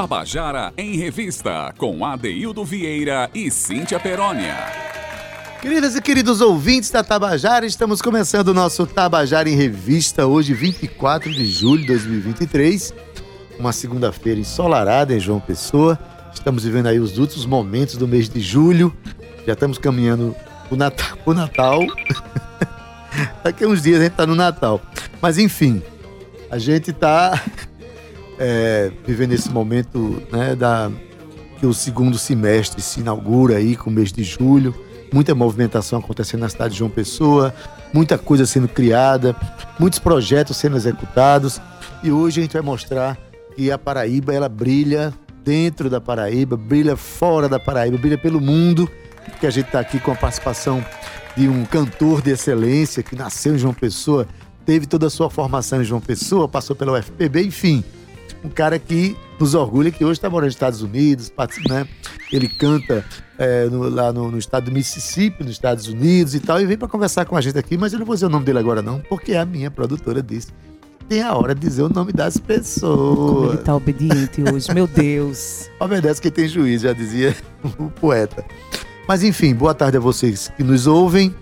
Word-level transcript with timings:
Tabajara 0.00 0.72
em 0.78 0.96
Revista, 0.96 1.74
com 1.76 2.06
Adeildo 2.06 2.64
Vieira 2.64 3.28
e 3.34 3.50
Cíntia 3.50 4.00
Perónia. 4.00 4.56
Queridas 5.60 5.94
e 5.94 6.00
queridos 6.00 6.40
ouvintes 6.40 6.90
da 6.90 7.04
Tabajara, 7.04 7.66
estamos 7.66 8.00
começando 8.00 8.48
o 8.48 8.54
nosso 8.54 8.86
Tabajara 8.86 9.50
em 9.50 9.54
Revista, 9.54 10.26
hoje, 10.26 10.54
24 10.54 11.30
de 11.30 11.44
julho 11.44 11.82
de 11.82 11.88
2023. 11.88 12.94
Uma 13.58 13.72
segunda-feira 13.72 14.40
ensolarada 14.40 15.14
em 15.14 15.20
João 15.20 15.38
Pessoa. 15.38 15.98
Estamos 16.32 16.64
vivendo 16.64 16.86
aí 16.86 16.98
os 16.98 17.18
últimos 17.18 17.44
momentos 17.44 17.98
do 17.98 18.08
mês 18.08 18.26
de 18.26 18.40
julho. 18.40 18.96
Já 19.46 19.52
estamos 19.52 19.76
caminhando 19.76 20.34
o 20.70 20.76
Natal. 20.76 21.18
O 21.26 21.34
Natal. 21.36 21.80
Daqui 23.44 23.64
a 23.64 23.68
uns 23.68 23.82
dias 23.82 24.00
a 24.00 24.04
gente 24.04 24.14
tá 24.14 24.26
no 24.26 24.34
Natal. 24.34 24.80
Mas 25.20 25.36
enfim, 25.36 25.82
a 26.50 26.56
gente 26.56 26.90
tá 26.90 27.38
é, 28.40 28.90
vivendo 29.06 29.32
esse 29.32 29.50
momento 29.50 30.20
né, 30.32 30.56
da, 30.56 30.90
que 31.58 31.66
o 31.66 31.74
segundo 31.74 32.16
semestre 32.16 32.80
se 32.80 33.00
inaugura 33.00 33.58
aí 33.58 33.76
com 33.76 33.90
o 33.90 33.92
mês 33.92 34.10
de 34.10 34.24
julho. 34.24 34.74
Muita 35.12 35.34
movimentação 35.34 35.98
acontecendo 35.98 36.40
na 36.40 36.48
cidade 36.48 36.72
de 36.72 36.78
João 36.78 36.90
Pessoa, 36.90 37.54
muita 37.92 38.16
coisa 38.16 38.46
sendo 38.46 38.66
criada, 38.66 39.36
muitos 39.78 39.98
projetos 39.98 40.56
sendo 40.56 40.76
executados. 40.76 41.60
E 42.02 42.10
hoje 42.10 42.40
a 42.40 42.42
gente 42.42 42.52
vai 42.52 42.62
mostrar 42.62 43.18
que 43.54 43.70
a 43.70 43.76
Paraíba 43.76 44.32
ela 44.32 44.48
brilha 44.48 45.12
dentro 45.44 45.90
da 45.90 46.00
Paraíba, 46.00 46.56
brilha 46.56 46.96
fora 46.96 47.48
da 47.48 47.58
Paraíba, 47.58 47.98
brilha 47.98 48.16
pelo 48.16 48.40
mundo, 48.40 48.88
porque 49.24 49.46
a 49.46 49.50
gente 49.50 49.66
está 49.66 49.80
aqui 49.80 49.98
com 49.98 50.12
a 50.12 50.14
participação 50.14 50.82
de 51.36 51.48
um 51.48 51.64
cantor 51.64 52.22
de 52.22 52.30
excelência 52.30 53.02
que 53.02 53.14
nasceu 53.14 53.54
em 53.54 53.58
João 53.58 53.74
Pessoa, 53.74 54.26
teve 54.64 54.86
toda 54.86 55.08
a 55.08 55.10
sua 55.10 55.28
formação 55.28 55.82
em 55.82 55.84
João 55.84 56.00
Pessoa, 56.00 56.48
passou 56.48 56.74
pela 56.74 56.98
UFPB, 56.98 57.42
enfim. 57.42 57.84
Um 58.42 58.48
cara 58.48 58.78
que 58.78 59.16
nos 59.38 59.54
orgulha 59.54 59.90
que 59.90 60.04
hoje 60.04 60.18
está 60.18 60.30
morando 60.30 60.46
nos 60.46 60.54
Estados 60.54 60.82
Unidos, 60.82 61.32
né? 61.68 61.86
ele 62.32 62.48
canta 62.48 63.04
é, 63.38 63.66
no, 63.66 63.88
lá 63.88 64.12
no, 64.12 64.30
no, 64.30 64.38
estado 64.38 64.64
do 64.64 64.72
Mississippi, 64.72 65.42
nos 65.42 65.52
Estados 65.52 65.88
Unidos 65.88 66.34
e 66.34 66.40
tal, 66.40 66.60
e 66.60 66.66
vem 66.66 66.76
para 66.76 66.88
conversar 66.88 67.24
com 67.26 67.36
a 67.36 67.40
gente 67.40 67.58
aqui, 67.58 67.76
mas 67.76 67.92
eu 67.92 67.98
não 67.98 68.06
vou 68.06 68.14
dizer 68.14 68.26
o 68.26 68.30
nome 68.30 68.44
dele 68.44 68.58
agora 68.58 68.80
não, 68.80 69.00
porque 69.08 69.34
a 69.34 69.44
minha 69.44 69.70
produtora 69.70 70.22
disse 70.22 70.48
tem 71.10 71.22
a 71.22 71.34
hora 71.34 71.56
de 71.56 71.60
dizer 71.60 71.82
o 71.82 71.88
nome 71.88 72.12
das 72.12 72.36
pessoas. 72.36 73.18
Como 73.18 73.48
ele 73.48 73.56
tá 73.58 73.74
obediente 73.74 74.44
hoje, 74.48 74.72
meu 74.72 74.86
Deus. 74.86 75.68
Obedece 75.80 76.22
quem 76.22 76.30
tem 76.30 76.46
juízo, 76.46 76.86
já 76.86 76.92
dizia 76.92 77.36
o 77.76 77.90
poeta. 77.90 78.44
Mas 79.08 79.24
enfim, 79.24 79.52
boa 79.52 79.74
tarde 79.74 79.96
a 79.96 80.00
vocês 80.00 80.52
que 80.56 80.62
nos 80.62 80.86
ouvem, 80.86 81.34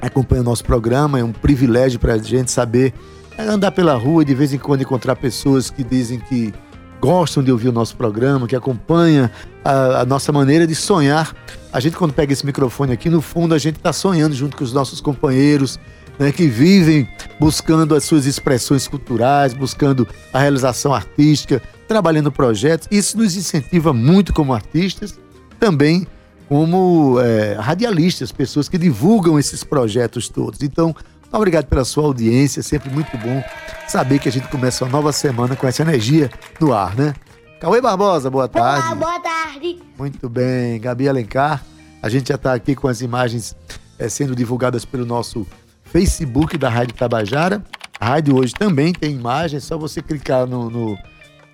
acompanham 0.00 0.42
o 0.42 0.44
nosso 0.44 0.62
programa. 0.62 1.18
É 1.18 1.24
um 1.24 1.32
privilégio 1.32 1.98
para 1.98 2.14
a 2.14 2.18
gente 2.18 2.52
saber 2.52 2.94
andar 3.38 3.72
pela 3.72 3.94
rua 3.94 4.22
e 4.22 4.24
de 4.24 4.34
vez 4.34 4.52
em 4.52 4.58
quando 4.58 4.82
encontrar 4.82 5.16
pessoas 5.16 5.70
que 5.70 5.82
dizem 5.82 6.18
que 6.18 6.52
gostam 7.00 7.42
de 7.42 7.50
ouvir 7.50 7.68
o 7.68 7.72
nosso 7.72 7.96
programa, 7.96 8.46
que 8.46 8.54
acompanham 8.54 9.28
a, 9.64 10.02
a, 10.02 10.04
nossa 10.06 10.30
maneira 10.30 10.66
de 10.68 10.74
sonhar. 10.74 11.34
A 11.72 11.80
gente, 11.80 11.96
quando 11.96 12.12
pega 12.12 12.32
esse 12.32 12.46
microfone 12.46 12.92
aqui, 12.92 13.10
no 13.10 13.20
fundo, 13.20 13.54
a 13.54 13.58
gente 13.58 13.76
está 13.76 13.92
sonhando 13.92 14.34
junto 14.36 14.56
com 14.56 14.62
os 14.62 14.72
nossos 14.72 15.00
companheiros, 15.00 15.80
né, 16.16 16.30
que 16.30 16.46
vivem 16.46 17.08
buscando 17.40 17.96
as 17.96 18.04
suas 18.04 18.24
expressões 18.24 18.86
culturais, 18.86 19.52
buscando 19.52 20.06
a 20.32 20.38
realização 20.38 20.94
artística, 20.94 21.60
trabalhando 21.88 22.30
projetos. 22.30 22.86
Isso 22.88 23.18
nos 23.18 23.36
incentiva 23.36 23.92
muito 23.92 24.32
como 24.32 24.54
artistas, 24.54 25.18
também 25.58 26.06
como 26.48 27.18
é, 27.18 27.54
radialistas, 27.54 28.30
pessoas 28.30 28.68
que 28.68 28.78
divulgam 28.78 29.38
esses 29.38 29.64
projetos 29.64 30.28
todos. 30.28 30.62
Então, 30.62 30.94
obrigado 31.32 31.66
pela 31.66 31.84
sua 31.84 32.04
audiência, 32.04 32.62
sempre 32.62 32.90
muito 32.90 33.16
bom 33.18 33.42
saber 33.88 34.18
que 34.18 34.28
a 34.28 34.32
gente 34.32 34.48
começa 34.48 34.84
uma 34.84 34.90
nova 34.90 35.12
semana 35.12 35.56
com 35.56 35.66
essa 35.66 35.82
energia 35.82 36.30
no 36.60 36.72
ar, 36.72 36.94
né? 36.94 37.14
Cauê 37.60 37.80
Barbosa, 37.80 38.30
boa 38.30 38.48
tarde. 38.48 38.86
Olá, 38.86 38.94
boa 38.94 39.20
tarde. 39.20 39.78
Muito 39.98 40.28
bem, 40.28 40.80
Gabi 40.80 41.08
Alencar. 41.08 41.62
A 42.02 42.08
gente 42.08 42.28
já 42.28 42.34
está 42.34 42.54
aqui 42.54 42.74
com 42.74 42.88
as 42.88 43.00
imagens 43.00 43.56
é, 43.98 44.08
sendo 44.08 44.34
divulgadas 44.34 44.84
pelo 44.84 45.06
nosso 45.06 45.46
Facebook 45.84 46.58
da 46.58 46.68
Rádio 46.68 46.94
Tabajara. 46.94 47.62
A 48.00 48.06
rádio 48.06 48.36
hoje 48.36 48.52
também 48.52 48.92
tem 48.92 49.12
imagem, 49.12 49.58
é 49.58 49.60
só 49.60 49.78
você 49.78 50.02
clicar 50.02 50.44
no, 50.46 50.68
no, 50.68 50.98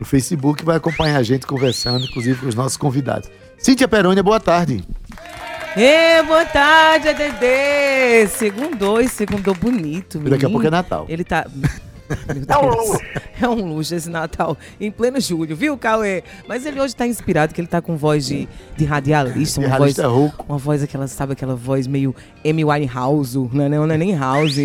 no 0.00 0.06
Facebook 0.06 0.62
e 0.62 0.64
vai 0.64 0.76
acompanhar 0.76 1.18
a 1.18 1.22
gente 1.22 1.46
conversando, 1.46 2.06
inclusive 2.06 2.40
com 2.40 2.46
os 2.48 2.54
nossos 2.54 2.78
convidados. 2.78 3.28
Cíntia 3.58 3.86
Perônia, 3.86 4.22
boa 4.22 4.40
tarde. 4.40 4.82
Ê, 5.80 6.24
boa 6.24 6.44
tarde, 6.44 7.08
ADD! 7.08 8.26
Segundou 8.30 9.00
e 9.00 9.08
segundou 9.08 9.54
bonito. 9.54 10.18
Daqui 10.18 10.44
a 10.44 10.50
pouco 10.50 10.66
é 10.66 10.70
Natal. 10.70 11.06
Ele 11.08 11.22
tá. 11.22 11.46
É 12.48 12.58
um 12.58 12.68
luxo. 12.68 12.98
É 13.40 13.48
um 13.48 13.74
luxo 13.74 13.94
esse 13.94 14.10
Natal, 14.10 14.56
em 14.80 14.90
pleno 14.90 15.20
julho, 15.20 15.54
viu, 15.54 15.76
Cauê? 15.78 16.22
Mas 16.48 16.66
ele 16.66 16.80
hoje 16.80 16.94
tá 16.96 17.06
inspirado, 17.06 17.54
que 17.54 17.60
ele 17.60 17.68
tá 17.68 17.80
com 17.80 17.96
voz 17.96 18.26
de, 18.26 18.48
de 18.76 18.84
radialista, 18.84 19.60
uma 19.60 19.76
voz, 19.78 19.96
uma 20.48 20.58
voz 20.58 20.82
aquela, 20.82 21.06
sabe, 21.06 21.34
aquela 21.34 21.54
voz 21.54 21.86
meio 21.86 22.14
Amy 22.44 22.64
Winehouse, 22.64 23.38
não 23.52 23.64
é, 23.64 23.68
não 23.68 23.90
é 23.90 23.96
nem 23.96 24.16
House. 24.16 24.56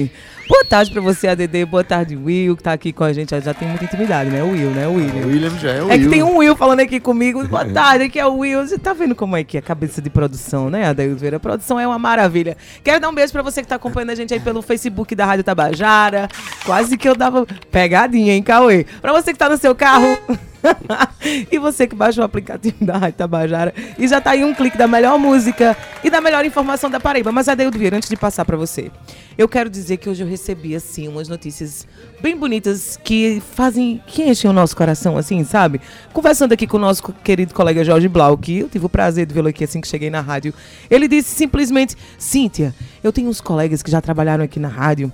Boa 0.48 0.66
tarde 0.66 0.92
pra 0.92 1.02
você, 1.02 1.28
ADD, 1.28 1.66
boa 1.66 1.84
tarde, 1.84 2.16
Will, 2.18 2.58
que 2.58 2.64
tá 2.64 2.74
aqui 2.74 2.92
com 2.92 3.04
a 3.04 3.14
gente, 3.14 3.30
já 3.40 3.54
tem 3.54 3.68
muita 3.68 3.86
intimidade, 3.86 4.30
né, 4.30 4.44
o 4.44 4.50
Will, 4.52 4.72
né, 4.72 4.88
o 4.88 4.96
William. 4.96 5.26
O 5.26 5.28
William 5.30 5.58
já 5.58 5.72
é 5.72 5.82
o 5.82 5.90
É 5.90 5.94
Will. 5.96 6.04
que 6.04 6.10
tem 6.10 6.24
um 6.24 6.38
Will 6.38 6.56
falando 6.56 6.82
aqui 6.82 7.00
comigo, 7.00 7.48
boa 7.48 7.64
tarde, 7.66 8.06
aqui 8.06 8.20
é 8.20 8.26
o 8.26 8.40
Will, 8.40 8.66
você 8.68 8.78
tá 8.78 8.92
vendo 8.94 9.16
como 9.16 9.38
é 9.38 9.44
que 9.44 9.56
é 9.56 9.60
a 9.60 9.64
cabeça 9.64 10.02
de 10.02 10.10
produção, 10.10 10.70
né, 10.70 10.86
Adaildo 10.86 11.18
Vera? 11.18 11.38
A 11.38 11.40
produção 11.40 11.80
é 11.80 11.88
uma 11.88 11.98
maravilha. 11.98 12.58
Quero 12.84 13.00
dar 13.00 13.10
um 13.10 13.14
beijo 13.14 13.32
pra 13.32 13.42
você 13.42 13.62
que 13.62 13.68
tá 13.68 13.76
acompanhando 13.76 14.10
a 14.10 14.16
gente 14.16 14.34
aí 14.34 14.40
pelo 14.40 14.62
Facebook 14.62 15.16
da 15.16 15.26
Rádio 15.26 15.44
Tabajara, 15.46 16.28
quase 16.66 16.98
que 16.98 17.08
eu 17.08 17.16
dava 17.16 17.33
pegadinha, 17.72 18.34
hein, 18.34 18.44
Cauê? 18.44 18.86
Pra 19.02 19.14
você 19.14 19.34
que 19.34 19.40
tá 19.40 19.50
no 19.50 19.58
seu 19.58 19.76
carro... 19.76 20.18
e 21.52 21.58
você 21.60 21.88
que 21.88 21.96
baixa 21.96 22.22
o 22.22 22.24
aplicativo 22.24 22.84
da 22.84 22.98
Rádio 22.98 23.18
Tabajara 23.18 23.74
e 23.98 24.08
já 24.08 24.20
tá 24.22 24.32
aí 24.32 24.44
um 24.44 24.54
clique 24.54 24.78
da 24.78 24.88
melhor 24.88 25.18
música 25.20 25.76
e 26.04 26.10
da 26.10 26.22
melhor 26.22 26.46
informação 26.46 26.90
da 26.90 27.00
Paraíba. 27.00 27.32
Mas, 27.32 27.48
Adeildo 27.48 27.78
Vieira, 27.78 27.98
antes 27.98 28.10
de 28.10 28.16
passar 28.16 28.46
para 28.46 28.58
você, 28.58 28.92
eu 29.38 29.48
quero 29.48 29.70
dizer 29.70 29.98
que 29.98 30.10
hoje 30.10 30.24
eu 30.24 30.28
recebi, 30.28 30.76
assim, 30.76 31.08
umas 31.08 31.28
notícias 31.28 31.88
bem 32.22 32.38
bonitas 32.38 33.00
que 33.04 33.42
fazem, 33.54 34.02
que 34.08 34.24
enchem 34.24 34.50
o 34.50 34.54
nosso 34.54 34.76
coração, 34.76 35.18
assim, 35.18 35.44
sabe? 35.44 35.82
Conversando 36.12 36.54
aqui 36.54 36.68
com 36.68 36.78
o 36.78 36.80
nosso 36.80 37.04
querido 37.24 37.54
colega 37.54 37.84
Jorge 37.84 38.08
Blau, 38.08 38.38
que 38.38 38.60
eu 38.60 38.70
tive 38.70 38.86
o 38.86 38.90
prazer 38.90 39.26
de 39.26 39.34
vê-lo 39.34 39.48
aqui 39.48 39.64
assim 39.64 39.82
que 39.82 39.88
cheguei 39.88 40.10
na 40.10 40.22
rádio. 40.22 40.54
Ele 40.90 41.08
disse 41.08 41.36
simplesmente, 41.36 41.96
Cíntia, 42.18 42.74
eu 43.04 43.12
tenho 43.12 43.30
uns 43.30 43.42
colegas 43.42 43.84
que 43.84 43.92
já 43.92 44.02
trabalharam 44.02 44.44
aqui 44.44 44.60
na 44.60 44.70
rádio 44.70 45.12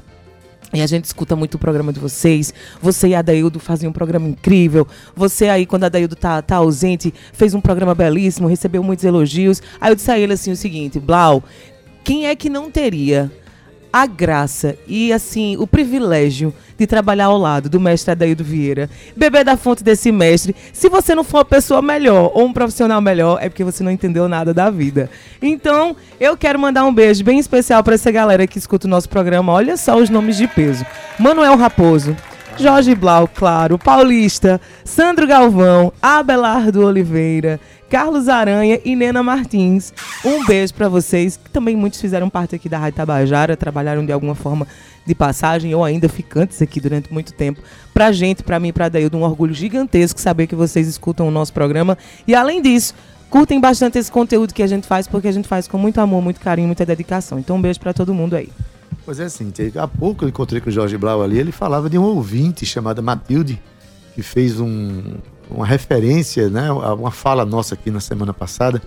e 0.74 0.82
a 0.82 0.88
gente 0.88 1.06
escuta 1.06 1.36
muito 1.36 1.56
o 1.56 1.60
programa 1.60 1.92
de 1.92 2.00
vocês. 2.00 2.54
Você 2.82 3.10
e 3.10 3.16
a 3.16 3.22
Daildo 3.22 3.60
fazem 3.60 3.90
um 3.90 3.92
programa 3.92 4.28
incrível. 4.28 4.88
Você 5.16 5.50
aí, 5.50 5.66
quando 5.66 5.86
a 5.86 5.90
Daildo 5.90 6.16
tá, 6.16 6.42
tá 6.42 6.58
ausente, 6.58 7.14
fez 7.34 7.54
um 7.54 7.62
programa 7.62 7.96
belíssimo, 7.96 8.48
recebeu 8.48 8.84
muitos 8.84 9.06
elogios. 9.06 9.62
Aí 9.82 9.92
eu 9.92 9.96
disse 9.96 10.12
a 10.12 10.20
ele 10.20 10.34
assim 10.34 10.52
o 10.52 10.56
seguinte, 10.56 11.00
Blau, 11.00 11.44
quem 12.04 12.28
é 12.28 12.36
que 12.36 12.50
não 12.50 12.70
teria 12.70 13.32
a 13.92 14.06
graça 14.06 14.76
e 14.88 15.12
assim 15.12 15.58
o 15.58 15.66
privilégio 15.68 16.54
de 16.78 16.88
trabalhar 16.88 17.26
ao 17.26 17.38
lado 17.38 17.70
do 17.70 17.80
mestre 17.80 18.12
Adaildo 18.12 18.44
Vieira, 18.44 18.90
beber 19.16 19.44
da 19.44 19.58
fonte 19.58 19.84
desse 19.84 20.12
mestre. 20.12 20.56
Se 20.72 20.88
você 20.88 21.14
não 21.14 21.24
for 21.24 21.40
uma 21.40 21.46
pessoa 21.46 21.82
melhor 21.82 22.32
ou 22.34 22.46
um 22.46 22.54
profissional 22.54 23.02
melhor, 23.02 23.38
é 23.42 23.50
porque 23.50 23.64
você 23.64 23.84
não 23.84 23.92
entendeu 23.92 24.30
nada 24.30 24.54
da 24.54 24.70
vida. 24.70 25.10
Então, 25.42 25.96
eu 26.20 26.38
quero 26.38 26.58
mandar 26.58 26.86
um 26.86 26.94
beijo 26.94 27.24
bem 27.24 27.40
especial 27.40 27.84
para 27.84 27.96
essa 27.96 28.12
galera 28.12 28.48
que 28.48 28.58
escuta 28.58 28.88
o 28.88 28.90
nosso 28.90 29.10
programa. 29.10 29.52
Olha 29.52 29.76
só 29.76 29.98
os 29.98 30.10
nomes 30.10 30.38
de 30.38 30.48
peso: 30.48 30.86
Manuel 31.18 31.58
Raposo, 31.58 32.16
Jorge 32.58 32.94
Blau, 32.96 33.28
claro, 33.28 33.78
Paulista, 33.78 34.60
Sandro 34.84 35.26
Galvão, 35.26 35.94
Abelardo 36.02 36.86
Oliveira, 36.86 37.60
Carlos 37.90 38.30
Aranha 38.30 38.80
e 38.86 38.96
Nena 38.96 39.24
Martins. 39.24 39.92
Um 40.24 40.46
beijo 40.46 40.74
para 40.76 40.88
vocês, 40.88 41.38
que 41.38 41.50
também 41.50 41.76
muitos 41.76 42.00
fizeram 42.00 42.30
parte 42.30 42.56
aqui 42.56 42.70
da 42.70 42.78
Rádio 42.78 42.98
Tabajara, 42.98 43.58
trabalharam 43.58 44.06
de 44.06 44.12
alguma 44.12 44.36
forma 44.36 44.68
de 45.06 45.16
passagem 45.16 45.74
ou 45.74 45.84
ainda 45.84 46.08
ficantes 46.08 46.62
aqui 46.62 46.80
durante 46.80 47.12
muito 47.12 47.34
tempo. 47.34 47.62
Pra 47.92 48.12
gente, 48.12 48.44
pra 48.44 48.60
mim, 48.60 48.72
pra 48.72 48.90
Daildo, 48.90 49.18
um 49.18 49.24
orgulho 49.24 49.56
gigantesco 49.56 50.22
saber 50.22 50.46
que 50.46 50.56
vocês 50.56 50.88
escutam 50.88 51.28
o 51.28 51.32
nosso 51.32 51.52
programa. 51.52 51.98
E 52.28 52.36
além 52.36 52.62
disso, 52.62 52.94
curtem 53.28 53.60
bastante 53.60 53.98
esse 53.98 54.12
conteúdo 54.12 54.54
que 54.54 54.62
a 54.62 54.68
gente 54.68 54.86
faz, 54.86 55.08
porque 55.08 55.28
a 55.28 55.32
gente 55.32 55.48
faz 55.48 55.68
com 55.68 55.78
muito 55.80 56.00
amor, 56.00 56.22
muito 56.22 56.40
carinho, 56.40 56.68
muita 56.68 56.86
dedicação. 56.86 57.40
Então 57.40 57.56
um 57.56 57.62
beijo 57.62 57.80
para 57.80 57.92
todo 57.92 58.14
mundo 58.14 58.36
aí. 58.36 58.50
Pois 59.04 59.20
é, 59.20 59.28
sim. 59.28 59.52
Há 59.76 59.88
pouco 59.88 60.26
eu 60.26 60.30
encontrei 60.30 60.62
com 60.62 60.70
o 60.70 60.72
Jorge 60.72 60.96
Blau 60.96 61.24
ali, 61.24 61.40
ele 61.40 61.52
falava 61.52 61.90
de 61.90 61.98
um 61.98 62.04
ouvinte 62.04 62.68
chamada 62.68 63.02
Matilde, 63.02 63.60
que 64.14 64.22
fez 64.22 64.60
um, 64.60 65.16
uma 65.50 65.66
referência, 65.66 66.50
né, 66.50 66.72
uma 66.72 67.12
fala 67.12 67.46
nossa 67.46 67.76
aqui 67.76 67.90
na 67.90 68.00
semana 68.00 68.34
passada, 68.34 68.82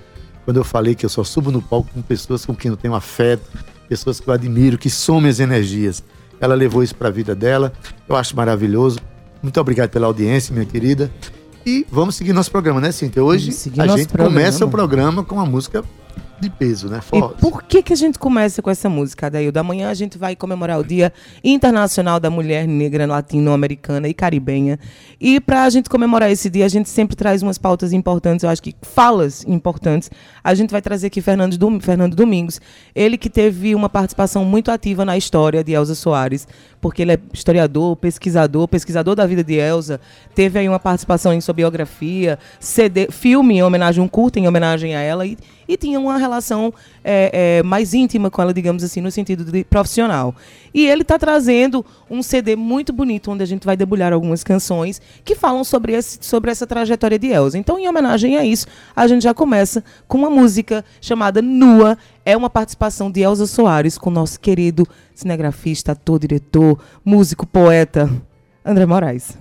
quando 0.45 0.57
eu 0.57 0.65
falei 0.65 0.95
que 0.95 1.05
eu 1.05 1.11
só 1.11 1.25
subo 1.25 1.51
no 1.51 1.61
palco 1.61 1.89
com 1.93 2.03
pessoas 2.03 2.45
com 2.45 2.55
quem 2.55 2.71
eu 2.71 2.77
tenho 2.77 2.95
afeto, 2.95 3.49
pessoas 3.89 4.21
que 4.21 4.29
eu 4.29 4.35
admiro, 4.35 4.79
que 4.79 4.91
somem 4.91 5.31
as 5.31 5.41
energias. 5.41 6.03
Ela 6.41 6.55
levou 6.55 6.83
isso 6.83 6.95
para 6.95 7.09
a 7.09 7.11
vida 7.11 7.35
dela, 7.35 7.73
eu 8.09 8.17
acho 8.17 8.37
maravilhoso. 8.37 8.99
Muito 9.43 9.61
obrigado 9.61 9.91
pela 9.91 10.07
audiência, 10.07 10.53
minha 10.53 10.67
querida. 10.67 11.11
E 11.65 11.87
vamos 11.91 12.17
seguir 12.17 12.33
nosso 12.33 12.51
programa, 12.51 12.81
né, 12.81 12.91
Cíntia? 12.91 13.23
Hoje 13.23 13.51
a 13.79 13.87
gente 13.87 14.09
programa. 14.09 14.31
começa 14.31 14.65
o 14.65 14.71
programa 14.71 15.23
com 15.23 15.37
uma 15.37 15.47
música 15.47 15.85
de 16.43 16.51
peso, 16.51 16.89
né? 16.89 16.99
E 17.13 17.19
Forte. 17.21 17.41
por 17.41 17.63
que, 17.63 17.83
que 17.83 17.93
a 17.93 17.97
gente 17.97 18.19
começa 18.19 18.61
com 18.61 18.69
essa 18.71 18.89
música, 18.89 19.27
Adaildo? 19.27 19.59
Amanhã 19.59 19.89
a 19.89 19.95
gente 19.95 20.19
vai 20.19 20.35
comemorar 20.37 20.79
o 20.79 20.85
Dia 20.85 21.13
Internacional 21.43 22.19
da 22.21 22.29
Mulher 22.31 22.67
Negra 22.67 23.07
Latino-Americana 23.07 24.09
e 24.09 24.15
Caribenha. 24.15 24.79
E 25.21 25.41
para 25.41 25.65
a 25.65 25.71
gente 25.71 25.89
comemorar 25.89 26.31
esse 26.31 26.51
dia, 26.51 26.65
a 26.65 26.69
gente 26.69 26.89
sempre 26.89 27.15
traz 27.17 27.43
umas 27.43 27.59
pautas 27.59 27.93
importantes, 27.93 28.43
eu 28.43 28.51
acho 28.51 28.63
que 28.63 28.75
falas 28.83 29.45
importantes. 29.47 30.11
A 30.43 30.55
gente 30.55 30.71
vai 30.71 30.83
trazer 30.83 31.07
aqui 31.07 31.21
Fernando, 31.21 31.57
Dom- 31.57 31.81
Fernando 31.81 32.17
Domingos, 32.17 32.61
ele 32.95 33.17
que 33.17 33.31
teve 33.31 33.75
uma 33.75 33.89
participação 33.89 34.45
muito 34.45 34.71
ativa 34.71 35.05
na 35.05 35.17
história 35.17 35.63
de 35.63 35.73
Elza 35.73 35.95
Soares, 35.95 36.49
porque 36.81 37.03
ele 37.03 37.13
é 37.13 37.19
historiador, 37.33 37.95
pesquisador, 37.97 38.67
pesquisador 38.67 39.15
da 39.15 39.25
vida 39.27 39.45
de 39.45 39.55
Elza, 39.55 40.01
teve 40.35 40.59
aí 40.59 40.69
uma 40.69 40.81
participação 40.81 41.33
em 41.33 41.41
sua 41.41 41.55
biografia, 41.55 42.39
CD, 42.59 43.07
filme 43.11 43.59
em 43.59 43.63
homenagem, 43.63 44.03
um 44.03 44.09
curta 44.09 44.41
em 44.41 44.49
homenagem 44.49 44.97
a 44.97 45.01
ela, 45.01 45.25
e, 45.25 45.39
e 45.73 45.77
tinha 45.77 45.99
uma 45.99 46.19
relação 46.19 46.73
é, 47.03 47.59
é, 47.59 47.63
mais 47.63 47.95
íntima 47.95 48.31
com 48.31 48.43
ela, 48.43 48.53
digamos 48.53 48.85
assim, 48.85 49.01
no 49.01 49.11
sentido 49.11 49.45
de 49.45 49.65
profissional. 49.65 50.35
E 50.75 50.87
ele 50.87 51.03
está 51.03 51.19
trazendo 51.19 51.85
um 52.11 52.23
CD 52.23 52.55
muito 52.57 52.93
bonito, 52.93 53.31
onde 53.31 53.43
a 53.43 53.47
gente 53.47 53.65
vai 53.65 53.77
debulhar 53.77 54.13
algumas 54.13 54.45
canções 54.45 55.01
que 55.25 55.35
falam 55.35 55.65
sobre, 55.65 55.93
esse, 55.93 56.19
sobre 56.21 56.51
essa 56.51 56.67
trajetória 56.67 57.19
de 57.19 57.29
Elza. 57.29 57.59
Então, 57.59 57.79
em 57.79 57.89
homenagem 57.89 58.37
a 58.37 58.45
isso, 58.45 58.67
a 58.95 59.07
gente 59.07 59.23
já 59.23 59.33
começa 59.33 59.83
com 60.07 60.19
uma 60.19 60.31
música 60.31 60.85
chamada 61.01 61.41
Nua. 61.41 61.97
É 62.25 62.37
uma 62.37 62.51
participação 62.51 63.11
de 63.11 63.21
Elza 63.21 63.47
Soares 63.47 63.97
com 63.97 64.11
nosso 64.11 64.39
querido 64.39 64.87
cinegrafista, 65.15 65.93
ator, 65.93 66.19
diretor, 66.19 66.79
músico, 67.05 67.47
poeta, 67.47 68.11
André 68.65 68.87
Moraes. 68.87 69.37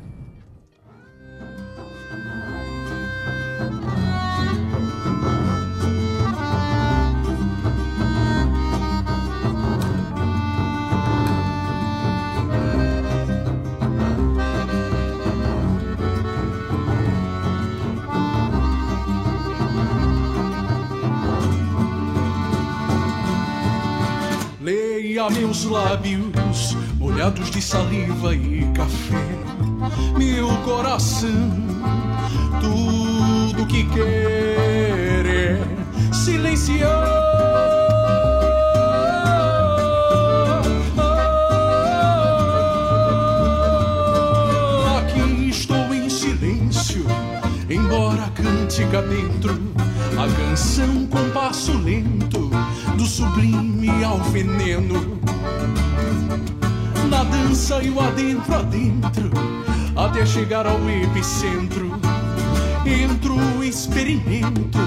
Leia 25.12 25.30
meus 25.30 25.66
lábios 25.66 26.78
molhados 26.98 27.52
de 27.52 27.62
saliva 27.62 28.34
e 28.34 28.66
café, 28.74 29.28
meu 30.18 30.48
coração, 30.63 31.52
tudo 32.62 33.68
que 33.68 33.84
quer 33.90 35.25
é 35.25 36.13
silenciar. 36.13 36.88
Aqui 44.98 45.50
estou 45.50 45.94
em 45.94 46.10
silêncio, 46.10 47.06
embora 47.69 48.31
cante 48.34 48.86
cá 48.86 49.02
dentro 49.02 49.60
a 50.18 50.28
canção 50.36 51.06
com 51.08 51.30
passo 51.31 51.78
lento, 51.78 52.50
do 52.98 53.06
sublime 53.06 54.04
ao 54.04 54.19
veneno. 54.19 55.19
Na 57.10 57.24
dança 57.24 57.81
e 57.81 57.90
o 57.90 58.00
adentro 58.00 58.56
adentro, 58.56 59.31
até 59.96 60.25
chegar 60.25 60.66
ao 60.66 60.80
epicentro. 60.90 61.92
Entro, 62.86 63.63
experimento 63.63 64.80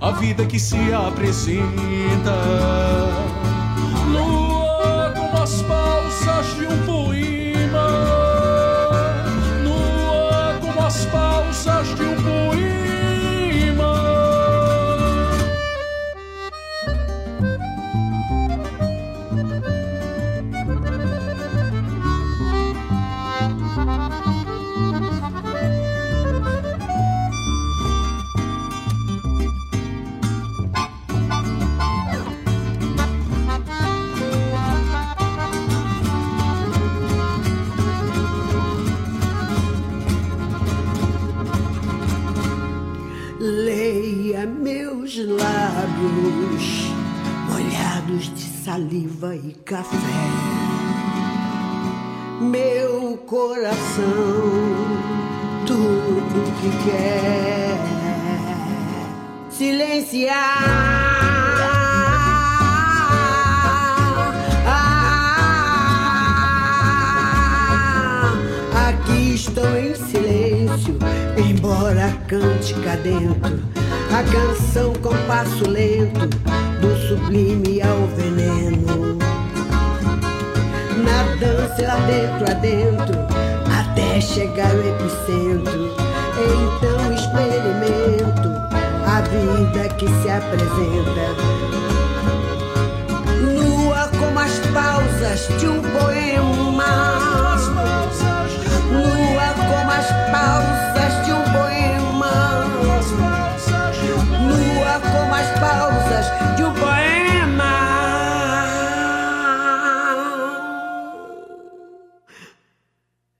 a 0.00 0.10
vida 0.10 0.44
que 0.44 0.58
se 0.58 0.92
apresenta. 0.92 2.34
Lua 4.10 5.14
como 5.16 5.42
as 5.42 5.62
pausas 5.62 6.56
de 6.56 6.66
um 6.66 6.86
do 76.80 77.08
sublime 77.08 77.80
ao 77.82 78.06
veneno. 78.08 79.16
Na 81.02 81.22
dança 81.36 81.82
lá 81.86 81.96
dentro, 82.06 82.50
adentro, 82.50 83.18
até 83.72 84.20
chegar 84.20 84.70
ao 84.70 84.80
epicentro. 84.80 85.94
Então 86.36 87.12
experimento 87.12 88.48
a 89.06 89.20
vida 89.22 89.88
que 89.94 90.06
se 90.06 90.30
apresenta. 90.30 91.43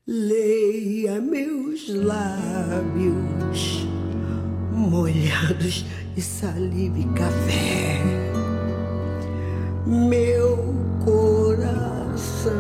Leia 0.07 1.19
meus 1.19 1.89
lábios 1.89 3.87
molhados 4.71 5.87
de 6.15 6.21
saliva 6.21 6.99
e 6.99 7.05
café. 7.15 8.03
Meu 9.87 10.75
coração. 11.03 12.53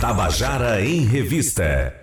Tabajara 0.00 0.82
em 0.82 1.04
Revista. 1.04 1.94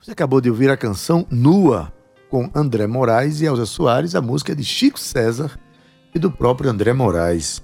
Você 0.00 0.10
acabou 0.10 0.40
de 0.40 0.50
ouvir 0.50 0.70
a 0.70 0.76
canção 0.76 1.24
Nua, 1.30 1.92
com 2.28 2.50
André 2.52 2.88
Moraes 2.88 3.40
e 3.40 3.44
Elza 3.44 3.64
Soares, 3.64 4.16
a 4.16 4.20
música 4.20 4.50
é 4.50 4.56
de 4.56 4.64
Chico 4.64 4.98
César 4.98 5.56
e 6.14 6.18
do 6.18 6.30
próprio 6.30 6.70
André 6.70 6.92
Moraes. 6.92 7.62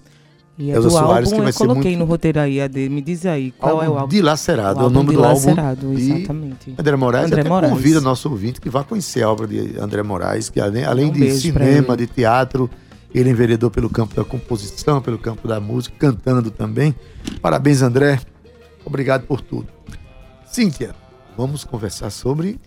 E 0.56 0.70
é 0.70 0.74
Elza 0.76 0.88
do 0.88 0.92
Soares, 0.94 1.28
que 1.30 1.34
álbum, 1.34 1.42
vai 1.44 1.52
eu 1.52 1.56
coloquei 1.56 1.82
muito- 1.92 1.98
no 1.98 2.04
roteiro 2.04 2.38
aí, 2.38 2.60
AD. 2.60 2.88
Me 2.88 3.02
diz 3.02 3.26
aí, 3.26 3.50
qual 3.50 3.82
é 3.82 3.88
o 3.88 3.94
álbum? 3.98 4.08
Dilacerado, 4.08 4.78
O 4.78 4.80
é 4.80 4.82
o 4.82 4.84
álbum 4.84 4.94
nome 4.94 5.06
do 5.06 5.12
Dilacerado, 5.16 5.86
álbum. 5.86 5.96
de 5.96 6.12
exatamente. 6.12 6.74
André 6.78 6.96
Moraes 6.96 7.26
André 7.26 7.40
até 7.40 7.48
Moraes. 7.48 7.72
convida 7.72 8.00
nosso 8.00 8.30
ouvinte 8.30 8.60
que 8.60 8.70
vá 8.70 8.84
conhecer 8.84 9.22
a 9.24 9.30
obra 9.32 9.48
de 9.48 9.76
André 9.80 10.02
Moraes, 10.04 10.48
que 10.48 10.60
além, 10.60 10.84
além 10.84 11.06
Um 11.06 11.12
de 11.12 11.28
cinema, 11.32 11.96
de 11.96 12.06
teatro, 12.06 12.70
ele 13.12 13.30
enveredou 13.30 13.68
pelo 13.68 13.90
campo 13.90 14.14
da 14.14 14.22
composição, 14.24 15.00
pelo 15.02 15.18
campo 15.18 15.48
da 15.48 15.58
música, 15.58 15.96
cantando 15.98 16.50
também. 16.52 16.94
Parabéns, 17.42 17.82
André. 17.82 18.20
Obrigado 18.84 19.26
por 19.26 19.40
tudo. 19.40 19.66
Cíntia, 20.46 20.94
vamos 21.36 21.64
conversar 21.64 22.10
sobre 22.10 22.60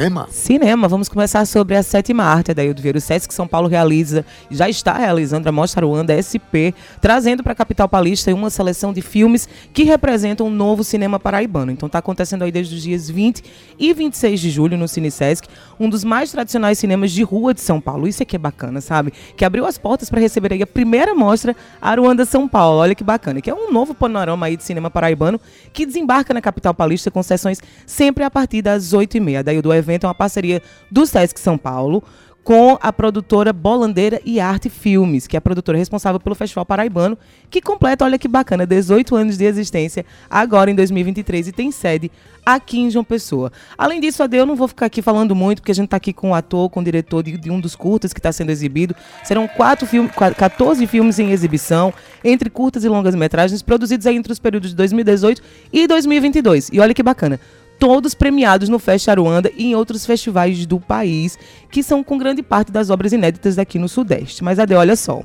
Cinema. 0.00 0.28
Cinema, 0.30 0.88
vamos 0.88 1.10
começar 1.10 1.44
sobre 1.44 1.76
a 1.76 1.82
sétima 1.82 2.24
arte, 2.24 2.52
Adaildo 2.52 2.80
Vieira. 2.80 2.96
O 2.96 3.00
Sesc 3.02 3.34
São 3.34 3.46
Paulo 3.46 3.68
realiza, 3.68 4.24
já 4.50 4.66
está 4.66 4.94
realizando 4.94 5.46
a 5.46 5.52
Mostra 5.52 5.84
Ruanda 5.84 6.16
SP, 6.16 6.72
trazendo 7.02 7.42
para 7.42 7.52
a 7.52 7.54
capital 7.54 7.86
paulista 7.86 8.34
uma 8.34 8.48
seleção 8.48 8.94
de 8.94 9.02
filmes 9.02 9.46
que 9.74 9.82
representam 9.82 10.46
um 10.46 10.50
novo 10.50 10.82
cinema 10.82 11.20
paraibano. 11.20 11.70
Então 11.70 11.86
está 11.86 11.98
acontecendo 11.98 12.44
aí 12.44 12.50
desde 12.50 12.76
os 12.76 12.82
dias 12.82 13.10
20 13.10 13.44
e 13.78 13.92
26 13.92 14.40
de 14.40 14.48
julho 14.48 14.78
no 14.78 14.88
Cine 14.88 15.10
Sesc, 15.10 15.46
um 15.78 15.86
dos 15.86 16.02
mais 16.02 16.32
tradicionais 16.32 16.78
cinemas 16.78 17.12
de 17.12 17.22
rua 17.22 17.52
de 17.52 17.60
São 17.60 17.78
Paulo. 17.78 18.08
Isso 18.08 18.22
aqui 18.22 18.36
é 18.36 18.38
bacana, 18.38 18.80
sabe? 18.80 19.12
Que 19.36 19.44
abriu 19.44 19.66
as 19.66 19.76
portas 19.76 20.08
para 20.08 20.18
receber 20.18 20.54
aí 20.54 20.62
a 20.62 20.66
primeira 20.66 21.14
mostra 21.14 21.54
Aruanda 21.78 22.24
São 22.24 22.48
Paulo. 22.48 22.78
Olha 22.78 22.94
que 22.94 23.04
bacana, 23.04 23.42
que 23.42 23.50
é 23.50 23.54
um 23.54 23.70
novo 23.70 23.92
panorama 23.92 24.46
aí 24.46 24.56
de 24.56 24.64
cinema 24.64 24.90
paraibano 24.90 25.38
que 25.74 25.84
desembarca 25.84 26.32
na 26.32 26.40
capital 26.40 26.72
paulista 26.72 27.10
com 27.10 27.22
sessões 27.22 27.60
sempre 27.84 28.24
a 28.24 28.30
partir 28.30 28.62
das 28.62 28.94
8h30. 28.94 29.42
Daí 29.42 29.60
do 29.60 29.70
evento 29.74 29.89
é 29.94 30.06
uma 30.06 30.14
parceria 30.14 30.62
do 30.90 31.06
Sesc 31.06 31.40
São 31.40 31.58
Paulo 31.58 32.02
com 32.42 32.78
a 32.80 32.92
produtora 32.92 33.52
Bolandeira 33.52 34.20
e 34.24 34.40
Arte 34.40 34.70
Filmes, 34.70 35.26
que 35.26 35.36
é 35.36 35.38
a 35.38 35.40
produtora 35.40 35.76
responsável 35.76 36.18
pelo 36.18 36.34
Festival 36.34 36.64
Paraibano, 36.64 37.16
que 37.50 37.60
completa, 37.60 38.04
olha 38.04 38.18
que 38.18 38.26
bacana, 38.26 38.66
18 38.66 39.14
anos 39.14 39.36
de 39.36 39.44
existência 39.44 40.04
agora 40.28 40.70
em 40.70 40.74
2023 40.74 41.48
e 41.48 41.52
tem 41.52 41.70
sede 41.70 42.10
aqui 42.44 42.80
em 42.80 42.90
João 42.90 43.04
Pessoa. 43.04 43.52
Além 43.76 44.00
disso, 44.00 44.22
Ade, 44.22 44.36
eu 44.36 44.46
não 44.46 44.56
vou 44.56 44.66
ficar 44.68 44.86
aqui 44.86 45.02
falando 45.02 45.34
muito, 45.34 45.60
porque 45.60 45.72
a 45.72 45.74
gente 45.74 45.86
está 45.86 45.98
aqui 45.98 46.12
com 46.12 46.30
o 46.30 46.34
ator, 46.34 46.70
com 46.70 46.80
o 46.80 46.84
diretor 46.84 47.22
de, 47.22 47.36
de 47.36 47.50
um 47.50 47.60
dos 47.60 47.76
curtas 47.76 48.12
que 48.12 48.18
está 48.18 48.32
sendo 48.32 48.50
exibido. 48.50 48.96
Serão 49.22 49.46
quatro 49.46 49.86
filmes, 49.86 50.10
14 50.12 50.86
filmes 50.86 51.18
em 51.18 51.30
exibição, 51.30 51.92
entre 52.24 52.48
curtas 52.48 52.84
e 52.84 52.88
longas 52.88 53.14
metragens, 53.14 53.62
produzidos 53.62 54.06
aí 54.06 54.16
entre 54.16 54.32
os 54.32 54.38
períodos 54.38 54.70
de 54.70 54.76
2018 54.76 55.42
e 55.72 55.86
2022. 55.86 56.70
E 56.72 56.80
olha 56.80 56.94
que 56.94 57.02
bacana 57.02 57.38
todos 57.80 58.14
premiados 58.14 58.68
no 58.68 58.78
Fest 58.78 59.08
Aruanda 59.08 59.50
e 59.56 59.64
em 59.64 59.74
outros 59.74 60.04
festivais 60.04 60.66
do 60.66 60.78
país, 60.78 61.38
que 61.70 61.82
são 61.82 62.04
com 62.04 62.18
grande 62.18 62.42
parte 62.42 62.70
das 62.70 62.90
obras 62.90 63.12
inéditas 63.12 63.58
aqui 63.58 63.78
no 63.78 63.88
Sudeste. 63.88 64.44
Mas, 64.44 64.58
Ade, 64.58 64.74
olha 64.74 64.94
só. 64.94 65.22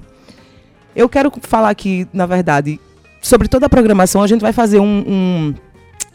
Eu 0.95 1.09
quero 1.09 1.31
falar 1.41 1.69
aqui, 1.69 2.07
na 2.13 2.25
verdade, 2.25 2.79
sobre 3.21 3.49
toda 3.49 3.65
a 3.65 3.69
programação. 3.69 4.23
A 4.23 4.27
gente 4.27 4.39
vai 4.39 4.53
fazer 4.53 4.79
um, 4.79 5.03
um 5.05 5.53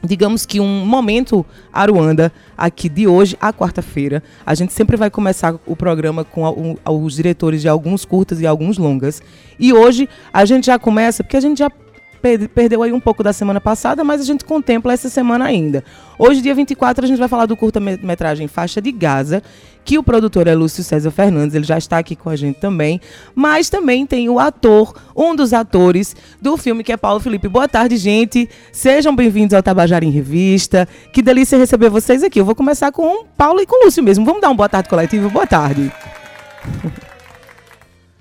digamos 0.02 0.46
que 0.46 0.58
um 0.60 0.86
momento 0.86 1.44
Aruanda 1.70 2.32
aqui 2.56 2.88
de 2.88 3.06
hoje 3.06 3.36
à 3.38 3.52
quarta-feira. 3.52 4.22
A 4.44 4.54
gente 4.54 4.72
sempre 4.72 4.96
vai 4.96 5.10
começar 5.10 5.54
o 5.66 5.76
programa 5.76 6.24
com 6.24 6.76
os 6.86 7.14
diretores 7.14 7.60
de 7.60 7.68
alguns 7.68 8.06
curtas 8.06 8.40
e 8.40 8.46
alguns 8.46 8.78
longas. 8.78 9.22
E 9.58 9.74
hoje 9.74 10.08
a 10.32 10.46
gente 10.46 10.66
já 10.66 10.78
começa, 10.78 11.22
porque 11.22 11.36
a 11.36 11.40
gente 11.40 11.58
já 11.58 11.70
perdeu 12.20 12.82
aí 12.82 12.92
um 12.92 13.00
pouco 13.00 13.22
da 13.22 13.32
semana 13.32 13.60
passada, 13.60 14.04
mas 14.04 14.20
a 14.20 14.24
gente 14.24 14.44
contempla 14.44 14.92
essa 14.92 15.08
semana 15.08 15.44
ainda. 15.44 15.82
Hoje, 16.18 16.42
dia 16.42 16.54
24, 16.54 17.04
a 17.04 17.08
gente 17.08 17.18
vai 17.18 17.28
falar 17.28 17.46
do 17.46 17.56
curta-metragem 17.56 18.46
Faixa 18.46 18.80
de 18.80 18.92
Gaza, 18.92 19.42
que 19.84 19.98
o 19.98 20.02
produtor 20.02 20.46
é 20.46 20.54
Lúcio 20.54 20.84
César 20.84 21.10
Fernandes, 21.10 21.54
ele 21.54 21.64
já 21.64 21.78
está 21.78 21.98
aqui 21.98 22.14
com 22.14 22.28
a 22.28 22.36
gente 22.36 22.60
também. 22.60 23.00
Mas 23.34 23.70
também 23.70 24.06
tem 24.06 24.28
o 24.28 24.38
ator, 24.38 24.94
um 25.16 25.34
dos 25.34 25.52
atores 25.52 26.14
do 26.40 26.56
filme, 26.56 26.84
que 26.84 26.92
é 26.92 26.96
Paulo 26.96 27.20
Felipe. 27.20 27.48
Boa 27.48 27.66
tarde, 27.66 27.96
gente. 27.96 28.48
Sejam 28.70 29.16
bem-vindos 29.16 29.54
ao 29.54 29.62
Tabajara 29.62 30.04
em 30.04 30.10
Revista. 30.10 30.86
Que 31.12 31.22
delícia 31.22 31.58
receber 31.58 31.88
vocês 31.88 32.22
aqui. 32.22 32.40
Eu 32.40 32.44
vou 32.44 32.54
começar 32.54 32.92
com 32.92 33.22
o 33.22 33.24
Paulo 33.24 33.60
e 33.60 33.66
com 33.66 33.82
o 33.82 33.86
Lúcio 33.86 34.02
mesmo. 34.02 34.24
Vamos 34.24 34.40
dar 34.40 34.50
um 34.50 34.56
boa 34.56 34.68
tarde 34.68 34.88
coletivo? 34.88 35.30
Boa 35.30 35.46
tarde. 35.46 35.90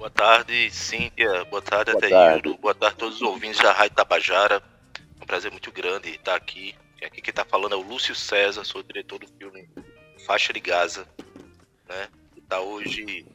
Boa 0.10 0.28
tarde, 0.28 0.72
Cíntia. 0.72 1.46
Boa 1.46 1.62
tarde, 1.62 1.92
Boa 1.92 2.04
Ateildo. 2.04 2.58
Boa 2.58 2.74
tarde 2.74 2.96
a 2.96 2.98
todos 2.98 3.18
os 3.18 3.22
ouvintes 3.22 3.62
da 3.62 3.72
Rádio 3.72 3.96
Tabajara. 3.96 4.62
É 5.20 5.24
um 5.24 5.26
prazer 5.26 5.52
muito 5.52 5.72
grande 5.72 6.10
estar 6.10 6.36
aqui. 6.36 6.74
E 7.00 7.06
Aqui 7.06 7.22
quem 7.22 7.32
está 7.32 7.46
falando 7.46 7.74
é 7.74 7.76
o 7.76 7.82
Lúcio 7.82 8.16
César, 8.16 8.66
sou 8.66 8.82
o 8.82 8.84
diretor 8.84 9.20
do 9.20 9.28
filme 9.38 9.70
Faixa 10.26 10.52
de 10.52 10.60
Gaza, 10.60 11.06
né? 11.88 12.08
Que 12.34 12.40
está 12.40 12.60
hoje 12.60 13.26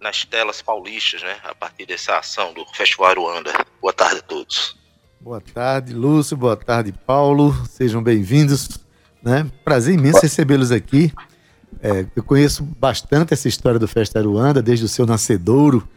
nas 0.00 0.24
telas 0.24 0.60
paulistas, 0.60 1.22
né? 1.22 1.36
A 1.44 1.54
partir 1.54 1.86
dessa 1.86 2.18
ação 2.18 2.52
do 2.52 2.66
Festival 2.74 3.10
Aruanda. 3.10 3.52
Boa 3.80 3.92
tarde 3.92 4.18
a 4.18 4.22
todos. 4.22 4.76
Boa 5.20 5.40
tarde, 5.40 5.94
Lúcio. 5.94 6.36
Boa 6.36 6.56
tarde, 6.56 6.92
Paulo. 6.92 7.54
Sejam 7.66 8.02
bem-vindos. 8.02 8.80
Né? 9.22 9.48
Prazer 9.64 9.94
imenso 9.94 10.20
recebê-los 10.20 10.72
aqui. 10.72 11.12
É, 11.80 12.04
eu 12.16 12.22
conheço 12.24 12.64
bastante 12.64 13.32
essa 13.32 13.46
história 13.48 13.78
do 13.78 13.86
Festa 13.86 14.18
Aruanda, 14.18 14.60
desde 14.60 14.84
o 14.84 14.88
seu 14.88 15.06
nascedouro, 15.06 15.88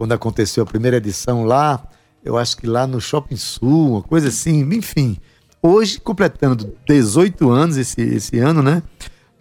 quando 0.00 0.12
aconteceu 0.12 0.62
a 0.62 0.66
primeira 0.66 0.96
edição 0.96 1.44
lá, 1.44 1.86
eu 2.24 2.38
acho 2.38 2.56
que 2.56 2.66
lá 2.66 2.86
no 2.86 2.98
Shopping 3.02 3.36
Sul, 3.36 3.90
uma 3.90 4.02
coisa 4.02 4.28
assim, 4.28 4.60
enfim. 4.74 5.18
Hoje, 5.62 6.00
completando 6.00 6.72
18 6.88 7.50
anos 7.50 7.76
esse, 7.76 8.00
esse 8.00 8.38
ano, 8.38 8.62
né? 8.62 8.82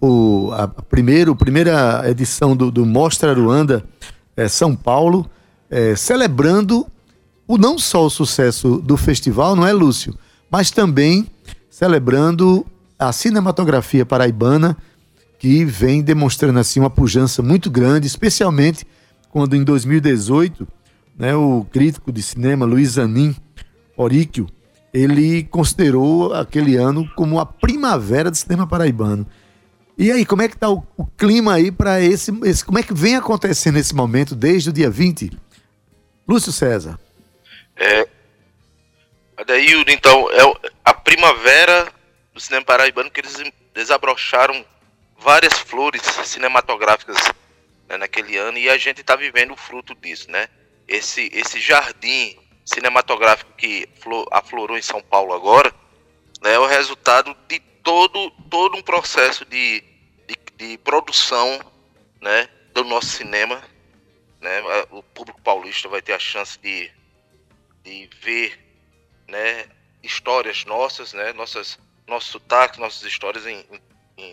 O, 0.01 0.51
a, 0.51 0.67
primeiro, 0.67 1.33
primeira 1.33 2.03
edição 2.09 2.57
do, 2.57 2.69
do 2.69 2.85
Mostra 2.85 3.31
Aruanda 3.31 3.85
é, 4.35 4.49
São 4.49 4.75
Paulo, 4.75 5.25
é, 5.69 5.95
celebrando 5.95 6.85
o 7.47 7.57
não 7.57 7.79
só 7.79 8.03
o 8.05 8.09
sucesso 8.09 8.79
do 8.79 8.97
festival, 8.97 9.55
não 9.55 9.65
é, 9.65 9.71
Lúcio? 9.71 10.13
Mas 10.51 10.71
também 10.71 11.25
celebrando 11.69 12.65
a 12.99 13.13
cinematografia 13.13 14.05
paraibana, 14.05 14.75
que 15.39 15.63
vem 15.63 16.01
demonstrando 16.01 16.59
assim 16.59 16.81
uma 16.81 16.89
pujança 16.89 17.41
muito 17.41 17.71
grande, 17.71 18.07
especialmente 18.07 18.85
quando 19.29 19.55
em 19.55 19.63
2018, 19.63 20.67
né, 21.17 21.35
o 21.35 21.65
crítico 21.71 22.11
de 22.11 22.21
cinema 22.21 22.65
Luiz 22.65 22.91
Zanin 22.91 23.35
Oríquio, 23.95 24.47
ele 24.93 25.43
considerou 25.43 26.33
aquele 26.33 26.75
ano 26.75 27.09
como 27.15 27.39
a 27.39 27.45
primavera 27.45 28.31
do 28.31 28.37
cinema 28.37 28.67
paraibano. 28.67 29.27
E 29.97 30.11
aí, 30.11 30.25
como 30.25 30.41
é 30.41 30.47
que 30.47 30.55
está 30.55 30.69
o, 30.69 30.83
o 30.97 31.05
clima 31.05 31.53
aí 31.53 31.71
para 31.71 32.01
esse, 32.01 32.31
esse. 32.45 32.63
Como 32.63 32.79
é 32.79 32.83
que 32.83 32.93
vem 32.93 33.15
acontecendo 33.15 33.77
esse 33.77 33.93
momento 33.93 34.33
desde 34.33 34.69
o 34.69 34.73
dia 34.73 34.89
20? 34.89 35.31
Lúcio 36.27 36.51
César. 36.51 36.97
É, 37.75 38.07
Adaildo, 39.37 39.91
então, 39.91 40.29
é 40.31 40.71
a 40.85 40.93
primavera 40.93 41.91
do 42.33 42.39
cinema 42.39 42.65
paraibano 42.65 43.11
que 43.11 43.21
eles 43.21 43.41
desabrocharam 43.73 44.65
várias 45.17 45.53
flores 45.53 46.01
cinematográficas 46.23 47.17
né, 47.89 47.97
naquele 47.97 48.37
ano 48.37 48.57
e 48.57 48.69
a 48.69 48.77
gente 48.77 49.01
está 49.01 49.15
vivendo 49.15 49.51
o 49.51 49.57
fruto 49.57 49.95
disso, 49.95 50.29
né? 50.31 50.47
Esse, 50.87 51.29
esse 51.33 51.59
jardim 51.59 52.37
cinematográfico 52.65 53.51
que 53.53 53.89
flo- 53.99 54.27
aflorou 54.31 54.77
em 54.77 54.81
São 54.81 55.01
Paulo 55.01 55.33
agora 55.33 55.73
né, 56.41 56.53
é 56.53 56.59
o 56.59 56.65
resultado 56.67 57.35
de 57.47 57.59
todo, 57.83 58.31
todo 58.49 58.77
um 58.77 58.81
processo 58.81 59.43
de, 59.45 59.83
de, 60.27 60.35
de 60.57 60.77
produção 60.79 61.59
né, 62.21 62.47
do 62.73 62.83
nosso 62.83 63.07
cinema. 63.07 63.61
Né? 64.39 64.61
O 64.91 65.01
público 65.03 65.41
paulista 65.41 65.89
vai 65.89 66.01
ter 66.01 66.13
a 66.13 66.19
chance 66.19 66.57
de, 66.59 66.91
de 67.83 68.09
ver 68.21 68.57
né, 69.27 69.65
histórias 70.03 70.63
nossas, 70.65 71.13
né, 71.13 71.33
nossas, 71.33 71.77
nossos 72.07 72.29
sotaques, 72.29 72.79
nossas 72.79 73.03
histórias 73.03 73.45
em, 73.45 73.65
em- 73.71 73.81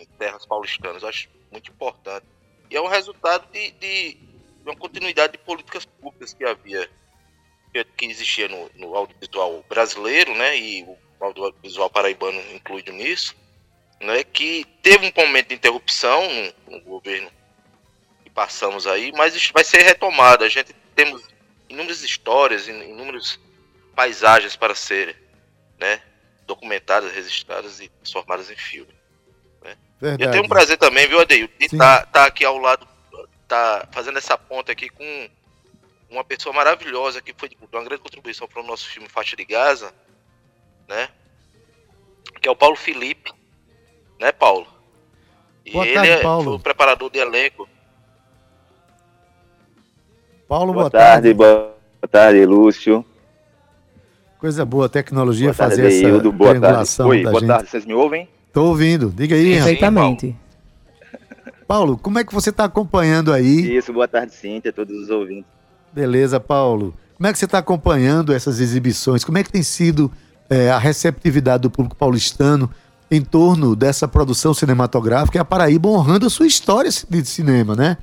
em 0.01 0.05
terras 0.17 0.45
paulistanas. 0.45 1.03
Eu 1.03 1.09
acho 1.09 1.27
muito 1.51 1.71
importante. 1.71 2.25
E 2.69 2.75
é 2.75 2.81
um 2.81 2.87
resultado 2.87 3.49
de, 3.51 3.71
de, 3.71 4.17
uma 4.65 4.75
continuidade 4.75 5.33
de 5.33 5.39
políticas 5.39 5.85
públicas 5.85 6.33
que 6.33 6.43
havia, 6.43 6.89
que, 7.71 8.05
existia 8.05 8.47
no, 8.47 8.69
no 8.75 8.95
audiovisual 8.95 9.63
brasileiro, 9.69 10.33
né, 10.35 10.57
e 10.57 10.83
o 10.83 10.97
audiovisual 11.19 11.89
paraibano 11.89 12.39
incluído 12.53 12.91
nisso, 12.91 13.35
né, 14.01 14.23
que 14.23 14.65
teve 14.81 15.07
um 15.07 15.21
momento 15.21 15.49
de 15.49 15.55
interrupção 15.55 16.21
no, 16.67 16.77
no 16.77 16.81
governo 16.81 17.31
que 18.23 18.29
passamos 18.29 18.85
aí, 18.85 19.11
mas 19.13 19.49
vai 19.51 19.63
ser 19.63 19.83
retomado. 19.83 20.43
A 20.43 20.49
gente 20.49 20.73
temos 20.95 21.23
inúmeras 21.69 22.01
histórias, 22.01 22.67
in- 22.67 22.89
inúmeras 22.89 23.39
paisagens 23.95 24.55
para 24.55 24.75
serem 24.75 25.15
né, 25.79 26.01
documentadas, 26.45 27.11
registradas 27.13 27.79
e 27.79 27.89
transformadas 27.89 28.49
em 28.49 28.55
filme. 28.55 28.96
E 30.01 30.05
eu 30.05 30.09
Verdade. 30.09 30.31
tenho 30.31 30.43
um 30.43 30.47
prazer 30.47 30.77
também, 30.77 31.07
viu, 31.07 31.19
Adeildo, 31.19 31.51
de 31.59 31.69
Sim. 31.69 31.75
estar 31.75 32.05
tá 32.07 32.25
aqui 32.25 32.45
ao 32.45 32.57
lado, 32.57 32.87
tá 33.47 33.87
fazendo 33.91 34.17
essa 34.17 34.37
ponta 34.37 34.71
aqui 34.71 34.89
com 34.89 35.29
uma 36.09 36.23
pessoa 36.23 36.53
maravilhosa 36.53 37.21
que 37.21 37.33
foi 37.35 37.49
de 37.49 37.57
uma 37.71 37.83
grande 37.83 38.01
contribuição 38.01 38.47
para 38.47 38.61
o 38.61 38.65
nosso 38.65 38.87
filme 38.87 39.09
Faixa 39.09 39.35
de 39.35 39.43
Gaza, 39.43 39.91
né? 40.87 41.09
Que 42.41 42.47
é 42.47 42.51
o 42.51 42.55
Paulo 42.55 42.75
Felipe, 42.75 43.31
né, 44.19 44.31
Paulo? 44.31 44.67
E 45.65 45.71
Boa 45.71 45.85
ele 45.85 45.95
tarde, 45.95 46.09
é, 46.11 46.21
Paulo. 46.21 46.43
foi 46.43 46.53
o 46.53 46.59
preparador 46.59 47.09
de 47.09 47.19
elenco. 47.19 47.67
Paulo, 50.47 50.71
Boa, 50.71 50.89
boa, 50.89 50.91
tarde, 50.91 51.33
boa 51.33 51.75
tarde, 52.09 52.45
Lúcio. 52.45 53.03
Coisa 54.39 54.63
boa, 54.63 54.87
tecnologia 54.87 55.47
Boa 55.47 55.55
tarde, 55.55 55.75
fazer 55.75 55.87
essa 55.87 55.97
Adeildo. 56.07 56.31
Boa 56.31 56.51
tarde. 56.51 56.59
triangulação 56.61 57.07
Oi, 57.09 57.23
boa 57.23 57.39
gente. 57.39 57.47
tarde, 57.47 57.69
vocês 57.69 57.85
me 57.85 57.93
ouvem? 57.93 58.29
Tô 58.57 58.69
ouvindo. 58.69 59.13
Diga 59.15 59.35
aí. 59.35 59.53
Perfeitamente. 59.53 60.35
Paulo, 61.67 61.95
como 61.95 62.17
é 62.17 62.23
que 62.23 62.33
você 62.33 62.49
está 62.49 62.63
acompanhando 62.63 63.31
aí? 63.31 63.77
Isso, 63.77 63.93
boa 63.93 64.07
tarde, 64.07 64.33
Cíntia, 64.33 64.71
a 64.71 64.73
todos 64.73 64.99
os 64.99 65.11
ouvintes. 65.11 65.45
Beleza, 65.93 66.39
Paulo. 66.39 66.91
Como 67.17 67.27
é 67.27 67.31
que 67.31 67.37
você 67.37 67.45
está 67.45 67.59
acompanhando 67.59 68.33
essas 68.33 68.59
exibições? 68.59 69.23
Como 69.23 69.37
é 69.37 69.43
que 69.43 69.51
tem 69.51 69.61
sido 69.61 70.11
é, 70.49 70.71
a 70.71 70.79
receptividade 70.79 71.61
do 71.61 71.69
público 71.69 71.95
paulistano 71.95 72.67
em 73.11 73.21
torno 73.21 73.75
dessa 73.75 74.07
produção 74.07 74.55
cinematográfica 74.55 75.37
e 75.37 75.39
a 75.39 75.45
Paraíba 75.45 75.89
honrando 75.89 76.25
a 76.25 76.29
sua 76.31 76.47
história 76.47 76.89
de 76.89 77.25
cinema, 77.25 77.75
né? 77.75 77.95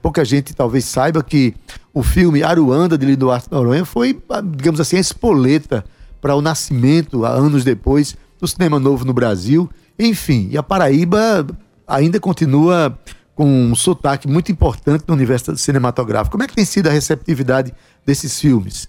Pouca 0.00 0.24
gente 0.24 0.54
talvez 0.54 0.86
saiba 0.86 1.22
que 1.22 1.54
o 1.92 2.02
filme 2.02 2.42
Aruanda 2.42 2.96
de 2.96 3.04
Liduarte 3.04 3.52
Noronha 3.52 3.84
foi, 3.84 4.18
digamos 4.56 4.80
assim, 4.80 4.96
a 4.96 5.00
espoleta 5.00 5.84
para 6.22 6.34
o 6.34 6.40
nascimento, 6.40 7.26
anos 7.26 7.64
depois, 7.64 8.16
do 8.38 8.46
cinema 8.46 8.78
novo 8.78 9.04
no 9.04 9.12
Brasil. 9.12 9.68
Enfim, 9.98 10.48
e 10.50 10.58
a 10.58 10.62
Paraíba 10.62 11.46
ainda 11.86 12.20
continua 12.20 12.98
com 13.34 13.44
um 13.44 13.74
sotaque 13.74 14.26
muito 14.26 14.50
importante 14.50 15.04
no 15.06 15.14
universo 15.14 15.56
cinematográfico. 15.56 16.32
Como 16.32 16.42
é 16.42 16.46
que 16.48 16.54
tem 16.54 16.64
sido 16.64 16.88
a 16.88 16.92
receptividade 16.92 17.72
desses 18.04 18.40
filmes? 18.40 18.88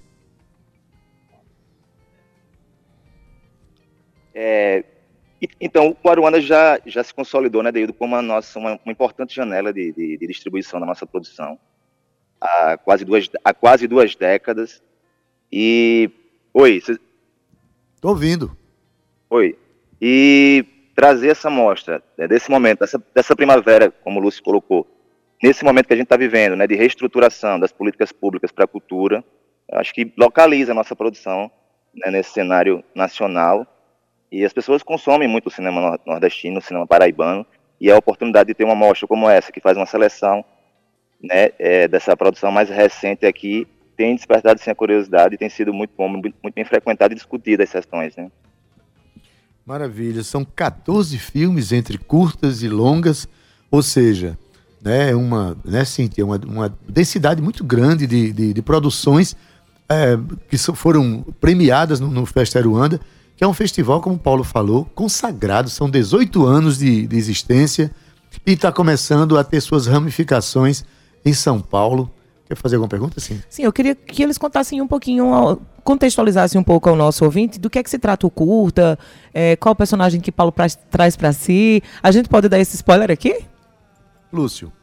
É, 4.33 4.83
então, 5.59 5.95
o 6.03 6.09
Aruanda 6.09 6.41
já, 6.41 6.79
já 6.85 7.03
se 7.03 7.13
consolidou, 7.13 7.63
né, 7.63 7.71
Deildo, 7.71 7.93
como 7.93 8.15
a 8.15 8.21
nossa, 8.21 8.57
uma, 8.59 8.79
uma 8.83 8.91
importante 8.91 9.35
janela 9.35 9.71
de, 9.71 9.91
de, 9.93 10.17
de, 10.17 10.27
distribuição 10.27 10.79
da 10.79 10.85
nossa 10.85 11.05
produção 11.05 11.57
há 12.41 12.77
quase 12.77 13.05
duas, 13.05 13.29
há 13.43 13.53
quase 13.53 13.87
duas 13.87 14.15
décadas. 14.15 14.81
E. 15.51 16.09
Oi, 16.53 16.81
cê... 16.81 16.97
Tô 18.01 18.09
ouvindo. 18.09 18.57
Oi. 19.29 19.55
E 20.01 20.65
trazer 20.95 21.29
essa 21.29 21.49
mostra, 21.49 22.01
né, 22.17 22.27
desse 22.27 22.49
momento, 22.49 22.79
dessa, 22.79 23.01
dessa 23.13 23.35
primavera, 23.35 23.91
como 24.03 24.19
o 24.19 24.23
Lúcio 24.23 24.43
colocou, 24.43 24.87
nesse 25.41 25.63
momento 25.63 25.87
que 25.87 25.93
a 25.93 25.95
gente 25.95 26.05
está 26.05 26.17
vivendo, 26.17 26.55
né, 26.55 26.65
de 26.65 26.75
reestruturação 26.75 27.59
das 27.59 27.71
políticas 27.71 28.11
públicas 28.11 28.51
para 28.51 28.65
a 28.65 28.67
cultura, 28.67 29.23
acho 29.73 29.93
que 29.93 30.11
localiza 30.17 30.71
a 30.71 30.75
nossa 30.75 30.95
produção 30.95 31.51
né, 31.93 32.11
nesse 32.11 32.31
cenário 32.31 32.83
nacional 32.95 33.67
e 34.31 34.43
as 34.43 34.51
pessoas 34.51 34.81
consomem 34.81 35.27
muito 35.27 35.47
o 35.47 35.51
cinema 35.51 35.99
nordestino, 36.05 36.57
o 36.57 36.61
cinema 36.61 36.87
paraibano, 36.87 37.45
e 37.79 37.89
a 37.89 37.97
oportunidade 37.97 38.47
de 38.47 38.53
ter 38.53 38.63
uma 38.63 38.75
mostra 38.75 39.07
como 39.07 39.29
essa, 39.29 39.51
que 39.51 39.61
faz 39.61 39.77
uma 39.77 39.85
seleção 39.85 40.43
né, 41.21 41.51
é, 41.59 41.87
dessa 41.87 42.17
produção 42.17 42.51
mais 42.51 42.69
recente 42.69 43.25
aqui, 43.25 43.67
tem 43.95 44.15
despertado 44.15 44.59
sim 44.59 44.71
a 44.71 44.75
curiosidade 44.75 45.35
e 45.35 45.37
tem 45.37 45.49
sido 45.49 45.73
muito 45.73 45.91
bom, 45.95 46.09
muito 46.09 46.35
bem 46.53 46.65
frequentado 46.65 47.13
e 47.13 47.15
discutido 47.15 47.61
as 47.61 47.69
sessões. 47.69 48.15
Né? 48.15 48.29
Maravilha, 49.69 50.23
são 50.23 50.43
14 50.43 51.15
filmes 51.19 51.71
entre 51.71 51.99
curtas 51.99 52.63
e 52.63 52.67
longas, 52.67 53.27
ou 53.69 53.83
seja, 53.83 54.35
né, 54.81 55.13
uma, 55.13 55.55
né, 55.63 55.85
Cíntia, 55.85 56.25
uma, 56.25 56.37
uma 56.43 56.75
densidade 56.87 57.39
muito 57.39 57.63
grande 57.63 58.07
de, 58.07 58.33
de, 58.33 58.51
de 58.51 58.61
produções 58.63 59.35
é, 59.87 60.17
que 60.49 60.57
foram 60.57 61.23
premiadas 61.39 61.99
no, 61.99 62.07
no 62.07 62.25
Festa 62.25 62.57
Aruanda, 62.57 62.99
que 63.37 63.43
é 63.43 63.47
um 63.47 63.53
festival, 63.53 64.01
como 64.01 64.15
o 64.15 64.19
Paulo 64.19 64.43
falou, 64.43 64.85
consagrado, 64.95 65.69
são 65.69 65.87
18 65.87 66.47
anos 66.47 66.79
de, 66.79 67.05
de 67.05 67.15
existência 67.15 67.91
e 68.47 68.53
está 68.53 68.71
começando 68.71 69.37
a 69.37 69.43
ter 69.43 69.61
suas 69.61 69.85
ramificações 69.85 70.83
em 71.23 71.31
São 71.31 71.61
Paulo. 71.61 72.09
Quer 72.49 72.55
fazer 72.55 72.77
alguma 72.77 72.89
pergunta, 72.89 73.19
sim? 73.19 73.39
Sim, 73.47 73.63
eu 73.63 73.71
queria 73.71 73.93
que 73.93 74.23
eles 74.23 74.35
contassem 74.35 74.81
um 74.81 74.87
pouquinho, 74.87 75.61
contextualizassem 75.83 76.59
um 76.59 76.63
pouco 76.63 76.89
ao 76.89 76.95
nosso 76.95 77.23
ouvinte 77.23 77.59
do 77.59 77.69
que 77.69 77.77
é 77.77 77.83
que 77.83 77.89
se 77.91 77.99
trata 77.99 78.25
o 78.25 78.31
curta, 78.31 78.97
é, 79.31 79.55
qual 79.55 79.73
o 79.73 79.75
personagem 79.75 80.19
que 80.19 80.31
Paulo 80.31 80.51
pra, 80.51 80.65
traz 80.89 81.15
para 81.15 81.31
si. 81.31 81.83
A 82.01 82.09
gente 82.09 82.27
pode 82.27 82.49
dar 82.49 82.59
esse 82.59 82.75
spoiler 82.75 83.11
aqui? 83.11 83.45
Lúcio. 84.33 84.73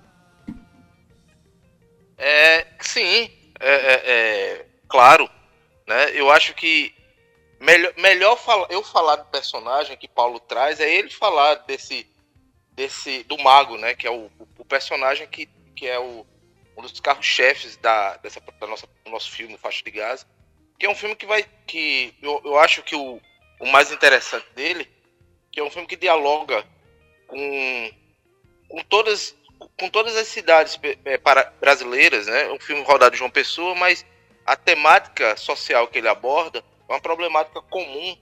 É, 2.17 2.69
sim, 2.81 3.29
é, 3.59 3.75
é, 3.75 4.13
é 4.13 4.67
claro. 4.89 5.29
Né? 5.89 6.13
Eu 6.15 6.31
acho 6.31 6.55
que 6.55 6.95
melhor, 7.59 7.93
melhor 7.99 8.37
fala, 8.37 8.69
eu 8.71 8.85
falar 8.85 9.17
do 9.17 9.25
personagem 9.25 9.97
que 9.97 10.07
Paulo 10.07 10.39
traz 10.39 10.79
é 10.79 10.89
ele 10.89 11.11
falar 11.11 11.57
desse 11.67 12.07
desse 12.71 13.25
do 13.25 13.37
mago, 13.39 13.77
né, 13.79 13.95
que 13.95 14.07
é 14.07 14.11
o, 14.11 14.31
o 14.59 14.65
personagem 14.67 15.27
que, 15.27 15.49
que 15.75 15.87
é 15.87 15.99
o, 15.99 16.27
um 16.77 16.83
dos 16.83 17.01
carros-chefes 17.01 17.77
da 17.77 18.17
dessa 18.19 18.41
da 18.41 18.67
nossa 18.67 18.87
do 19.05 19.11
nosso 19.11 19.31
filme 19.31 19.57
Faixa 19.57 19.83
de 19.83 19.91
Gás, 19.91 20.27
que 20.79 20.87
é 20.87 20.91
um 20.91 20.95
filme 20.95 21.17
que 21.17 21.27
vai 21.27 21.45
que 21.67 22.15
eu, 22.23 22.41
eu 22.45 22.59
acho 22.59 22.83
que 22.83 22.95
o, 22.95 23.21
o 23.61 23.67
mais 23.67 23.91
interessante 23.91 24.47
dele, 24.55 24.89
que 25.51 25.61
é 25.61 25.65
um 25.65 25.71
filme 25.71 25.89
que 25.89 25.97
dialoga 25.97 26.65
com 27.27 27.91
com 28.69 28.83
todas 28.85 29.35
com 29.79 29.89
todas 29.89 30.17
as 30.17 30.29
cidades 30.29 30.79
é, 31.05 31.17
para, 31.17 31.53
brasileiras, 31.61 32.27
né? 32.27 32.51
Um 32.51 32.61
filme 32.61 32.83
rodado 32.83 33.13
de 33.13 33.19
João 33.19 33.31
Pessoa, 33.31 33.75
mas 33.75 34.05
a 34.45 34.55
temática 34.55 35.37
social 35.37 35.89
que 35.89 35.99
ele 35.99 36.09
aborda 36.09 36.63
é 36.89 36.93
uma 36.93 37.01
problemática 37.01 37.61
comum 37.63 38.17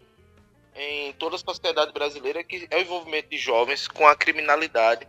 em 0.77 1.13
toda 1.15 1.37
a 1.37 1.39
sociedade 1.39 1.93
brasileira 1.93 2.43
que 2.43 2.67
é 2.71 2.79
o 2.79 2.81
envolvimento 2.81 3.29
de 3.29 3.39
jovens 3.39 3.87
com 3.87 4.07
a 4.07 4.17
criminalidade, 4.17 5.07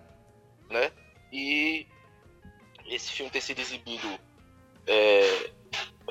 né? 0.70 0.92
E 1.32 1.88
esse 2.88 3.12
filme 3.12 3.32
ter 3.32 3.42
sido 3.42 3.60
exibido 3.60 4.20
é, 4.88 5.50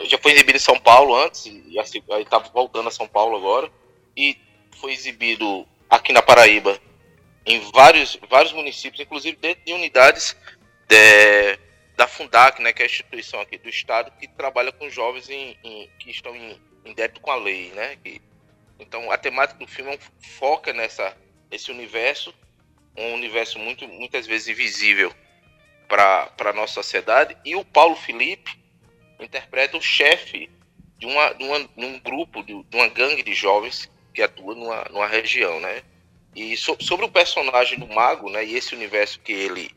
já 0.04 0.18
foi 0.18 0.32
exibido 0.32 0.56
em 0.56 0.60
São 0.60 0.78
Paulo 0.78 1.14
antes 1.14 1.46
e 1.46 1.78
assim, 1.78 2.02
aí 2.10 2.22
está 2.22 2.38
voltando 2.38 2.88
a 2.88 2.92
São 2.92 3.06
Paulo 3.06 3.36
agora 3.36 3.70
e 4.16 4.36
foi 4.76 4.92
exibido 4.92 5.66
aqui 5.88 6.12
na 6.12 6.22
Paraíba 6.22 6.78
em 7.46 7.60
vários 7.72 8.18
vários 8.28 8.52
municípios, 8.52 9.00
inclusive 9.00 9.36
dentro 9.36 9.64
de 9.64 9.72
unidades 9.72 10.36
de, 10.88 11.58
da 11.96 12.06
Fundac, 12.06 12.60
né, 12.60 12.72
que 12.72 12.82
é 12.82 12.84
a 12.84 12.88
instituição 12.88 13.40
aqui 13.40 13.58
do 13.58 13.68
estado 13.68 14.10
que 14.18 14.26
trabalha 14.26 14.72
com 14.72 14.88
jovens 14.88 15.28
em, 15.30 15.56
em 15.62 15.90
que 15.98 16.10
estão 16.10 16.34
em 16.34 16.58
em 16.84 16.92
débito 16.92 17.20
com 17.20 17.30
a 17.30 17.36
lei, 17.36 17.70
né? 17.70 17.96
Que, 17.96 18.20
então 18.78 19.10
a 19.10 19.16
temática 19.16 19.58
do 19.58 19.66
filme 19.66 19.94
é 19.94 19.98
foca 20.38 20.72
nessa 20.72 21.16
esse 21.50 21.70
universo, 21.70 22.34
um 22.96 23.14
universo 23.14 23.58
muito 23.58 23.86
muitas 23.88 24.26
vezes 24.26 24.48
invisível 24.48 25.12
para 25.94 26.50
a 26.50 26.52
nossa 26.52 26.74
sociedade 26.74 27.36
e 27.44 27.54
o 27.54 27.64
Paulo 27.64 27.94
Felipe 27.94 28.50
interpreta 29.20 29.76
o 29.76 29.80
chefe 29.80 30.50
de, 30.98 31.06
uma, 31.06 31.32
de, 31.34 31.44
uma, 31.44 31.60
de 31.60 31.84
um 31.84 32.00
grupo, 32.00 32.42
de, 32.42 32.52
de, 32.64 32.76
uma 32.76 32.88
gangue 32.88 33.22
de 33.22 33.32
jovens 33.32 33.88
que 34.12 34.20
atua 34.20 34.54
numa, 34.56 34.84
numa 34.90 35.06
região, 35.06 35.60
né? 35.60 35.82
E 36.34 36.56
so, 36.56 36.76
sobre 36.80 37.06
o 37.06 37.08
personagem 37.08 37.78
do 37.78 37.86
mago, 37.86 38.28
né? 38.28 38.44
E 38.44 38.56
esse 38.56 38.74
universo 38.74 39.20
que 39.20 39.32
ele, 39.32 39.70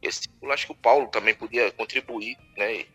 esse, 0.00 0.28
eu 0.40 0.52
acho 0.52 0.66
que 0.66 0.72
o 0.72 0.76
Paulo 0.76 1.08
também 1.08 1.34
podia 1.34 1.72
contribuir, 1.72 2.36
né? 2.56 2.72
E 2.74 2.86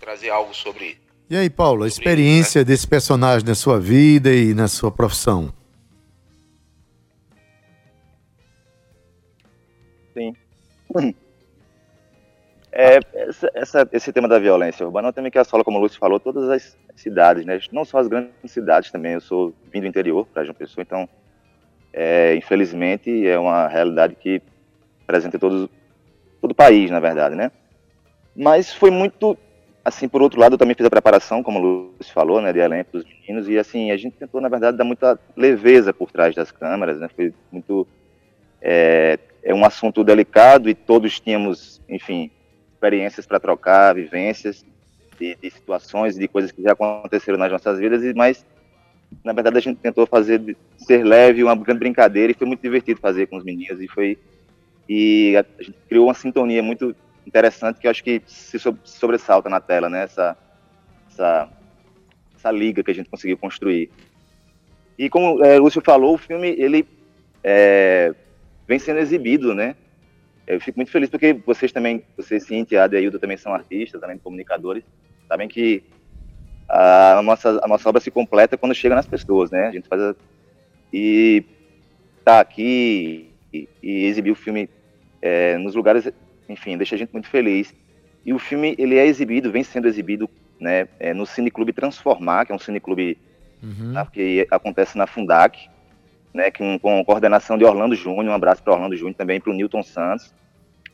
trazer 0.00 0.30
algo 0.30 0.52
sobre 0.52 1.00
e 1.30 1.36
aí, 1.36 1.48
Paulo, 1.48 1.84
a 1.84 1.88
experiência 1.88 2.60
né? 2.60 2.64
desse 2.66 2.86
personagem 2.86 3.48
na 3.48 3.54
sua 3.54 3.80
vida 3.80 4.34
e 4.34 4.52
na 4.52 4.68
sua 4.68 4.92
profissão? 4.92 5.54
Sim. 10.12 10.36
É, 12.76 12.98
essa, 13.14 13.50
essa, 13.54 13.88
esse 13.92 14.12
tema 14.12 14.26
da 14.26 14.36
violência 14.36 14.84
urbana 14.84 15.12
também 15.12 15.30
que 15.30 15.38
assola, 15.38 15.62
como 15.62 15.78
o 15.78 15.80
Lúcio 15.80 15.96
falou, 15.96 16.18
todas 16.18 16.50
as 16.50 16.76
cidades, 16.96 17.46
né? 17.46 17.60
Não 17.70 17.84
só 17.84 17.98
as 17.98 18.08
grandes 18.08 18.32
cidades 18.48 18.90
também. 18.90 19.12
Eu 19.12 19.20
sou 19.20 19.54
vindo 19.72 19.84
do 19.84 19.88
interior, 19.88 20.26
para 20.26 20.42
João 20.42 20.56
Pessoa, 20.56 20.82
então, 20.82 21.08
é, 21.92 22.34
infelizmente, 22.34 23.24
é 23.24 23.38
uma 23.38 23.68
realidade 23.68 24.16
que 24.16 24.42
apresenta 25.04 25.38
todo, 25.38 25.70
todo 26.40 26.50
o 26.50 26.54
país, 26.54 26.90
na 26.90 26.98
verdade, 26.98 27.36
né? 27.36 27.52
Mas 28.34 28.74
foi 28.74 28.90
muito 28.90 29.38
assim, 29.84 30.08
por 30.08 30.20
outro 30.20 30.40
lado, 30.40 30.54
eu 30.54 30.58
também 30.58 30.74
fiz 30.74 30.86
a 30.86 30.90
preparação, 30.90 31.42
como 31.42 31.60
o 31.60 31.92
Lúcio 31.98 32.12
falou, 32.12 32.40
né, 32.40 32.52
de 32.52 32.58
elenco 32.58 32.92
dos 32.92 33.04
meninos, 33.04 33.48
e 33.48 33.58
assim, 33.58 33.90
a 33.90 33.96
gente 33.98 34.16
tentou, 34.16 34.40
na 34.40 34.48
verdade, 34.48 34.78
dar 34.78 34.84
muita 34.84 35.20
leveza 35.36 35.92
por 35.92 36.10
trás 36.10 36.34
das 36.34 36.50
câmeras, 36.50 36.98
né, 36.98 37.08
foi 37.14 37.34
muito... 37.52 37.86
É, 38.62 39.18
é 39.42 39.54
um 39.54 39.62
assunto 39.62 40.02
delicado 40.02 40.70
e 40.70 40.74
todos 40.74 41.20
tínhamos, 41.20 41.82
enfim, 41.86 42.30
experiências 42.74 43.26
para 43.26 43.40
trocar, 43.40 43.94
vivências 43.94 44.64
de, 45.18 45.36
de, 45.36 45.50
situações, 45.50 46.16
de 46.16 46.28
coisas 46.28 46.52
que 46.52 46.62
já 46.62 46.72
aconteceram 46.72 47.38
nas 47.38 47.50
nossas 47.50 47.78
vidas, 47.78 48.02
mas, 48.14 48.44
na 49.24 49.32
verdade, 49.32 49.56
a 49.56 49.60
gente 49.60 49.78
tentou 49.78 50.06
fazer, 50.06 50.56
ser 50.76 51.04
leve, 51.04 51.42
uma 51.42 51.54
grande 51.54 51.80
brincadeira, 51.80 52.32
e 52.32 52.34
foi 52.34 52.46
muito 52.46 52.60
divertido 52.60 53.00
fazer 53.00 53.26
com 53.26 53.36
os 53.36 53.44
meninos, 53.44 53.80
e 53.80 53.88
foi... 53.88 54.18
E 54.86 55.34
a, 55.36 55.62
gente 55.62 55.78
criou 55.88 56.08
uma 56.08 56.14
sintonia 56.14 56.62
muito 56.62 56.94
interessante 57.26 57.80
que 57.80 57.86
eu 57.86 57.90
acho 57.90 58.04
que 58.04 58.20
se 58.26 58.58
sobressalta 58.84 59.48
na 59.48 59.58
tela, 59.60 59.88
né? 59.88 60.04
Essa, 60.04 60.36
essa, 61.10 61.48
essa 62.36 62.50
liga 62.50 62.82
que 62.82 62.90
a 62.90 62.94
gente 62.94 63.08
conseguiu 63.08 63.38
construir. 63.38 63.90
E 64.98 65.08
como 65.08 65.42
é, 65.42 65.58
o 65.58 65.62
Lúcio 65.62 65.80
falou, 65.80 66.14
o 66.14 66.18
filme 66.18 66.48
ele 66.58 66.86
é, 67.42 68.14
vem 68.68 68.78
sendo 68.78 68.98
exibido, 68.98 69.54
né? 69.54 69.74
Eu 70.46 70.60
fico 70.60 70.78
muito 70.78 70.90
feliz 70.90 71.08
porque 71.08 71.32
vocês 71.46 71.72
também, 71.72 72.02
vocês, 72.16 72.44
Cintia 72.44 72.76
e 72.76 72.80
a 72.80 72.84
Adeildo 72.84 73.18
também 73.18 73.36
são 73.36 73.54
artistas, 73.54 74.00
também 74.00 74.18
comunicadores, 74.18 74.84
sabem 75.26 75.48
que 75.48 75.82
a 76.68 77.20
nossa, 77.22 77.60
a 77.62 77.68
nossa 77.68 77.88
obra 77.88 78.00
se 78.00 78.10
completa 78.10 78.56
quando 78.56 78.74
chega 78.74 78.94
nas 78.94 79.06
pessoas, 79.06 79.50
né? 79.50 79.68
A 79.68 79.72
gente 79.72 79.88
faz 79.88 80.00
a, 80.00 80.14
e 80.92 81.44
tá 82.24 82.40
aqui 82.40 83.30
e, 83.52 83.68
e 83.82 84.04
exibir 84.04 84.30
o 84.30 84.36
filme 84.36 84.68
é, 85.20 85.56
nos 85.58 85.74
lugares 85.74 86.10
enfim, 86.48 86.76
deixa 86.76 86.94
a 86.94 86.98
gente 86.98 87.12
muito 87.12 87.28
feliz. 87.28 87.74
E 88.24 88.32
o 88.32 88.38
filme, 88.38 88.74
ele 88.78 88.96
é 88.96 89.06
exibido, 89.06 89.50
vem 89.50 89.62
sendo 89.62 89.88
exibido 89.88 90.28
né, 90.58 90.88
é, 90.98 91.12
no 91.12 91.26
Cineclube 91.26 91.72
Transformar, 91.72 92.46
que 92.46 92.52
é 92.52 92.54
um 92.54 92.58
cineclube 92.58 93.18
uhum. 93.62 93.92
Tá, 93.92 94.06
que 94.06 94.46
acontece 94.50 94.96
na 94.96 95.06
Fundac. 95.06 95.68
Né, 96.34 96.50
com, 96.50 96.78
com 96.78 97.04
coordenação 97.04 97.56
de 97.56 97.64
Orlando 97.64 97.94
Júnior, 97.94 98.26
um 98.26 98.34
abraço 98.34 98.62
para 98.62 98.74
Orlando 98.74 98.96
Júnior 98.96 99.14
também, 99.14 99.40
para 99.40 99.52
o 99.52 99.54
Newton 99.54 99.82
Santos, 99.84 100.34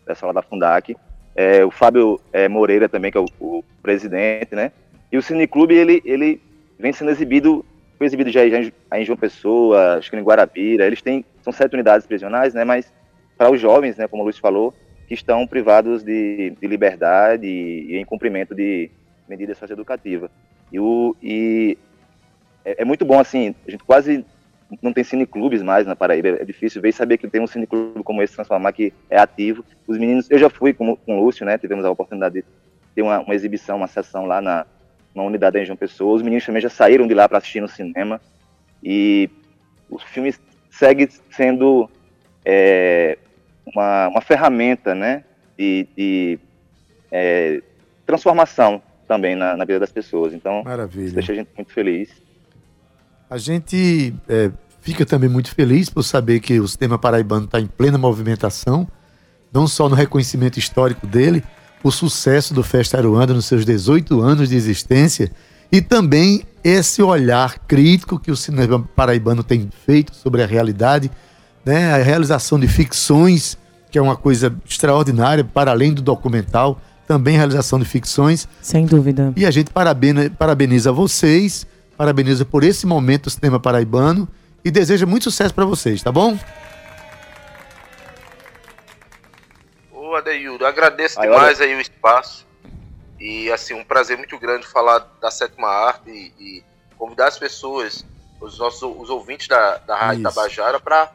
pessoal 0.04 0.32
da 0.32 0.42
Fundac, 0.42 0.94
é, 1.34 1.64
o 1.64 1.70
Fábio 1.70 2.20
é, 2.32 2.46
Moreira 2.48 2.88
também, 2.88 3.10
que 3.10 3.16
é 3.16 3.20
o, 3.20 3.26
o, 3.40 3.64
presidente, 3.82 4.54
né, 4.54 4.70
e 5.10 5.16
o 5.16 5.22
Cineclube, 5.22 5.74
ele, 5.74 6.02
ele 6.04 6.40
vem 6.78 6.92
sendo 6.92 7.10
exibido, 7.10 7.64
foi 7.96 8.06
exibido 8.06 8.30
já, 8.30 8.46
já 8.48 8.70
em 8.94 9.04
João 9.04 9.16
Pessoa, 9.16 9.96
acho 9.96 10.10
que 10.10 10.16
em 10.16 10.22
Guarabira, 10.22 10.86
eles 10.86 11.00
têm, 11.00 11.24
são 11.42 11.52
sete 11.52 11.72
unidades 11.72 12.06
prisionais, 12.06 12.52
né, 12.52 12.64
mas 12.64 12.92
para 13.38 13.50
os 13.50 13.58
jovens, 13.58 13.96
né, 13.96 14.06
como 14.06 14.22
o 14.22 14.24
Luiz 14.24 14.36
falou, 14.36 14.74
que 15.08 15.14
estão 15.14 15.46
privados 15.46 16.04
de, 16.04 16.50
de 16.60 16.66
liberdade 16.68 17.46
e, 17.46 17.94
e 17.94 17.96
em 17.96 18.04
cumprimento 18.04 18.54
de 18.54 18.90
medidas 19.28 19.58
socioeducativas. 19.58 20.30
E, 20.72 20.78
o, 20.78 21.16
e 21.22 21.76
é, 22.64 22.82
é, 22.82 22.84
muito 22.84 23.04
bom, 23.04 23.18
assim, 23.18 23.54
a 23.66 23.70
gente 23.70 23.82
quase 23.82 24.24
não 24.82 24.92
tem 24.92 25.02
cineclubes 25.02 25.62
mais 25.62 25.86
na 25.86 25.96
Paraíba, 25.96 26.28
é 26.28 26.44
difícil 26.44 26.80
ver 26.80 26.90
e 26.90 26.92
saber 26.92 27.18
que 27.18 27.28
tem 27.28 27.40
um 27.40 27.46
cineclube 27.46 28.02
como 28.02 28.22
esse, 28.22 28.34
Transformar, 28.34 28.72
que 28.72 28.92
é 29.08 29.18
ativo. 29.18 29.64
Os 29.86 29.98
meninos, 29.98 30.30
eu 30.30 30.38
já 30.38 30.48
fui 30.48 30.72
com, 30.72 30.96
com 30.96 31.18
o 31.18 31.24
Lúcio, 31.24 31.44
né, 31.44 31.58
tivemos 31.58 31.84
a 31.84 31.90
oportunidade 31.90 32.34
de 32.34 32.44
ter 32.94 33.02
uma, 33.02 33.20
uma 33.20 33.34
exibição, 33.34 33.76
uma 33.76 33.88
sessão 33.88 34.26
lá 34.26 34.40
na 34.40 34.66
uma 35.12 35.24
unidade 35.24 35.58
em 35.58 35.64
João 35.64 35.76
Pessoa, 35.76 36.14
os 36.14 36.22
meninos 36.22 36.46
também 36.46 36.62
já 36.62 36.68
saíram 36.68 37.06
de 37.06 37.14
lá 37.14 37.28
para 37.28 37.38
assistir 37.38 37.60
no 37.60 37.66
cinema, 37.66 38.20
e 38.82 39.28
o 39.90 39.98
filme 39.98 40.32
segue 40.70 41.08
sendo 41.30 41.90
é, 42.44 43.18
uma, 43.66 44.08
uma 44.08 44.20
ferramenta, 44.20 44.94
né, 44.94 45.24
de, 45.58 45.88
de 45.96 46.38
é, 47.10 47.60
transformação 48.06 48.80
também 49.06 49.34
na, 49.34 49.56
na, 49.56 49.64
vida 49.64 49.80
das 49.80 49.92
pessoas. 49.92 50.32
Então, 50.32 50.62
Maravilha. 50.62 51.04
isso 51.04 51.14
deixa 51.14 51.32
a 51.32 51.34
gente 51.34 51.50
muito 51.56 51.72
feliz. 51.72 52.10
A 53.30 53.38
gente 53.38 54.12
é, 54.28 54.50
fica 54.80 55.06
também 55.06 55.30
muito 55.30 55.54
feliz 55.54 55.88
por 55.88 56.02
saber 56.02 56.40
que 56.40 56.58
o 56.58 56.66
sistema 56.66 56.98
paraibano 56.98 57.44
está 57.44 57.60
em 57.60 57.66
plena 57.66 57.96
movimentação, 57.96 58.88
não 59.52 59.68
só 59.68 59.88
no 59.88 59.94
reconhecimento 59.94 60.58
histórico 60.58 61.06
dele, 61.06 61.44
o 61.80 61.92
sucesso 61.92 62.52
do 62.52 62.64
Festa 62.64 62.98
Aruanda 62.98 63.32
nos 63.32 63.46
seus 63.46 63.64
18 63.64 64.20
anos 64.20 64.48
de 64.48 64.56
existência 64.56 65.30
e 65.70 65.80
também 65.80 66.42
esse 66.64 67.00
olhar 67.00 67.56
crítico 67.60 68.18
que 68.18 68.32
o 68.32 68.36
cinema 68.36 68.80
paraibano 68.96 69.44
tem 69.44 69.70
feito 69.86 70.12
sobre 70.12 70.42
a 70.42 70.46
realidade, 70.46 71.08
né, 71.64 71.94
a 71.94 71.98
realização 71.98 72.58
de 72.58 72.66
ficções, 72.66 73.56
que 73.92 73.98
é 73.98 74.02
uma 74.02 74.16
coisa 74.16 74.52
extraordinária, 74.68 75.44
para 75.44 75.70
além 75.70 75.94
do 75.94 76.02
documental, 76.02 76.80
também 77.06 77.36
realização 77.36 77.78
de 77.78 77.84
ficções. 77.84 78.48
Sem 78.60 78.86
dúvida. 78.86 79.32
E 79.36 79.46
a 79.46 79.52
gente 79.52 79.70
parabeniza, 79.70 80.30
parabeniza 80.30 80.90
vocês, 80.90 81.64
parabeniza 82.00 82.46
por 82.46 82.64
esse 82.64 82.86
momento 82.86 83.24
do 83.24 83.30
cinema 83.30 83.60
paraibano 83.60 84.26
e 84.64 84.70
deseja 84.70 85.04
muito 85.04 85.24
sucesso 85.24 85.52
para 85.52 85.66
vocês, 85.66 86.02
tá 86.02 86.10
bom? 86.10 86.34
Ô 89.92 90.14
Adeildo, 90.14 90.64
agradeço 90.64 91.20
aí, 91.20 91.28
demais 91.28 91.60
olha... 91.60 91.68
aí 91.68 91.76
o 91.76 91.80
espaço. 91.80 92.46
E 93.20 93.52
assim, 93.52 93.74
um 93.74 93.84
prazer 93.84 94.16
muito 94.16 94.38
grande 94.38 94.66
falar 94.66 95.00
da 95.20 95.30
sétima 95.30 95.68
arte 95.68 96.08
e, 96.08 96.32
e 96.38 96.64
convidar 96.96 97.28
as 97.28 97.38
pessoas, 97.38 98.02
os 98.40 98.58
nossos 98.58 98.82
os 98.82 99.10
ouvintes 99.10 99.46
da, 99.46 99.76
da 99.76 99.94
Rádio 99.94 100.22
Isso. 100.26 100.34
Tabajara, 100.34 100.80
para 100.80 101.12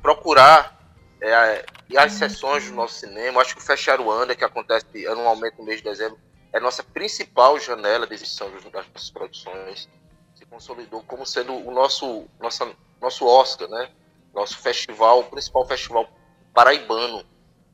procurar 0.00 0.78
é, 1.20 1.66
e 1.90 1.98
as 1.98 2.12
sessões 2.12 2.68
do 2.68 2.76
nosso 2.76 2.94
cinema. 2.94 3.40
Acho 3.40 3.56
que 3.56 3.60
o 3.60 3.64
Fecharuanda, 3.64 4.36
que 4.36 4.44
acontece 4.44 5.08
anualmente 5.08 5.56
no 5.58 5.64
mês 5.64 5.78
de 5.78 5.90
dezembro, 5.90 6.16
é 6.52 6.58
a 6.58 6.60
nossa 6.60 6.82
principal 6.82 7.58
janela 7.58 8.06
de 8.06 8.14
exibição 8.14 8.50
das 8.50 8.64
nossas 8.88 9.10
produções. 9.10 9.88
Se 10.34 10.46
consolidou 10.46 11.02
como 11.02 11.26
sendo 11.26 11.54
o 11.54 11.70
nosso, 11.70 12.26
nossa, 12.40 12.70
nosso 13.00 13.26
Oscar, 13.26 13.68
né? 13.68 13.90
Nosso 14.34 14.58
festival, 14.58 15.20
o 15.20 15.24
principal 15.24 15.66
festival 15.66 16.08
paraibano. 16.54 17.24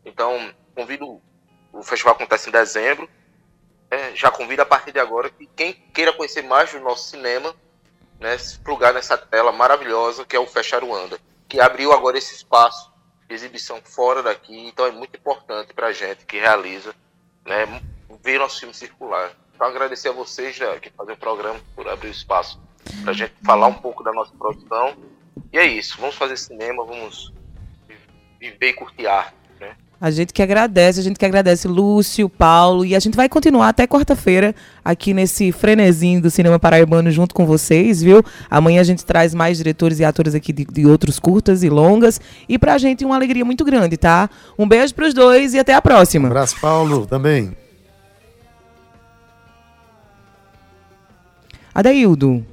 Então, 0.05 0.53
convido. 0.75 1.21
O 1.73 1.83
festival 1.83 2.15
acontece 2.15 2.49
em 2.49 2.53
dezembro. 2.53 3.09
É, 3.91 4.15
já 4.15 4.31
convido 4.31 4.63
a 4.63 4.67
partir 4.67 4.93
de 4.93 4.99
agora 4.99 5.31
que 5.31 5.47
quem 5.47 5.73
queira 5.73 6.13
conhecer 6.13 6.43
mais 6.43 6.73
do 6.73 6.81
nosso 6.81 7.11
cinema, 7.11 7.55
né, 8.19 8.37
se 8.39 8.59
plugar 8.59 8.93
nessa 8.93 9.17
tela 9.17 9.53
maravilhosa 9.53 10.25
que 10.25 10.35
é 10.35 10.39
o 10.39 10.47
Fecharuanda, 10.47 11.19
que 11.49 11.61
abriu 11.61 11.93
agora 11.93 12.19
esse 12.19 12.35
espaço 12.35 12.93
de 13.29 13.35
exibição 13.35 13.81
fora 13.85 14.23
daqui. 14.23 14.67
Então, 14.67 14.87
é 14.87 14.91
muito 14.91 15.17
importante 15.17 15.73
para 15.75 15.89
a 15.89 15.93
gente 15.93 16.25
que 16.27 16.39
realiza 16.39 16.95
né, 17.45 17.67
ver 18.25 18.39
nosso 18.39 18.59
filme 18.59 18.75
circular. 18.75 19.31
Então, 19.55 19.67
agradecer 19.67 20.09
a 20.09 20.13
vocês 20.13 20.57
já, 20.57 20.75
que 20.81 20.91
fazem 20.91 21.15
o 21.15 21.17
programa 21.17 21.61
por 21.77 21.87
abrir 21.87 22.09
o 22.09 22.11
espaço 22.11 22.59
para 23.03 23.13
a 23.13 23.15
gente 23.15 23.33
falar 23.45 23.67
um 23.67 23.75
pouco 23.75 24.03
da 24.03 24.13
nossa 24.13 24.33
produção. 24.37 24.95
E 25.53 25.59
é 25.59 25.67
isso, 25.67 25.97
vamos 26.01 26.17
fazer 26.17 26.37
cinema, 26.37 26.85
vamos 26.85 27.33
viver 28.41 28.71
e 28.71 28.73
curtir 28.73 29.07
arte. 29.07 29.35
Né? 29.61 29.77
A 30.01 30.11
gente 30.11 30.33
que 30.33 30.43
agradece, 30.43 31.01
a 31.01 31.03
gente 31.03 31.19
que 31.19 31.25
agradece 31.25 31.69
Lúcio, 31.69 32.29
Paulo, 32.29 32.85
e 32.85 32.97
a 32.97 32.99
gente 32.99 33.17
vai 33.17 33.29
continuar 33.29 33.69
até 33.69 33.87
quarta-feira 33.87 34.55
aqui 34.85 35.15
nesse 35.15 35.53
frenezinho 35.53 36.21
do 36.21 36.31
cinema 36.31 36.59
paraibano 36.59 37.11
junto 37.11 37.35
com 37.35 37.47
vocês, 37.47 38.03
viu? 38.03 38.23
Amanhã 38.51 38.81
a 38.81 38.85
gente 38.85 39.05
traz 39.05 39.35
mais 39.35 39.57
diretores 39.57 40.01
e 40.01 40.05
atores 40.05 40.35
aqui 40.35 40.53
de, 40.53 40.65
de 40.65 40.87
outros 40.87 41.19
curtas 41.19 41.63
e 41.63 41.71
longas, 41.71 42.21
e 42.49 42.59
pra 42.59 42.79
gente 42.79 43.05
uma 43.05 43.15
alegria 43.15 43.45
muito 43.45 43.65
grande, 43.65 43.97
tá? 43.97 44.29
Um 44.59 44.67
beijo 44.67 44.95
pros 44.95 45.15
dois 45.15 45.55
e 45.55 45.59
até 45.59 45.75
a 45.75 45.81
próxima. 45.81 46.27
Um 46.27 46.31
abraço, 46.31 46.61
Paulo, 46.61 47.07
também. 47.07 47.64
Adaildo, 51.75 52.45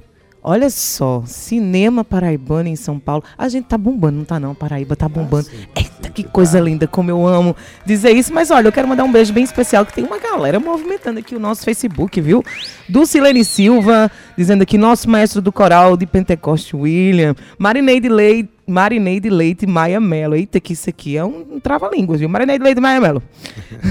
olha 0.42 0.68
só, 0.68 1.22
cinema 1.24 2.02
paraibano 2.04 2.68
em 2.68 2.74
São 2.74 2.98
Paulo. 2.98 3.22
A 3.38 3.48
gente 3.48 3.66
tá 3.66 3.78
bombando, 3.78 4.18
não 4.18 4.24
tá 4.24 4.40
não? 4.40 4.52
Paraíba 4.54 4.96
tá 4.96 5.08
bombando. 5.08 5.46
Ah, 5.48 5.56
sim, 5.56 5.66
Eita, 5.76 6.08
sim, 6.08 6.12
que 6.12 6.24
coisa 6.24 6.58
tá. 6.58 6.64
linda, 6.64 6.88
como 6.88 7.08
eu 7.08 7.24
amo 7.24 7.54
dizer 7.86 8.10
isso. 8.10 8.34
Mas 8.34 8.50
olha, 8.50 8.66
eu 8.66 8.72
quero 8.72 8.88
mandar 8.88 9.04
um 9.04 9.12
beijo 9.12 9.32
bem 9.32 9.44
especial, 9.44 9.86
que 9.86 9.92
tem 9.92 10.04
uma 10.04 10.18
galera 10.18 10.58
movimentando 10.58 11.20
aqui 11.20 11.36
o 11.36 11.38
nosso 11.38 11.64
Facebook, 11.64 12.20
viu? 12.20 12.44
Do 12.88 13.06
Silene 13.06 13.44
Silva, 13.44 14.10
dizendo 14.36 14.62
aqui, 14.62 14.76
nosso 14.76 15.08
mestre 15.08 15.40
do 15.40 15.52
coral 15.52 15.96
de 15.96 16.04
Pentecoste, 16.04 16.74
William. 16.74 17.36
Marineide 17.56 18.08
Leite 18.08 18.50
Marineide 18.66 19.28
Leite 19.28 19.66
Maia 19.66 20.00
Melo. 20.00 20.34
Eita, 20.34 20.60
que 20.60 20.72
isso 20.72 20.88
aqui 20.88 21.16
é 21.16 21.24
um, 21.24 21.58
trava-línguas, 21.60 22.20
viu? 22.20 22.28
Marineide 22.28 22.62
Leite 22.62 22.80
Maia 22.80 23.00
Melo. 23.00 23.22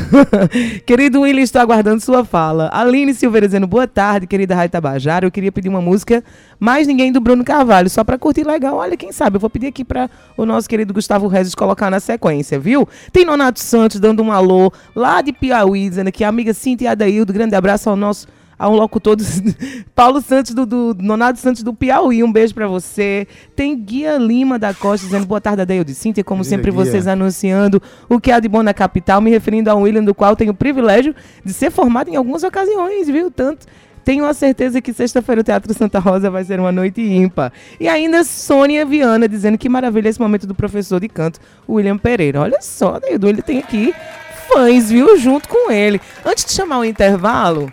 Querido 0.85 1.21
William, 1.21 1.43
estou 1.43 1.61
aguardando 1.61 2.01
sua 2.01 2.23
fala. 2.23 2.69
Aline 2.73 3.13
Silveira 3.13 3.47
dizendo 3.47 3.67
boa 3.67 3.87
tarde, 3.87 4.27
querida 4.27 4.55
Rádio 4.55 4.71
Tabajara. 4.71 5.25
Eu 5.25 5.31
queria 5.31 5.51
pedir 5.51 5.69
uma 5.69 5.81
música, 5.81 6.23
mais 6.59 6.87
ninguém 6.87 7.11
do 7.11 7.19
Bruno 7.19 7.43
Carvalho, 7.43 7.89
só 7.89 8.03
para 8.03 8.17
curtir 8.17 8.43
legal. 8.43 8.77
Olha, 8.77 8.95
quem 8.95 9.11
sabe, 9.11 9.35
eu 9.35 9.39
vou 9.39 9.49
pedir 9.49 9.67
aqui 9.67 9.83
para 9.83 10.09
o 10.37 10.45
nosso 10.45 10.69
querido 10.69 10.93
Gustavo 10.93 11.27
Rezes 11.27 11.53
colocar 11.53 11.89
na 11.89 11.99
sequência, 11.99 12.59
viu? 12.59 12.87
Tem 13.11 13.25
Nonato 13.25 13.59
Santos 13.59 13.99
dando 13.99 14.23
um 14.23 14.31
alô 14.31 14.71
lá 14.95 15.21
de 15.21 15.33
Piauí, 15.33 15.89
dizendo 15.89 16.11
que 16.11 16.23
amiga 16.23 16.53
Cintia 16.53 16.91
Adaildo, 16.91 17.33
grande 17.33 17.55
abraço 17.55 17.89
ao 17.89 17.95
nosso 17.95 18.27
a 18.61 18.69
um 18.69 18.75
locutor 18.75 19.15
do 19.15 19.23
Paulo 19.95 20.21
Santos 20.21 20.53
do, 20.53 20.67
do 20.67 20.95
Nonado 20.99 21.39
Santos 21.39 21.63
do 21.63 21.73
Piauí. 21.73 22.23
Um 22.23 22.31
beijo 22.31 22.53
para 22.53 22.67
você. 22.67 23.27
Tem 23.55 23.75
Guia 23.75 24.17
Lima 24.19 24.59
da 24.59 24.71
Costa 24.71 25.07
dizendo 25.07 25.25
boa 25.25 25.41
tarde, 25.41 25.63
Adeildo 25.63 25.91
Cíntia. 25.95 26.23
Como 26.23 26.43
sempre, 26.43 26.69
vocês 26.69 27.07
anunciando 27.07 27.81
o 28.07 28.19
que 28.19 28.31
há 28.31 28.39
de 28.39 28.47
bom 28.47 28.61
na 28.61 28.71
capital, 28.71 29.19
me 29.19 29.31
referindo 29.31 29.71
a 29.71 29.75
um 29.75 29.81
William, 29.81 30.03
do 30.03 30.13
qual 30.13 30.35
tenho 30.35 30.51
o 30.51 30.53
privilégio 30.53 31.15
de 31.43 31.51
ser 31.51 31.71
formado 31.71 32.11
em 32.11 32.15
algumas 32.15 32.43
ocasiões, 32.43 33.07
viu? 33.07 33.31
Tanto. 33.31 33.65
Tenho 34.03 34.25
a 34.25 34.33
certeza 34.33 34.79
que 34.79 34.93
sexta-feira 34.93 35.41
o 35.41 35.43
Teatro 35.43 35.73
Santa 35.73 35.97
Rosa 35.97 36.29
vai 36.29 36.43
ser 36.43 36.59
uma 36.59 36.71
noite 36.71 37.01
ímpar. 37.01 37.51
E 37.79 37.87
ainda 37.87 38.23
Sônia 38.23 38.85
Viana 38.85 39.27
dizendo 39.27 39.57
que 39.57 39.67
maravilha 39.67 40.07
esse 40.07 40.21
momento 40.21 40.45
do 40.45 40.53
professor 40.53 40.99
de 40.99 41.09
canto, 41.09 41.39
William 41.67 41.97
Pereira. 41.97 42.41
Olha 42.41 42.61
só, 42.61 42.99
Deildo, 42.99 43.27
ele 43.27 43.41
tem 43.41 43.57
aqui 43.57 43.91
fãs, 44.53 44.91
viu? 44.91 45.17
Junto 45.17 45.49
com 45.49 45.71
ele. 45.71 45.99
Antes 46.23 46.45
de 46.45 46.51
chamar 46.51 46.79
o 46.79 46.85
intervalo, 46.85 47.71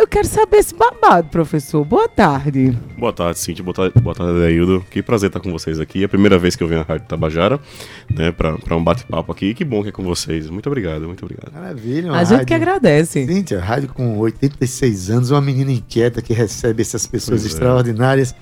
eu 0.00 0.06
quero 0.06 0.26
saber 0.26 0.56
esse 0.56 0.74
babado, 0.74 1.28
professor. 1.28 1.84
Boa 1.84 2.08
tarde. 2.08 2.76
Boa 2.96 3.12
tarde, 3.12 3.38
Cintia. 3.38 3.62
Boa 3.62 3.74
tarde, 3.74 3.92
boa 4.00 4.14
tarde 4.14 4.42
Aildo. 4.42 4.82
Que 4.90 5.02
prazer 5.02 5.28
estar 5.28 5.40
com 5.40 5.52
vocês 5.52 5.78
aqui. 5.78 6.00
É 6.00 6.06
a 6.06 6.08
primeira 6.08 6.38
vez 6.38 6.56
que 6.56 6.62
eu 6.62 6.68
venho 6.68 6.80
à 6.80 6.84
Rádio 6.84 7.06
Tabajara, 7.06 7.60
né, 8.08 8.32
para 8.32 8.74
um 8.74 8.82
bate-papo 8.82 9.30
aqui. 9.30 9.52
Que 9.52 9.62
bom 9.62 9.82
que 9.82 9.90
é 9.90 9.92
com 9.92 10.02
vocês. 10.02 10.48
Muito 10.48 10.66
obrigado, 10.68 11.02
muito 11.02 11.22
obrigado. 11.22 11.52
Maravilha. 11.52 12.12
A 12.12 12.24
gente 12.24 12.30
rádio... 12.30 12.46
que 12.46 12.54
agradece. 12.54 13.26
Cíntia, 13.26 13.60
rádio 13.60 13.90
com 13.92 14.16
86 14.18 15.10
anos, 15.10 15.30
uma 15.30 15.40
menina 15.42 15.70
inquieta 15.70 16.22
que 16.22 16.32
recebe 16.32 16.80
essas 16.80 17.06
pessoas 17.06 17.42
pois 17.42 17.52
é. 17.52 17.54
extraordinárias 17.54 18.32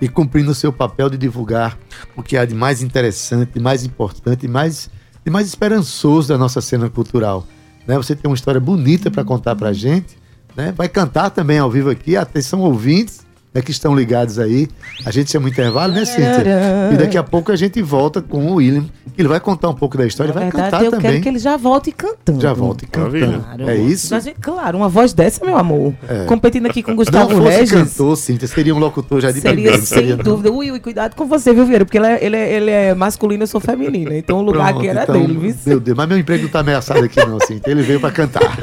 é. 0.00 0.04
e 0.04 0.08
cumprindo 0.08 0.52
o 0.52 0.54
seu 0.54 0.72
papel 0.72 1.10
de 1.10 1.18
divulgar 1.18 1.76
o 2.14 2.22
que 2.22 2.36
há 2.36 2.44
de 2.44 2.54
mais 2.54 2.80
interessante, 2.80 3.54
de 3.54 3.60
mais 3.60 3.84
importante 3.84 4.46
e 4.46 4.48
mais, 4.48 4.88
de 5.24 5.32
mais 5.32 5.48
esperançoso 5.48 6.28
da 6.28 6.38
nossa 6.38 6.60
cena 6.60 6.88
cultural. 6.88 7.44
Né? 7.88 7.96
Você 7.96 8.14
tem 8.14 8.30
uma 8.30 8.36
história 8.36 8.60
bonita 8.60 9.10
para 9.10 9.24
contar 9.24 9.56
para 9.56 9.72
gente 9.72 10.16
né? 10.58 10.74
Vai 10.76 10.88
cantar 10.88 11.30
também 11.30 11.58
ao 11.58 11.70
vivo 11.70 11.88
aqui. 11.88 12.16
Atenção, 12.16 12.60
ouvintes. 12.60 13.24
Né, 13.54 13.62
que 13.62 13.70
estão 13.70 13.94
ligados 13.94 14.38
aí. 14.38 14.68
A 15.04 15.10
gente 15.10 15.30
chama 15.30 15.46
o 15.46 15.48
intervalo, 15.48 15.92
né, 15.92 16.04
Cíntia? 16.04 16.90
E 16.92 16.96
daqui 16.96 17.16
a 17.18 17.22
pouco 17.22 17.50
a 17.52 17.56
gente 17.56 17.80
volta 17.82 18.20
com 18.20 18.46
o 18.46 18.54
William, 18.56 18.84
ele 19.16 19.28
vai 19.28 19.40
contar 19.40 19.68
um 19.68 19.74
pouco 19.74 19.96
da 19.96 20.06
história 20.06 20.30
e 20.30 20.34
vai 20.34 20.44
Na 20.44 20.50
verdade, 20.50 20.70
cantar 20.70 20.84
eu 20.84 20.90
também. 20.90 21.10
quero 21.10 21.22
que 21.22 21.28
ele 21.28 21.38
já 21.38 21.56
volte 21.56 21.90
cantando. 21.92 22.40
Já 22.40 22.52
volta 22.52 22.84
e 22.84 22.88
cantando. 22.88 23.42
Maravilha. 23.42 23.70
É 23.70 23.76
isso? 23.76 24.14
Mas, 24.14 24.28
claro, 24.40 24.78
uma 24.78 24.88
voz 24.88 25.12
dessa, 25.12 25.44
meu 25.44 25.56
amor. 25.56 25.94
É. 26.08 26.24
Competindo 26.26 26.66
aqui 26.66 26.82
com 26.82 26.90
Não 26.90 26.96
Gustavo 26.96 27.30
fosse 27.36 27.48
Regis. 27.58 27.70
cantor, 27.72 28.16
Cíntia, 28.16 28.46
seria 28.48 28.74
um 28.74 28.78
locutor 28.78 29.20
já 29.20 29.30
de 29.30 29.40
Seria 29.40 29.52
primeira, 29.54 29.78
não 29.78 29.84
sem 29.86 29.98
seria, 29.98 30.16
não? 30.16 30.24
dúvida. 30.24 30.52
Ui, 30.52 30.70
ui, 30.70 30.80
cuidado 30.80 31.14
com 31.16 31.26
você, 31.26 31.52
viu, 31.54 31.64
Vieira? 31.64 31.84
Porque 31.84 31.98
ele 31.98 32.06
é, 32.06 32.24
ele, 32.24 32.36
é, 32.36 32.52
ele 32.52 32.70
é 32.70 32.94
masculino, 32.94 33.42
eu 33.42 33.46
sou 33.46 33.60
feminina. 33.60 34.14
Então 34.16 34.38
o 34.38 34.42
lugar 34.42 34.68
Pronto, 34.68 34.78
aqui 34.78 34.88
era 34.88 35.02
então, 35.02 35.14
dele, 35.20 35.36
viu? 35.38 35.54
Meu 35.66 35.80
Deus, 35.80 35.96
mas 35.96 36.08
meu 36.08 36.18
emprego 36.18 36.42
não 36.44 36.50
tá 36.50 36.60
ameaçado 36.60 37.04
aqui 37.04 37.18
não, 37.26 37.40
Cíntia. 37.40 37.70
Ele 37.70 37.82
veio 37.82 37.98
pra 38.00 38.10
cantar. 38.10 38.56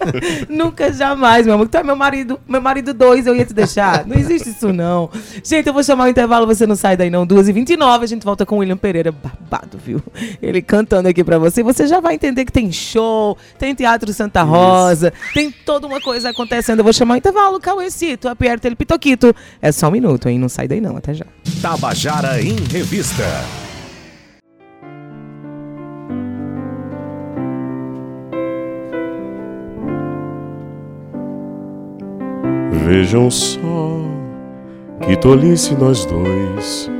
Nunca, 0.48 0.92
jamais, 0.92 1.46
meu 1.46 1.54
amor. 1.54 1.68
Tu 1.68 1.76
é 1.76 1.82
meu 1.82 1.96
marido, 1.96 2.38
meu 2.48 2.60
marido 2.60 2.92
dois, 2.94 3.26
eu 3.26 3.34
ia 3.36 3.44
te 3.44 3.54
deixar. 3.54 4.06
Não 4.06 4.16
existe 4.16 4.29
isso, 4.34 4.72
não. 4.72 5.10
Gente, 5.42 5.66
eu 5.66 5.72
vou 5.72 5.82
chamar 5.82 6.04
o 6.04 6.08
intervalo, 6.08 6.46
você 6.46 6.66
não 6.66 6.76
sai 6.76 6.96
daí, 6.96 7.10
não. 7.10 7.26
2h29, 7.26 8.02
a 8.02 8.06
gente 8.06 8.24
volta 8.24 8.46
com 8.46 8.56
o 8.56 8.58
William 8.58 8.76
Pereira, 8.76 9.12
babado, 9.12 9.78
viu? 9.78 10.02
Ele 10.42 10.62
cantando 10.62 11.08
aqui 11.08 11.22
pra 11.24 11.38
você. 11.38 11.62
Você 11.62 11.86
já 11.86 12.00
vai 12.00 12.14
entender 12.14 12.44
que 12.44 12.52
tem 12.52 12.70
show, 12.72 13.36
tem 13.58 13.74
Teatro 13.74 14.12
Santa 14.12 14.42
Rosa, 14.42 15.12
tem 15.34 15.50
toda 15.50 15.86
uma 15.86 16.00
coisa 16.00 16.30
acontecendo. 16.30 16.80
Eu 16.80 16.84
vou 16.84 16.92
chamar 16.92 17.14
o 17.14 17.16
intervalo, 17.18 17.60
Cauêcito, 17.60 18.28
a 18.28 18.36
Pierre 18.36 18.60
Tele 18.60 18.76
Pitoquito. 18.76 19.34
É 19.60 19.72
só 19.72 19.88
um 19.88 19.92
minuto, 19.92 20.28
hein? 20.28 20.38
Não 20.38 20.48
sai 20.48 20.68
daí, 20.68 20.80
não. 20.80 20.96
Até 20.96 21.14
já. 21.14 21.26
Tabajara 21.62 22.40
em 22.40 22.56
Revista. 22.70 23.24
Vejam 32.90 33.30
só 33.30 34.19
que 35.06 35.16
tolice 35.16 35.74
nós 35.74 36.04
dois 36.04 36.90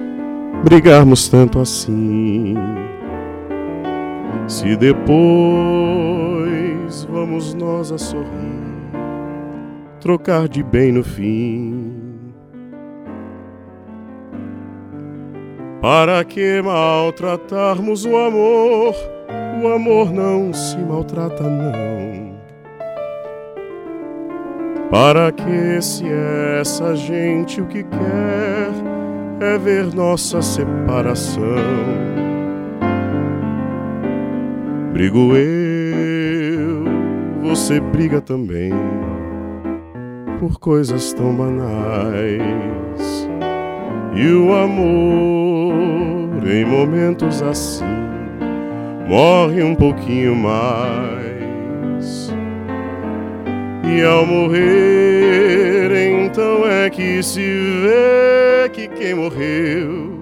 brigarmos 0.65 1.29
tanto 1.29 1.59
assim. 1.59 2.55
Se 4.47 4.77
depois 4.77 5.11
vamos 7.05 7.55
nós 7.55 7.93
a 7.93 7.99
sorrir, 7.99 8.27
trocar 10.01 10.49
de 10.49 10.63
bem 10.63 10.93
no 10.93 11.05
fim. 11.05 11.93
Para 15.81 16.23
que 16.25 16.61
maltratarmos 16.61 18.05
o 18.05 18.15
amor? 18.17 18.95
O 19.63 19.69
amor 19.69 20.13
não 20.13 20.53
se 20.53 20.77
maltrata, 20.79 21.45
não. 21.45 22.30
Para 24.91 25.31
que 25.31 25.81
se 25.81 26.05
essa 26.61 26.97
gente 26.97 27.61
o 27.61 27.67
que 27.67 27.85
quer 27.85 28.73
é 29.41 29.57
ver 29.57 29.95
nossa 29.95 30.43
separação? 30.43 31.45
Brigo 34.93 35.37
eu, 35.37 36.85
você 37.41 37.79
briga 37.79 38.21
também 38.21 38.73
por 40.41 40.59
coisas 40.59 41.13
tão 41.13 41.37
banais. 41.37 42.51
E 44.13 44.33
o 44.33 44.53
amor, 44.53 46.49
em 46.49 46.65
momentos 46.65 47.41
assim, 47.43 47.85
morre 49.07 49.63
um 49.63 49.77
pouquinho 49.77 50.35
mais. 50.35 52.30
E 53.85 54.03
ao 54.03 54.27
morrer, 54.27 55.91
então 56.25 56.67
é 56.67 56.89
que 56.91 57.23
se 57.23 57.41
vê 57.41 58.69
que 58.73 58.89
quem 58.89 59.15
morreu 59.15 60.21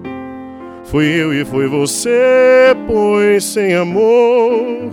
foi 0.85 1.05
eu 1.05 1.33
e 1.33 1.45
foi 1.45 1.67
você, 1.67 2.75
pois 2.87 3.43
sem 3.43 3.75
amor 3.75 4.91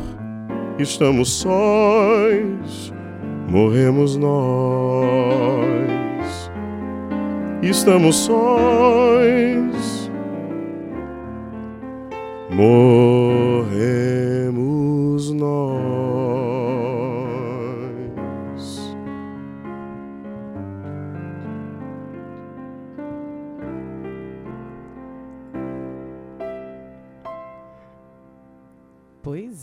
estamos 0.78 1.30
sós, 1.40 2.92
morremos 3.48 4.16
nós. 4.16 5.46
Estamos 7.62 8.16
sós, 8.16 10.10
morremos 12.50 13.72
nós. 15.32 16.45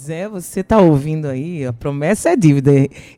Pois 0.05 0.09
é, 0.09 0.27
você 0.27 0.61
tá 0.61 0.79
ouvindo 0.79 1.29
aí, 1.29 1.65
a 1.65 1.71
promessa 1.71 2.31
é 2.31 2.35
dívida. 2.35 2.71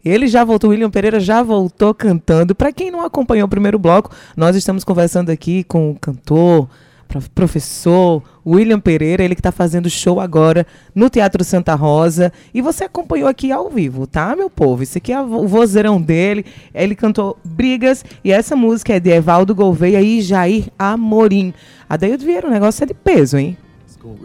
Ele 0.03 0.27
já 0.27 0.43
voltou, 0.43 0.69
William 0.69 0.91
Pereira 0.91 1.19
já 1.19 1.41
voltou 1.41 1.95
cantando. 1.95 2.53
Para 2.53 2.71
quem 2.71 2.91
não 2.91 3.01
acompanhou 3.01 3.47
o 3.47 3.49
primeiro 3.49 3.79
bloco, 3.79 4.11
nós 4.37 4.55
estamos 4.55 4.83
conversando 4.83 5.31
aqui 5.31 5.63
com 5.63 5.89
o 5.89 5.95
cantor, 5.95 6.69
prof- 7.07 7.27
professor 7.31 8.21
William 8.45 8.79
Pereira, 8.79 9.23
ele 9.23 9.33
que 9.33 9.39
está 9.39 9.51
fazendo 9.51 9.89
show 9.89 10.19
agora 10.19 10.67
no 10.93 11.09
Teatro 11.09 11.43
Santa 11.43 11.73
Rosa. 11.73 12.31
E 12.53 12.61
você 12.61 12.83
acompanhou 12.83 13.27
aqui 13.27 13.51
ao 13.51 13.67
vivo, 13.67 14.05
tá, 14.05 14.35
meu 14.35 14.51
povo? 14.51 14.83
Isso 14.83 14.99
aqui 14.99 15.11
é 15.11 15.19
o 15.19 15.47
vozeirão 15.47 15.99
dele. 15.99 16.45
Ele 16.71 16.93
cantou 16.93 17.35
Brigas 17.43 18.05
e 18.23 18.31
essa 18.31 18.55
música 18.55 18.93
é 18.93 18.99
de 18.99 19.09
Evaldo 19.09 19.55
Gouveia 19.55 20.03
e 20.03 20.21
Jair 20.21 20.65
Amorim. 20.77 21.51
Adaildo 21.89 22.23
Vieira, 22.23 22.47
o 22.47 22.51
negócio 22.51 22.83
é 22.83 22.85
de 22.85 22.93
peso, 22.93 23.39
hein? 23.39 23.57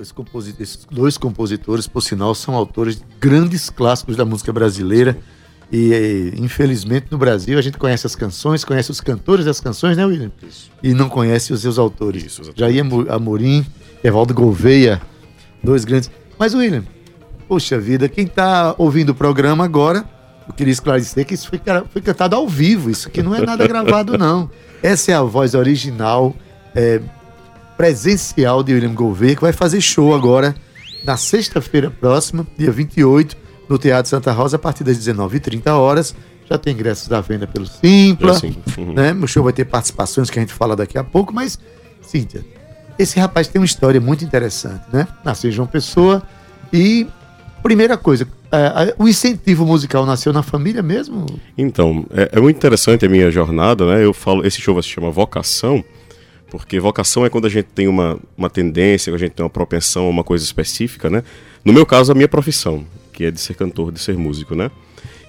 Esse 0.01 0.13
composi- 0.13 0.55
esses 0.59 0.87
dois 0.91 1.17
compositores, 1.19 1.87
por 1.87 2.03
sinal, 2.03 2.35
são 2.35 2.55
autores 2.55 2.97
de 2.97 3.03
grandes 3.21 3.71
clássicos 3.71 4.17
da 4.17 4.25
música 4.25 4.53
brasileira. 4.53 5.17
E, 5.73 6.33
infelizmente, 6.37 7.07
no 7.11 7.17
Brasil, 7.19 7.57
a 7.59 7.63
gente 7.63 7.79
conhece 7.79 8.05
as 8.07 8.17
canções, 8.17 8.65
conhece 8.65 8.91
os 8.91 9.01
cantores 9.01 9.45
das 9.45 9.61
canções, 9.61 9.97
né, 9.97 10.05
William? 10.05 10.33
E 10.83 10.93
não 10.93 11.09
conhece 11.09 11.53
os 11.53 11.61
seus 11.61 11.79
autores. 11.79 12.25
Isso, 12.25 12.43
exatamente. 12.43 12.59
Jair 12.75 12.81
Amo- 12.85 13.07
Amorim, 13.09 13.65
Evaldo 14.03 14.35
Gouveia, 14.35 15.01
dois 15.63 15.85
grandes. 15.85 16.11
Mas, 16.37 16.55
William, 16.55 16.83
poxa 17.47 17.79
vida, 17.79 18.09
quem 18.09 18.25
está 18.25 18.75
ouvindo 18.79 19.11
o 19.11 19.15
programa 19.15 19.65
agora, 19.65 20.05
eu 20.49 20.53
queria 20.55 20.73
esclarecer 20.73 21.25
que 21.25 21.35
isso 21.35 21.49
foi, 21.49 21.61
foi 21.91 22.03
cantado 22.03 22.35
ao 22.35 22.49
vivo, 22.49 22.91
isso 22.91 23.07
aqui 23.07 23.23
não 23.23 23.33
é 23.33 23.41
nada 23.41 23.65
gravado, 23.69 24.19
não. 24.19 24.51
Essa 24.83 25.13
é 25.13 25.15
a 25.15 25.23
voz 25.23 25.55
original, 25.55 26.35
é, 26.75 27.01
presencial 27.81 28.63
de 28.63 28.75
William 28.75 28.93
Gouveia, 28.93 29.35
que 29.35 29.41
vai 29.41 29.55
fazer 29.55 29.81
show 29.81 30.15
agora 30.15 30.55
na 31.03 31.17
sexta-feira 31.17 31.91
próxima, 31.91 32.47
dia 32.59 32.71
28, 32.71 33.35
no 33.71 33.79
Teatro 33.79 34.11
Santa 34.11 34.33
Rosa, 34.33 34.57
a 34.57 34.59
partir 34.59 34.85
das 34.85 34.99
19h30 34.99 35.71
horas. 35.71 36.15
Já 36.47 36.59
tem 36.59 36.75
ingressos 36.75 37.11
à 37.11 37.23
venda 37.23 37.47
pelo 37.47 37.65
Simpla. 37.65 38.39
Uhum. 38.77 38.93
Né? 38.93 39.15
O 39.15 39.27
show 39.27 39.43
vai 39.43 39.55
ter 39.55 39.65
participações 39.65 40.29
que 40.29 40.39
a 40.39 40.43
gente 40.43 40.53
fala 40.53 40.77
daqui 40.77 40.99
a 40.99 41.05
pouco, 41.05 41.33
mas, 41.33 41.59
Cíntia, 42.03 42.45
esse 42.99 43.19
rapaz 43.19 43.49
tem 43.49 43.59
uma 43.59 43.65
história 43.65 43.99
muito 43.99 44.23
interessante, 44.27 44.85
né? 44.93 45.09
Nasceu 45.25 45.49
em 45.49 45.53
João 45.55 45.67
Pessoa 45.67 46.23
e, 46.71 47.07
primeira 47.63 47.97
coisa, 47.97 48.29
é, 48.53 48.95
o 48.99 49.09
incentivo 49.09 49.65
musical 49.65 50.05
nasceu 50.05 50.35
na 50.35 50.43
família 50.43 50.83
mesmo? 50.83 51.25
Então, 51.57 52.05
é, 52.11 52.29
é 52.33 52.41
muito 52.43 52.59
interessante 52.59 53.07
a 53.07 53.09
minha 53.09 53.31
jornada, 53.31 53.87
né? 53.87 54.05
Eu 54.05 54.13
falo, 54.13 54.47
esse 54.47 54.61
show 54.61 54.83
se 54.83 54.89
chama 54.91 55.11
Vocação, 55.11 55.83
porque 56.51 56.81
vocação 56.81 57.25
é 57.25 57.31
quando 57.31 57.47
a 57.47 57.49
gente 57.49 57.67
tem 57.67 57.87
uma, 57.87 58.19
uma 58.37 58.51
tendência, 58.51 59.15
a 59.15 59.19
gente 59.19 59.33
tem 59.33 59.45
uma 59.45 59.51
propensão 59.51 60.07
a 60.07 60.11
uma 60.11 60.25
coisa 60.25 60.45
específica, 60.45 61.09
né? 61.09 61.23
No 61.65 61.73
meu 61.73 61.87
caso, 61.87 62.11
a 62.11 62.15
minha 62.15 62.29
profissão, 62.29 62.85
que 63.13 63.25
é 63.25 63.31
de 63.31 63.41
ser 63.41 63.55
cantor, 63.55 63.93
de 63.93 64.01
ser 64.01 64.17
músico, 64.17 64.55
né? 64.55 64.71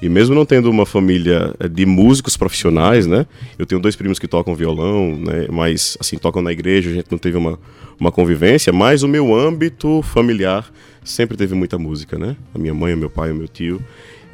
E 0.02 0.10
mesmo 0.10 0.34
não 0.34 0.46
tendo 0.46 0.70
uma 0.70 0.86
família 0.86 1.54
eh, 1.60 1.68
de 1.68 1.86
músicos 1.86 2.36
profissionais, 2.36 3.06
né? 3.06 3.28
Eu 3.60 3.68
tenho 3.68 3.80
dois 3.80 3.96
primos 3.96 4.18
que 4.18 4.28
tocam 4.28 4.56
violão, 4.56 5.16
né? 5.16 5.48
Mas, 5.52 5.96
assim, 6.00 6.18
tocam 6.18 6.42
na 6.42 6.52
igreja, 6.52 6.90
a 6.90 6.94
gente 6.94 7.12
não 7.12 7.20
teve 7.20 7.38
uma, 7.38 7.60
uma 8.00 8.12
convivência, 8.12 8.74
mas 8.74 9.04
o 9.04 9.08
meu 9.08 9.36
âmbito 9.36 10.02
familiar 10.02 10.72
sempre 11.04 11.38
teve 11.38 11.54
muita 11.54 11.78
música, 11.78 12.18
né? 12.18 12.36
A 12.56 12.58
minha 12.58 12.74
mãe, 12.74 12.96
o 12.96 12.98
meu 12.98 13.12
pai, 13.12 13.32
o 13.32 13.36
meu 13.36 13.48
tio. 13.48 13.80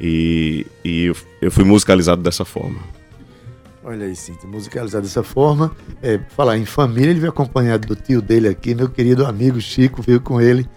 E, 0.00 0.64
e 0.82 1.04
eu, 1.04 1.16
eu 1.42 1.50
fui 1.50 1.64
musicalizado 1.64 2.22
dessa 2.22 2.46
forma. 2.46 2.78
Olha 3.88 4.04
aí, 4.04 4.14
Cíntia, 4.14 4.46
musicalizado 4.46 5.04
dessa 5.04 5.22
forma. 5.22 5.74
É, 6.02 6.20
falar 6.36 6.58
em 6.58 6.66
família, 6.66 7.08
ele 7.08 7.20
veio 7.20 7.30
acompanhado 7.30 7.88
do 7.88 7.96
tio 7.96 8.20
dele 8.20 8.46
aqui, 8.46 8.74
meu 8.74 8.86
querido 8.86 9.24
amigo 9.24 9.58
Chico, 9.62 10.02
veio 10.02 10.20
com 10.20 10.38
ele. 10.38 10.68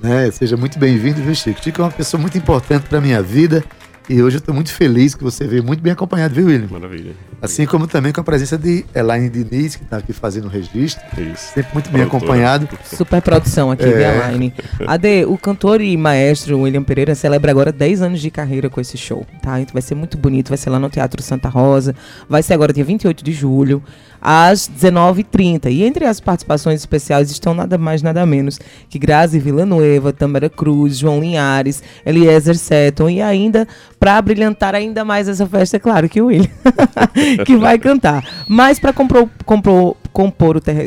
Né? 0.00 0.30
Seja 0.30 0.56
muito 0.56 0.78
bem-vindo, 0.78 1.20
viu, 1.20 1.34
Chico? 1.34 1.60
Chico 1.60 1.82
é 1.82 1.84
uma 1.84 1.90
pessoa 1.90 2.20
muito 2.20 2.38
importante 2.38 2.88
para 2.88 3.00
minha 3.00 3.20
vida 3.20 3.64
E 4.08 4.20
hoje 4.20 4.36
eu 4.36 4.40
estou 4.40 4.52
muito 4.52 4.72
feliz 4.72 5.14
que 5.14 5.22
você 5.22 5.46
veio 5.46 5.62
muito 5.62 5.80
bem 5.80 5.92
acompanhado, 5.92 6.34
viu, 6.34 6.46
William? 6.46 6.66
Maravilha. 6.68 7.12
Assim 7.40 7.64
como 7.64 7.86
também 7.86 8.12
com 8.12 8.20
a 8.20 8.24
presença 8.24 8.58
de 8.58 8.84
Elaine 8.92 9.28
Diniz, 9.30 9.76
que 9.76 9.84
está 9.84 9.98
aqui 9.98 10.12
fazendo 10.12 10.46
o 10.46 10.48
registro. 10.48 11.00
Isso. 11.16 11.52
Sempre 11.54 11.72
muito 11.72 11.90
bem 11.90 12.00
Produtora. 12.02 12.16
acompanhado. 12.18 12.68
Super 12.84 13.22
produção 13.22 13.70
aqui, 13.70 13.84
É. 13.84 14.02
é. 14.02 14.32
Line. 14.32 14.52
Ade, 14.84 15.24
o 15.26 15.38
cantor 15.38 15.80
e 15.80 15.96
maestro 15.96 16.58
William 16.60 16.82
Pereira 16.82 17.14
celebra 17.14 17.52
agora 17.52 17.70
10 17.70 18.02
anos 18.02 18.20
de 18.20 18.30
carreira 18.32 18.68
com 18.68 18.80
esse 18.80 18.98
show, 18.98 19.24
tá? 19.42 19.60
Então 19.60 19.72
vai 19.72 19.82
ser 19.82 19.94
muito 19.94 20.18
bonito, 20.18 20.48
vai 20.48 20.58
ser 20.58 20.70
lá 20.70 20.78
no 20.80 20.90
Teatro 20.90 21.22
Santa 21.22 21.48
Rosa, 21.48 21.94
vai 22.28 22.42
ser 22.42 22.54
agora 22.54 22.72
dia 22.72 22.84
28 22.84 23.22
de 23.22 23.32
julho, 23.32 23.80
às 24.20 24.68
19h30. 24.68 25.70
E 25.70 25.82
entre 25.82 26.04
as 26.04 26.20
participações 26.20 26.80
especiais 26.80 27.30
estão 27.30 27.54
nada 27.54 27.78
mais, 27.78 28.02
nada 28.02 28.24
menos 28.26 28.58
que 28.88 28.98
Grazi 28.98 29.38
Villanueva, 29.38 30.12
Tamara 30.12 30.48
Cruz, 30.48 30.98
João 30.98 31.20
Linhares, 31.20 31.82
Eliezer 32.04 32.56
Seton 32.56 33.08
e 33.10 33.22
ainda, 33.22 33.66
para 33.98 34.20
brilhantar 34.20 34.74
ainda 34.74 35.04
mais 35.04 35.28
essa 35.28 35.46
festa, 35.46 35.76
é 35.76 35.80
claro 35.80 36.08
que 36.08 36.20
o 36.20 36.26
William, 36.26 36.48
que 37.44 37.56
vai 37.56 37.78
cantar. 37.78 38.24
Mas 38.48 38.78
para 38.78 38.92
compor, 38.92 39.28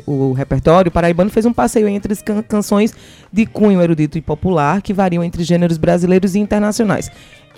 o, 0.06 0.12
o 0.12 0.34
repertório, 0.34 0.89
o 0.89 0.91
Paraibano 0.91 1.30
fez 1.30 1.46
um 1.46 1.54
passeio 1.54 1.88
entre 1.88 2.13
as 2.13 2.22
can- 2.22 2.43
canções 2.43 2.93
de 3.32 3.46
cunho 3.46 3.82
erudito 3.82 4.17
e 4.17 4.22
popular 4.22 4.82
que 4.82 4.93
variam 4.93 5.24
entre 5.24 5.43
gêneros 5.43 5.78
brasileiros 5.78 6.36
e 6.36 6.39
internacionais. 6.39 7.10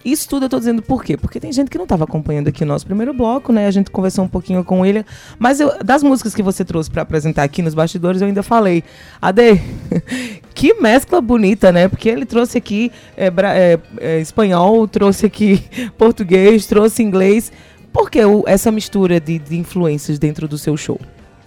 Isso 0.06 0.30
tudo 0.30 0.46
eu 0.46 0.50
tô 0.50 0.60
dizendo 0.60 0.84
por 0.84 1.04
quê? 1.04 1.18
Porque 1.18 1.40
tem 1.40 1.52
gente 1.52 1.70
que 1.72 1.78
não 1.78 1.86
estava 1.86 2.04
acompanhando 2.04 2.48
aqui 2.48 2.64
o 2.64 2.66
nosso 2.68 2.86
primeiro 2.86 3.12
bloco, 3.12 3.52
né? 3.52 3.66
A 3.66 3.72
gente 3.72 3.90
conversou 3.90 4.24
um 4.24 4.28
pouquinho 4.28 4.64
com 4.64 4.86
ele. 4.86 5.04
Mas 5.40 5.60
eu- 5.60 5.84
das 5.84 6.04
músicas 6.04 6.36
que 6.36 6.44
você 6.44 6.64
trouxe 6.64 6.92
para 6.92 7.02
apresentar 7.02 7.42
aqui 7.42 7.64
nos 7.64 7.74
bastidores, 7.74 8.22
eu 8.22 8.28
ainda 8.28 8.44
falei. 8.44 8.84
Ade, 9.20 9.60
que 10.54 10.76
mescla 10.76 11.20
bonita, 11.20 11.72
né? 11.72 11.88
Porque 11.88 12.08
ele 12.08 12.26
trouxe 12.26 12.58
aqui 12.58 12.92
é, 13.18 13.28
é, 13.28 13.80
é, 14.00 14.20
espanhol, 14.22 14.88
trouxe 14.88 15.26
aqui 15.26 15.64
português, 15.98 16.68
trouxe 16.68 17.02
inglês. 17.02 17.52
Por 17.92 18.10
que 18.12 18.24
o- 18.24 18.44
essa 18.46 18.72
mistura 18.72 19.20
de, 19.20 19.40
de 19.40 19.58
influências 19.58 20.20
dentro 20.20 20.48
do 20.48 20.58
seu 20.58 20.78
show? 20.78 21.00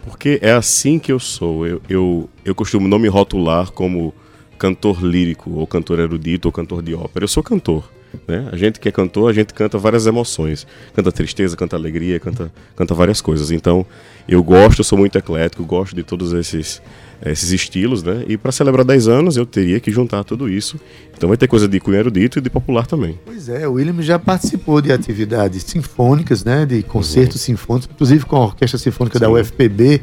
Porque 0.04 0.38
é 0.42 0.52
assim 0.52 0.98
que 0.98 1.12
eu 1.12 1.20
sou. 1.20 1.66
Eu, 1.66 1.82
eu, 1.88 2.28
eu 2.44 2.54
costumo 2.54 2.88
não 2.88 2.98
me 2.98 3.08
rotular 3.08 3.70
como 3.70 4.12
cantor 4.58 5.00
lírico, 5.04 5.50
ou 5.52 5.66
cantor 5.66 6.00
erudito, 6.00 6.48
ou 6.48 6.52
cantor 6.52 6.82
de 6.82 6.94
ópera. 6.94 7.24
Eu 7.24 7.28
sou 7.28 7.42
cantor. 7.42 7.88
Né? 8.26 8.48
A 8.52 8.56
gente 8.56 8.80
que 8.80 8.88
é 8.88 8.92
cantor, 8.92 9.30
a 9.30 9.32
gente 9.32 9.52
canta 9.54 9.76
várias 9.78 10.06
emoções. 10.06 10.66
Canta 10.94 11.12
tristeza, 11.12 11.56
canta 11.56 11.76
alegria, 11.76 12.18
canta, 12.18 12.50
canta 12.76 12.94
várias 12.94 13.20
coisas. 13.20 13.50
Então, 13.50 13.84
eu 14.28 14.42
gosto, 14.42 14.80
eu 14.80 14.84
sou 14.84 14.98
muito 14.98 15.16
eclético, 15.16 15.64
gosto 15.64 15.94
de 15.94 16.02
todos 16.02 16.32
esses, 16.32 16.80
esses 17.24 17.50
estilos, 17.52 18.02
né? 18.02 18.24
E 18.26 18.36
para 18.36 18.50
celebrar 18.52 18.84
10 18.84 19.08
anos, 19.08 19.36
eu 19.36 19.44
teria 19.46 19.78
que 19.80 19.90
juntar 19.90 20.24
tudo 20.24 20.48
isso. 20.48 20.78
Então 21.16 21.28
vai 21.28 21.36
ter 21.38 21.46
coisa 21.48 21.66
de 21.68 21.80
cunho 21.80 21.96
erudito 21.98 22.38
e 22.38 22.42
de 22.42 22.48
popular 22.50 22.86
também. 22.86 23.18
Pois 23.24 23.48
é, 23.48 23.66
o 23.68 23.72
William 23.72 24.00
já 24.02 24.18
participou 24.18 24.80
de 24.80 24.92
atividades 24.92 25.62
sinfônicas, 25.64 26.44
né? 26.44 26.64
De 26.66 26.82
concertos 26.82 27.40
sinfônicos, 27.40 27.88
inclusive 27.92 28.24
com 28.24 28.36
a 28.36 28.44
Orquestra 28.44 28.78
Sinfônica 28.78 29.18
da 29.18 29.26
Sim. 29.26 29.32
UFPB, 29.32 30.00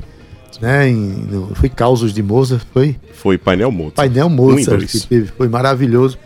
né? 0.62 0.90
Em, 0.90 0.96
no- 0.96 1.56
foi 1.56 1.70
Causos 1.70 2.14
de 2.14 2.22
Mozart, 2.24 2.64
foi 2.74 2.96
Foi 3.14 3.38
painel 3.38 3.72
Mozart. 3.72 3.96
Painel 3.96 4.30
Mozart 4.30 4.86
que 4.86 5.00
teve, 5.08 5.28
foi 5.28 5.48
maravilhoso. 5.48 6.18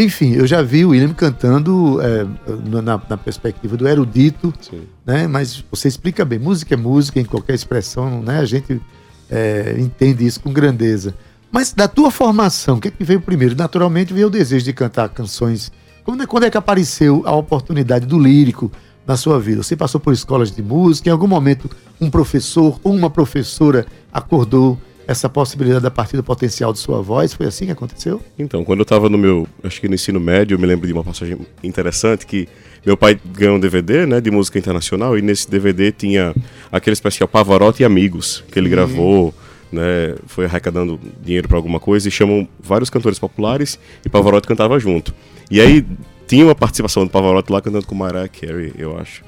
Enfim, 0.00 0.34
eu 0.34 0.46
já 0.46 0.62
vi 0.62 0.84
o 0.84 0.90
William 0.90 1.12
cantando 1.12 2.00
é, 2.00 2.24
na, 2.70 3.00
na- 3.10 3.16
perspectiva 3.16 3.76
do 3.76 3.88
erudito, 3.88 4.54
Sim. 4.60 4.82
né? 5.04 5.26
Mas 5.26 5.64
você 5.68 5.88
explica 5.88 6.24
bem, 6.24 6.38
música 6.38 6.74
é 6.74 6.76
música 6.76 7.18
em 7.18 7.24
qualquer 7.24 7.54
expressão, 7.54 8.22
né? 8.22 8.38
A 8.38 8.44
gente 8.44 8.80
é, 9.28 9.74
entende 9.76 10.24
isso 10.24 10.38
com 10.38 10.52
grandeza. 10.52 11.16
Mas 11.50 11.72
da 11.72 11.88
tua 11.88 12.12
formação, 12.12 12.76
o 12.76 12.80
que, 12.80 12.86
é 12.86 12.90
que 12.92 13.02
veio 13.02 13.20
primeiro? 13.20 13.56
Naturalmente 13.56 14.14
veio 14.14 14.28
o 14.28 14.30
desejo 14.30 14.64
de 14.64 14.72
cantar 14.72 15.08
canções. 15.08 15.72
Quando 16.04 16.22
é, 16.22 16.26
quando 16.26 16.44
é 16.44 16.50
que 16.50 16.56
apareceu 16.56 17.24
a 17.26 17.34
oportunidade 17.34 18.06
do 18.06 18.20
lírico 18.20 18.70
na 19.04 19.16
sua 19.16 19.40
vida? 19.40 19.64
Você 19.64 19.74
passou 19.74 20.00
por 20.00 20.12
escolas 20.12 20.52
de 20.52 20.62
música, 20.62 21.08
em 21.08 21.12
algum 21.12 21.26
momento 21.26 21.68
um 22.00 22.08
professor 22.08 22.78
ou 22.84 22.94
uma 22.94 23.10
professora 23.10 23.84
acordou 24.12 24.78
essa 25.08 25.26
possibilidade 25.26 25.86
a 25.86 25.90
partir 25.90 26.18
do 26.18 26.22
potencial 26.22 26.70
de 26.70 26.78
sua 26.78 27.00
voz? 27.00 27.32
Foi 27.32 27.46
assim 27.46 27.64
que 27.64 27.72
aconteceu? 27.72 28.20
Então, 28.38 28.62
quando 28.62 28.80
eu 28.80 28.82
estava 28.82 29.08
no 29.08 29.16
meu, 29.16 29.48
acho 29.64 29.80
que 29.80 29.88
no 29.88 29.94
ensino 29.94 30.20
médio, 30.20 30.54
eu 30.54 30.58
me 30.58 30.66
lembro 30.66 30.86
de 30.86 30.92
uma 30.92 31.02
passagem 31.02 31.38
interessante 31.64 32.26
que 32.26 32.46
meu 32.84 32.94
pai 32.94 33.18
ganhou 33.24 33.56
um 33.56 33.60
DVD, 33.60 34.04
né, 34.04 34.20
de 34.20 34.30
música 34.30 34.58
internacional 34.58 35.16
e 35.16 35.22
nesse 35.22 35.50
DVD 35.50 35.90
tinha 35.90 36.34
aquele 36.70 36.92
especial 36.92 37.26
Pavarotti 37.26 37.82
e 37.82 37.86
Amigos, 37.86 38.44
que 38.52 38.58
ele 38.58 38.68
gravou, 38.68 39.32
né, 39.72 40.14
foi 40.26 40.44
arrecadando 40.44 41.00
dinheiro 41.24 41.48
para 41.48 41.56
alguma 41.56 41.80
coisa 41.80 42.06
e 42.06 42.10
chamam 42.10 42.46
vários 42.60 42.90
cantores 42.90 43.18
populares 43.18 43.78
e 44.04 44.10
Pavarotti 44.10 44.46
cantava 44.46 44.78
junto. 44.78 45.14
E 45.50 45.58
aí 45.58 45.86
tinha 46.26 46.44
uma 46.44 46.54
participação 46.54 47.06
do 47.06 47.10
Pavarotti 47.10 47.50
lá 47.50 47.62
cantando 47.62 47.86
com 47.86 47.94
Mariah 47.94 48.28
Carey, 48.28 48.74
eu 48.76 48.98
acho. 48.98 49.24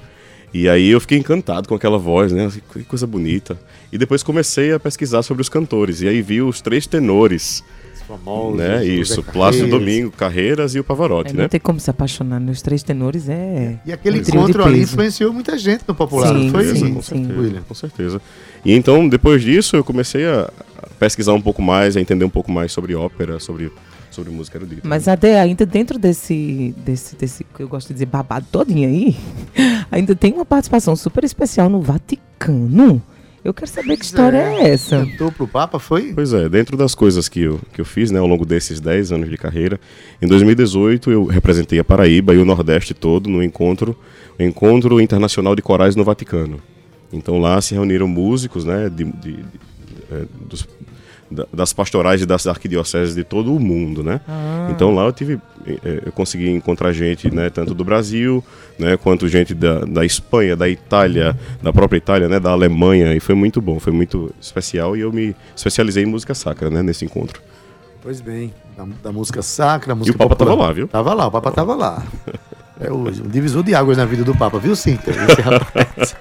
E 0.52 0.68
aí 0.68 0.88
eu 0.88 1.00
fiquei 1.00 1.18
encantado 1.18 1.68
com 1.68 1.74
aquela 1.74 1.98
voz, 1.98 2.32
né? 2.32 2.50
Que 2.72 2.82
coisa 2.84 3.06
bonita. 3.06 3.58
E 3.92 3.98
depois 3.98 4.22
comecei 4.22 4.72
a 4.72 4.80
pesquisar 4.80 5.22
sobre 5.22 5.40
os 5.42 5.48
cantores. 5.48 6.02
E 6.02 6.08
aí 6.08 6.20
vi 6.22 6.42
os 6.42 6.60
três 6.60 6.86
tenores, 6.86 7.62
Famosos, 8.06 8.58
né? 8.58 8.84
Isso, 8.84 9.22
Plácido 9.22 9.68
Domingo, 9.68 10.10
Carreiras 10.10 10.74
e 10.74 10.80
o 10.80 10.84
Pavarotti, 10.84 11.30
É, 11.30 11.32
né? 11.32 11.42
não 11.42 11.48
tem 11.48 11.60
como 11.60 11.78
se 11.78 11.88
apaixonar 11.88 12.40
nos 12.40 12.60
três 12.60 12.82
tenores, 12.82 13.28
é. 13.28 13.78
E 13.86 13.92
aquele 13.92 14.18
um 14.18 14.22
encontro 14.22 14.64
ali 14.64 14.80
influenciou 14.80 15.32
muita 15.32 15.56
gente 15.56 15.84
no 15.86 15.94
popular, 15.94 16.34
Sim, 16.34 16.44
não 16.46 16.50
foi? 16.50 16.74
sim, 16.74 16.94
com 16.94 17.02
sim. 17.02 17.14
certeza, 17.18 17.40
William. 17.40 17.62
com 17.62 17.74
certeza. 17.74 18.20
E 18.64 18.72
então, 18.72 19.08
depois 19.08 19.42
disso, 19.42 19.76
eu 19.76 19.84
comecei 19.84 20.26
a 20.26 20.50
a 20.82 20.88
pesquisar 20.98 21.32
um 21.34 21.40
pouco 21.40 21.60
mais, 21.60 21.96
a 21.96 22.00
entender 22.00 22.24
um 22.24 22.30
pouco 22.30 22.50
mais 22.50 22.72
sobre 22.72 22.94
ópera, 22.94 23.38
sobre, 23.38 23.70
sobre 24.10 24.30
música 24.32 24.58
erudita. 24.58 24.82
Mas 24.86 25.06
Ade, 25.08 25.28
ainda 25.28 25.64
dentro 25.64 25.98
desse, 25.98 26.74
desse, 26.78 27.16
desse, 27.16 27.44
que 27.44 27.62
eu 27.62 27.68
gosto 27.68 27.88
de 27.88 27.94
dizer, 27.94 28.06
babado 28.06 28.46
todinho 28.50 28.88
aí, 28.88 29.16
ainda 29.90 30.14
tem 30.14 30.32
uma 30.32 30.44
participação 30.44 30.94
super 30.96 31.24
especial 31.24 31.68
no 31.68 31.80
Vaticano. 31.80 33.02
Eu 33.42 33.54
quero 33.54 33.70
saber 33.70 33.96
que 33.96 34.04
história 34.04 34.36
é, 34.36 34.68
essa. 34.68 34.98
Cantou 35.06 35.32
pro 35.32 35.48
Papa, 35.48 35.78
foi? 35.78 36.12
Pois 36.12 36.34
é, 36.34 36.46
dentro 36.46 36.76
das 36.76 36.94
coisas 36.94 37.26
que 37.26 37.40
eu, 37.40 37.58
que 37.72 37.80
eu 37.80 37.86
fiz 37.86 38.10
né, 38.10 38.18
ao 38.18 38.26
longo 38.26 38.44
desses 38.44 38.80
10 38.80 39.12
anos 39.12 39.30
de 39.30 39.38
carreira, 39.38 39.80
em 40.20 40.26
2018 40.26 41.10
eu 41.10 41.24
representei 41.24 41.78
a 41.78 41.84
Paraíba 41.84 42.34
e 42.34 42.38
o 42.38 42.44
Nordeste 42.44 42.92
todo 42.92 43.30
no 43.30 43.42
encontro, 43.42 43.96
o 44.38 44.42
encontro 44.42 45.00
internacional 45.00 45.56
de 45.56 45.62
corais 45.62 45.96
no 45.96 46.04
Vaticano. 46.04 46.60
Então 47.10 47.38
lá 47.38 47.58
se 47.62 47.72
reuniram 47.74 48.06
músicos 48.06 48.64
né, 48.66 48.90
de, 48.90 49.04
de- 49.04 49.32
de- 49.36 49.42
é, 50.12 50.24
dos- 50.46 50.68
das 51.52 51.72
pastorais 51.72 52.20
e 52.22 52.26
das 52.26 52.46
arquidioceses 52.46 53.14
de 53.14 53.22
todo 53.22 53.54
o 53.54 53.60
mundo, 53.60 54.02
né? 54.02 54.20
Então 54.70 54.94
lá 54.94 55.04
eu 55.04 55.12
tive, 55.12 55.38
eh, 55.66 56.02
eu 56.06 56.12
consegui 56.12 56.50
encontrar 56.50 56.92
gente, 56.92 57.30
né, 57.32 57.48
tanto 57.50 57.72
do 57.74 57.84
Brasil, 57.84 58.44
né, 58.78 58.96
quanto 58.96 59.28
gente 59.28 59.54
da, 59.54 59.80
da 59.84 60.04
Espanha, 60.04 60.56
da 60.56 60.68
Itália, 60.68 61.36
da 61.62 61.72
própria 61.72 61.98
Itália, 61.98 62.28
né, 62.28 62.40
da 62.40 62.50
Alemanha, 62.50 63.14
e 63.14 63.20
foi 63.20 63.34
muito 63.34 63.60
bom, 63.60 63.78
foi 63.78 63.92
muito 63.92 64.32
especial 64.40 64.96
e 64.96 65.00
eu 65.00 65.12
me 65.12 65.34
especializei 65.54 66.02
em 66.02 66.06
música 66.06 66.34
sacra, 66.34 66.68
né, 66.68 66.82
nesse 66.82 67.04
encontro. 67.04 67.40
Pois 68.02 68.20
bem, 68.20 68.52
da, 68.76 68.86
da 69.04 69.12
música 69.12 69.42
sacra, 69.42 69.92
a 69.92 69.96
E 69.96 69.98
música 69.98 70.16
o 70.16 70.18
Papa 70.18 70.34
popular. 70.34 70.56
tava 70.56 70.66
lá, 70.66 70.72
viu? 70.72 70.88
Tava 70.88 71.14
lá, 71.14 71.26
o 71.26 71.30
Papa 71.30 71.50
tava 71.52 71.74
lá. 71.74 72.02
É 72.82 72.90
o, 72.90 72.96
um 72.96 73.28
divisor 73.28 73.62
de 73.62 73.74
águas 73.74 73.98
na 73.98 74.06
vida 74.06 74.24
do 74.24 74.34
Papa, 74.34 74.58
viu, 74.58 74.74
Cíntia? 74.74 75.10
Esse 75.10 75.40
rapaz. 75.42 76.16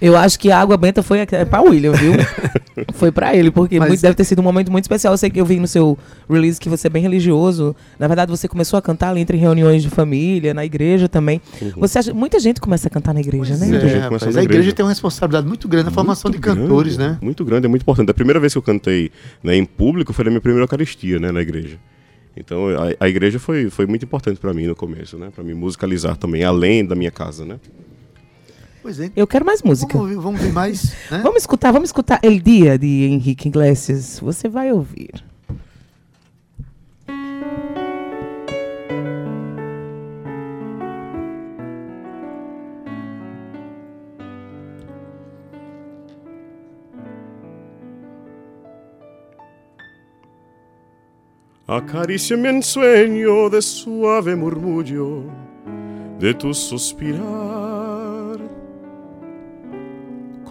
Eu 0.00 0.16
acho 0.16 0.38
que 0.38 0.50
a 0.50 0.60
água 0.60 0.76
benta 0.76 1.02
foi 1.02 1.18
é 1.20 1.44
pra 1.44 1.60
William, 1.60 1.92
viu? 1.92 2.12
foi 2.94 3.10
pra 3.10 3.34
ele, 3.34 3.50
porque 3.50 3.78
Mas- 3.78 3.88
muito- 3.88 4.00
deve 4.00 4.14
ter 4.14 4.24
sido 4.24 4.38
um 4.38 4.42
momento 4.42 4.70
muito 4.70 4.84
especial. 4.84 5.12
Eu 5.12 5.18
sei 5.18 5.28
que 5.30 5.40
eu 5.40 5.44
vi 5.44 5.58
no 5.58 5.66
seu 5.66 5.98
release 6.30 6.60
que 6.60 6.68
você 6.68 6.86
é 6.86 6.90
bem 6.90 7.02
religioso. 7.02 7.74
Na 7.98 8.06
verdade, 8.06 8.30
você 8.30 8.46
começou 8.46 8.78
a 8.78 8.82
cantar 8.82 9.10
ali 9.10 9.20
entre 9.20 9.36
reuniões 9.36 9.82
de 9.82 9.90
família, 9.90 10.54
na 10.54 10.64
igreja 10.64 11.08
também. 11.08 11.40
Você 11.76 11.98
acha, 11.98 12.14
muita 12.14 12.38
gente 12.38 12.60
começa 12.60 12.86
a 12.86 12.90
cantar 12.90 13.12
na 13.12 13.20
igreja, 13.20 13.46
Pois 13.48 13.60
né? 13.60 13.66
Muita 13.66 13.86
é, 13.86 13.88
gente 13.88 14.02
rapaz, 14.02 14.22
a 14.22 14.28
igreja 14.28 14.44
igreja. 14.44 14.72
tem 14.72 14.84
uma 14.84 14.90
responsabilidade 14.90 15.46
muito 15.48 15.66
grande 15.66 15.86
na 15.86 15.90
formação 15.90 16.30
de 16.30 16.36
Muito 16.38 16.44
cantores, 16.60 16.96
grande, 16.96 17.12
né? 17.14 17.18
Muito 17.20 17.44
grande, 17.44 17.66
é 17.66 17.68
muito 17.68 17.82
importante. 17.82 18.10
A 18.10 18.14
primeira 18.14 18.38
vez 18.38 18.52
que 18.52 18.58
eu 18.58 18.62
cantei 18.62 19.10
né, 19.42 19.56
em 19.56 19.64
público 19.64 20.12
foi 20.12 20.24
na 20.24 20.30
minha 20.30 20.40
primeira 20.40 20.64
Eucaristia, 20.64 21.18
né, 21.18 21.32
na 21.32 21.40
igreja. 21.42 21.76
Então 22.36 22.68
a, 22.68 23.04
a 23.04 23.08
igreja 23.08 23.38
foi, 23.40 23.68
foi 23.68 23.84
muito 23.86 24.04
importante 24.04 24.38
para 24.38 24.54
mim 24.54 24.66
no 24.66 24.76
começo, 24.76 25.18
né, 25.18 25.30
para 25.34 25.42
me 25.42 25.54
musicalizar 25.54 26.16
também, 26.16 26.44
além 26.44 26.84
da 26.86 26.94
minha 26.94 27.10
casa, 27.10 27.44
né. 27.44 27.58
Pois 28.82 28.98
é. 29.00 29.10
Eu 29.16 29.26
quero 29.26 29.44
mais 29.44 29.62
música. 29.62 29.92
Vamos, 29.92 30.10
ouvir- 30.12 30.22
vamos 30.22 30.40
ver 30.40 30.52
mais, 30.52 30.92
né? 31.10 31.20
Vamos 31.22 31.42
escutar, 31.42 31.72
vamos 31.72 31.88
escutar 31.88 32.20
El 32.22 32.40
Dia 32.40 32.78
de 32.78 33.04
Henrique 33.06 33.48
Iglesias. 33.48 34.18
Você 34.20 34.48
vai 34.48 34.72
ouvir. 34.72 35.22
Acaríciame 51.66 52.48
en 52.48 52.62
sueño 52.62 53.50
de 53.50 53.60
suave 53.60 54.34
murmullo 54.34 55.24
de 56.18 56.32
tu 56.34 56.54
suspirar, 56.54 57.47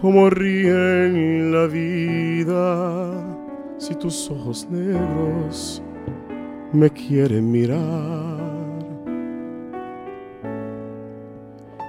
como 0.00 0.30
ríen 0.30 1.50
la 1.52 1.66
vida 1.66 3.10
si 3.78 3.96
tus 3.96 4.30
ojos 4.30 4.68
negros 4.70 5.82
me 6.72 6.88
quieren 6.90 7.50
mirar. 7.50 8.38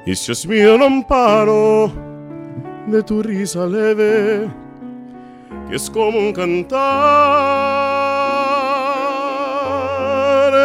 Y 0.05 0.15
si 0.15 0.31
es 0.31 0.47
mío 0.47 0.75
el 0.75 0.81
amparo 0.81 1.91
de 2.87 3.03
tu 3.03 3.21
risa 3.21 3.67
leve, 3.67 4.49
que 5.69 5.75
es 5.75 5.89
como 5.89 6.17
un 6.17 6.33
cantar 6.33 6.79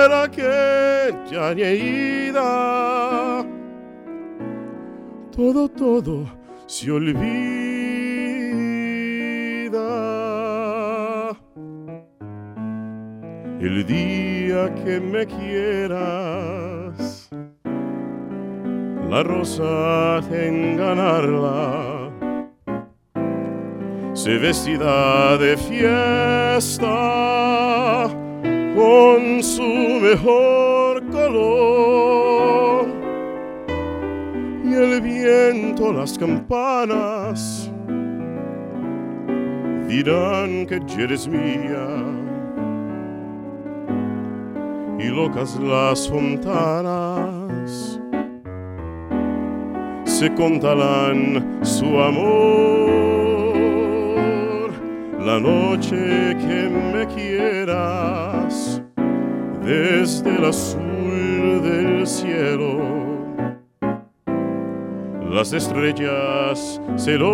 en 0.07 0.13
aquella 0.13 1.73
ida. 1.73 3.45
Todo, 5.31 5.69
todo 5.69 6.44
se 6.67 6.91
olvida. 6.91 7.25
El 13.61 13.87
día 13.87 14.75
que 14.75 14.99
me 15.01 15.27
quieras, 15.27 17.31
la 19.09 19.23
rosa 19.23 20.19
en 20.31 20.77
ganarla 20.77 22.11
se 24.13 24.37
vestida 24.39 25.39
de 25.39 25.57
fiesta 25.57 26.91
con 28.75 29.43
su 29.43 29.99
mejor 30.01 31.03
color 31.11 32.24
el 34.75 35.01
viento, 35.01 35.93
las 35.93 36.19
campanas. 36.19 37.71
Dirán 39.89 40.67
que 40.67 40.81
eres 40.99 41.29
mía. 41.29 41.87
Y 44.99 45.09
locas 45.09 45.59
las 45.61 46.09
fontanas 46.09 48.01
se 50.05 50.33
contarán 50.35 51.59
su 51.63 51.87
amor. 52.01 52.25
La 55.21 55.41
noche 55.41 56.37
que 56.39 56.69
me 56.93 57.07
quieras 57.07 58.81
desde 59.65 60.37
el 60.37 60.45
azul 60.45 61.61
del 61.63 62.07
cielo 62.07 63.14
las 65.35 65.53
estrellas 65.53 66.81
celosas 66.97 67.29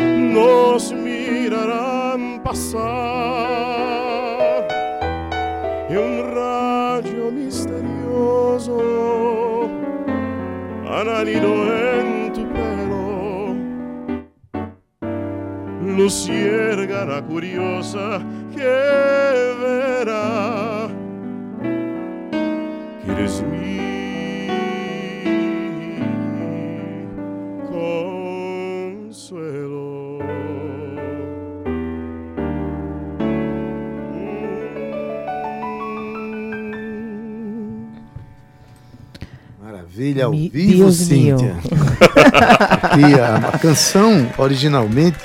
nos 0.00 0.92
mirarán 0.92 2.42
pasar. 2.42 2.82
Y 5.88 5.94
un 5.94 6.34
rayo 6.34 7.30
misterioso 7.30 8.80
ananido 10.90 11.52
en 11.72 12.32
tu 12.32 12.42
pelo. 12.52 13.54
Luciérgara 15.96 17.22
curiosa 17.22 18.20
que 18.52 18.74
verá 19.62 20.88
que 23.04 23.12
eres 23.12 23.42
mi 23.42 23.63
Ao 40.22 40.30
Mi- 40.30 40.48
vivo, 40.48 40.78
Deus 40.78 41.08
meu. 41.08 41.38
Cíntia. 41.38 41.56
e 43.08 43.20
a, 43.20 43.36
a 43.48 43.58
canção, 43.58 44.30
originalmente, 44.38 45.18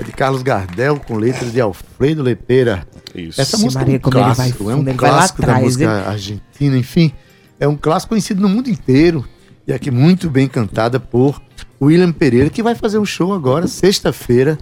é 0.00 0.04
de 0.04 0.12
Carlos 0.12 0.42
Gardel, 0.42 0.98
com 1.00 1.16
letras 1.16 1.52
de 1.52 1.60
Alfredo 1.60 2.22
Lepeira. 2.22 2.86
Isso. 3.14 3.40
Essa 3.40 3.58
música 3.58 3.80
Maria, 3.80 3.96
é 3.96 3.98
um 3.98 4.00
como 4.00 4.18
ele 4.18 4.24
vai 4.24 4.34
clássico, 4.34 4.70
é 4.70 4.74
um 4.74 4.80
ele 4.80 4.94
clássico 4.94 5.40
da 5.42 5.46
atrás, 5.48 5.64
música 5.64 5.90
argentina, 6.08 6.76
enfim. 6.76 7.12
É 7.58 7.66
um 7.66 7.76
clássico 7.76 8.10
conhecido 8.10 8.40
no 8.40 8.48
mundo 8.48 8.68
inteiro 8.68 9.24
e 9.66 9.72
aqui 9.72 9.90
muito 9.90 10.30
bem 10.30 10.48
cantada 10.48 11.00
por 11.00 11.42
William 11.80 12.12
Pereira, 12.12 12.48
que 12.48 12.62
vai 12.62 12.74
fazer 12.74 12.98
um 12.98 13.04
show 13.04 13.32
agora, 13.32 13.66
sexta-feira, 13.66 14.58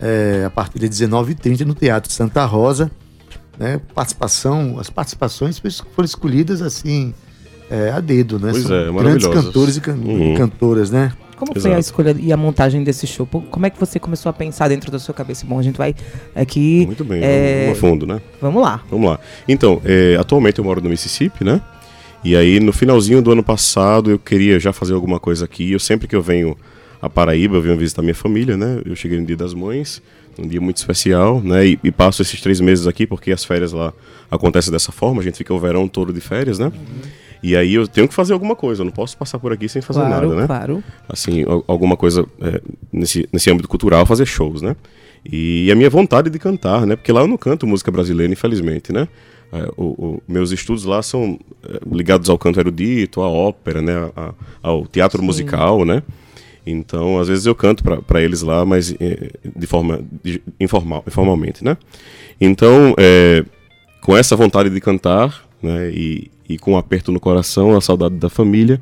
é, 0.00 0.44
a 0.46 0.50
partir 0.50 0.78
de 0.78 0.88
19h30, 0.88 1.60
no 1.62 1.74
Teatro 1.74 2.12
Santa 2.12 2.44
Rosa. 2.44 2.90
Né? 3.58 3.80
Participação, 3.94 4.78
as 4.78 4.90
participações 4.90 5.58
foram 5.58 6.04
escolhidas 6.04 6.62
assim, 6.62 7.14
é, 7.70 7.90
a 7.90 8.00
dedo, 8.00 8.38
né? 8.38 8.50
Pois 8.52 8.62
São 8.64 8.74
é, 8.76 8.78
grandes 8.84 8.94
maravilhosas. 9.02 9.44
cantores 9.44 9.76
e 9.76 9.80
can- 9.80 9.94
Uhum. 9.94 10.34
cantoras, 10.36 10.90
né? 10.90 11.12
Como 11.36 11.52
foi 11.52 11.70
a 11.70 11.74
Exato. 11.74 11.80
escolha 11.80 12.16
e 12.18 12.32
a 12.32 12.36
montagem 12.36 12.82
desse 12.82 13.06
show? 13.06 13.26
Como 13.26 13.66
é 13.66 13.68
que 13.70 13.78
você 13.78 13.98
começou 13.98 14.30
a 14.30 14.32
pensar 14.32 14.68
dentro 14.68 14.90
da 14.90 14.98
sua 14.98 15.12
cabeça? 15.14 15.44
Bom, 15.46 15.58
a 15.58 15.62
gente 15.62 15.76
vai 15.76 15.94
aqui. 16.34 16.86
Muito 16.86 17.04
bem, 17.04 17.20
é, 17.22 17.64
vamos 17.66 17.78
a 17.78 17.80
fundo, 17.80 18.06
né? 18.06 18.20
Vamos 18.40 18.62
lá. 18.62 18.82
Vamos 18.90 19.10
lá. 19.10 19.20
Então, 19.46 19.82
é, 19.84 20.16
atualmente 20.18 20.58
eu 20.58 20.64
moro 20.64 20.80
no 20.80 20.88
Mississippi, 20.88 21.44
né? 21.44 21.60
E 22.24 22.34
aí, 22.34 22.58
no 22.58 22.72
finalzinho 22.72 23.20
do 23.20 23.30
ano 23.30 23.42
passado, 23.42 24.10
eu 24.10 24.18
queria 24.18 24.58
já 24.58 24.72
fazer 24.72 24.94
alguma 24.94 25.20
coisa 25.20 25.44
aqui. 25.44 25.70
Eu 25.72 25.78
sempre 25.78 26.08
que 26.08 26.16
eu 26.16 26.22
venho 26.22 26.56
a 27.02 27.10
Paraíba, 27.10 27.56
eu 27.56 27.62
venho 27.62 27.76
visitar 27.76 28.00
minha 28.00 28.14
família, 28.14 28.56
né? 28.56 28.80
Eu 28.86 28.96
cheguei 28.96 29.20
no 29.20 29.26
Dia 29.26 29.36
das 29.36 29.52
Mães, 29.52 30.00
um 30.38 30.48
dia 30.48 30.60
muito 30.60 30.78
especial, 30.78 31.42
né? 31.42 31.66
E, 31.66 31.78
e 31.84 31.92
passo 31.92 32.22
esses 32.22 32.40
três 32.40 32.60
meses 32.62 32.86
aqui, 32.86 33.06
porque 33.06 33.30
as 33.30 33.44
férias 33.44 33.72
lá 33.72 33.92
acontecem 34.30 34.72
dessa 34.72 34.90
forma. 34.90 35.20
A 35.20 35.24
gente 35.24 35.36
fica 35.36 35.52
o 35.52 35.58
verão 35.60 35.86
todo 35.86 36.14
de 36.14 36.20
férias, 36.22 36.58
né? 36.58 36.72
E 37.42 37.54
aí 37.56 37.74
eu 37.74 37.86
tenho 37.86 38.08
que 38.08 38.14
fazer 38.14 38.32
alguma 38.32 38.56
coisa. 38.56 38.80
Eu 38.82 38.84
não 38.86 38.92
posso 38.92 39.16
passar 39.16 39.38
por 39.38 39.52
aqui 39.52 39.68
sem 39.68 39.82
fazer 39.82 40.00
claro, 40.00 40.28
nada, 40.28 40.40
né? 40.40 40.46
claro. 40.46 40.82
assim, 41.08 41.44
al- 41.44 41.64
alguma 41.66 41.96
coisa 41.96 42.26
é, 42.40 42.60
nesse, 42.92 43.28
nesse 43.32 43.50
âmbito 43.50 43.68
cultural, 43.68 44.04
fazer 44.06 44.26
shows, 44.26 44.62
né? 44.62 44.74
E 45.24 45.70
a 45.70 45.74
minha 45.74 45.90
vontade 45.90 46.30
de 46.30 46.38
cantar, 46.38 46.86
né? 46.86 46.96
Porque 46.96 47.10
lá 47.12 47.20
eu 47.20 47.26
não 47.28 47.36
canto 47.36 47.66
música 47.66 47.90
brasileira, 47.90 48.32
infelizmente, 48.32 48.92
né? 48.92 49.08
É, 49.52 49.68
o, 49.76 49.84
o- 49.84 50.22
meus 50.26 50.50
estudos 50.50 50.84
lá 50.84 51.02
são 51.02 51.38
é, 51.68 51.78
ligados 51.92 52.28
ao 52.30 52.38
canto 52.38 52.58
erudito, 52.58 53.20
à 53.22 53.28
ópera, 53.28 53.80
né? 53.82 54.10
A- 54.16 54.34
ao 54.62 54.86
teatro 54.86 55.22
musical, 55.22 55.84
né? 55.84 56.02
Então, 56.66 57.18
às 57.20 57.28
vezes 57.28 57.46
eu 57.46 57.54
canto 57.54 57.84
para 57.84 58.20
eles 58.22 58.42
lá, 58.42 58.64
mas 58.64 58.92
é, 58.98 59.30
de 59.54 59.66
forma 59.68 60.00
de- 60.24 60.42
informal, 60.58 61.04
informalmente, 61.06 61.62
né? 61.64 61.76
Então, 62.40 62.94
é, 62.98 63.44
com 64.00 64.16
essa 64.16 64.34
vontade 64.34 64.68
de 64.70 64.80
cantar, 64.80 65.44
né? 65.62 65.90
E, 65.90 66.30
e 66.48 66.58
com 66.58 66.72
um 66.72 66.76
aperto 66.76 67.10
no 67.12 67.20
coração, 67.20 67.76
a 67.76 67.80
saudade 67.80 68.16
da 68.16 68.28
família, 68.28 68.80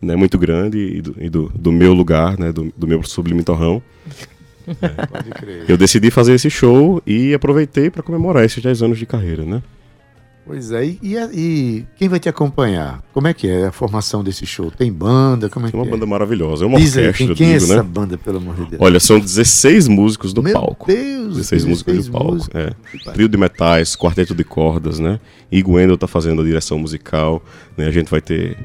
né, 0.00 0.16
muito 0.16 0.38
grande 0.38 0.78
e 0.78 1.02
do, 1.02 1.16
e 1.18 1.30
do, 1.30 1.52
do 1.54 1.72
meu 1.72 1.92
lugar, 1.92 2.38
né, 2.38 2.52
do, 2.52 2.72
do 2.76 2.86
meu 2.86 3.02
sublime 3.02 3.42
torrão. 3.42 3.82
Pode 5.10 5.30
crer. 5.30 5.64
Eu 5.68 5.76
decidi 5.76 6.10
fazer 6.10 6.34
esse 6.34 6.48
show 6.48 7.02
e 7.06 7.34
aproveitei 7.34 7.90
para 7.90 8.02
comemorar 8.02 8.44
esses 8.44 8.62
10 8.62 8.82
anos 8.82 8.98
de 8.98 9.06
carreira, 9.06 9.44
né? 9.44 9.62
Pois 10.46 10.70
é, 10.72 10.84
e, 10.84 10.98
e 11.02 11.16
e 11.32 11.84
quem 11.96 12.08
vai 12.08 12.20
te 12.20 12.28
acompanhar? 12.28 13.02
Como 13.12 13.26
é 13.26 13.32
que 13.32 13.48
é 13.48 13.66
a 13.66 13.72
formação 13.72 14.22
desse 14.22 14.44
show? 14.44 14.70
Tem 14.70 14.92
banda? 14.92 15.48
Como 15.48 15.66
é 15.66 15.70
que 15.70 15.76
uma 15.76 15.86
é? 15.86 15.88
banda 15.88 16.04
maravilhosa, 16.04 16.64
é 16.64 16.66
uma 16.68 16.78
Diz 16.78 16.96
aí, 16.98 17.06
orquestra, 17.08 17.26
quem, 17.28 17.36
quem 17.36 17.54
é 17.54 17.58
digo, 17.58 17.72
essa 17.72 17.82
né? 17.82 17.88
banda, 17.88 18.18
pelo 18.18 18.36
amor 18.36 18.54
de 18.56 18.66
Deus? 18.66 18.82
Olha, 18.82 19.00
são 19.00 19.18
16 19.18 19.88
músicos 19.88 20.34
do 20.34 20.42
Meu 20.42 20.52
palco. 20.52 20.86
Deus! 20.86 21.36
16 21.36 21.64
músicos 21.64 22.06
do 22.06 22.12
palco. 22.12 22.32
músicos. 22.32 22.60
É. 22.60 23.12
Trio 23.12 23.28
de 23.28 23.38
metais, 23.38 23.96
quarteto 23.96 24.34
de 24.34 24.44
cordas, 24.44 24.98
né? 24.98 25.18
Igor 25.50 25.76
Wendel 25.76 25.96
tá 25.96 26.06
fazendo 26.06 26.42
a 26.42 26.44
direção 26.44 26.78
musical, 26.78 27.42
né? 27.76 27.86
A 27.86 27.90
gente 27.90 28.10
vai 28.10 28.20
ter 28.20 28.56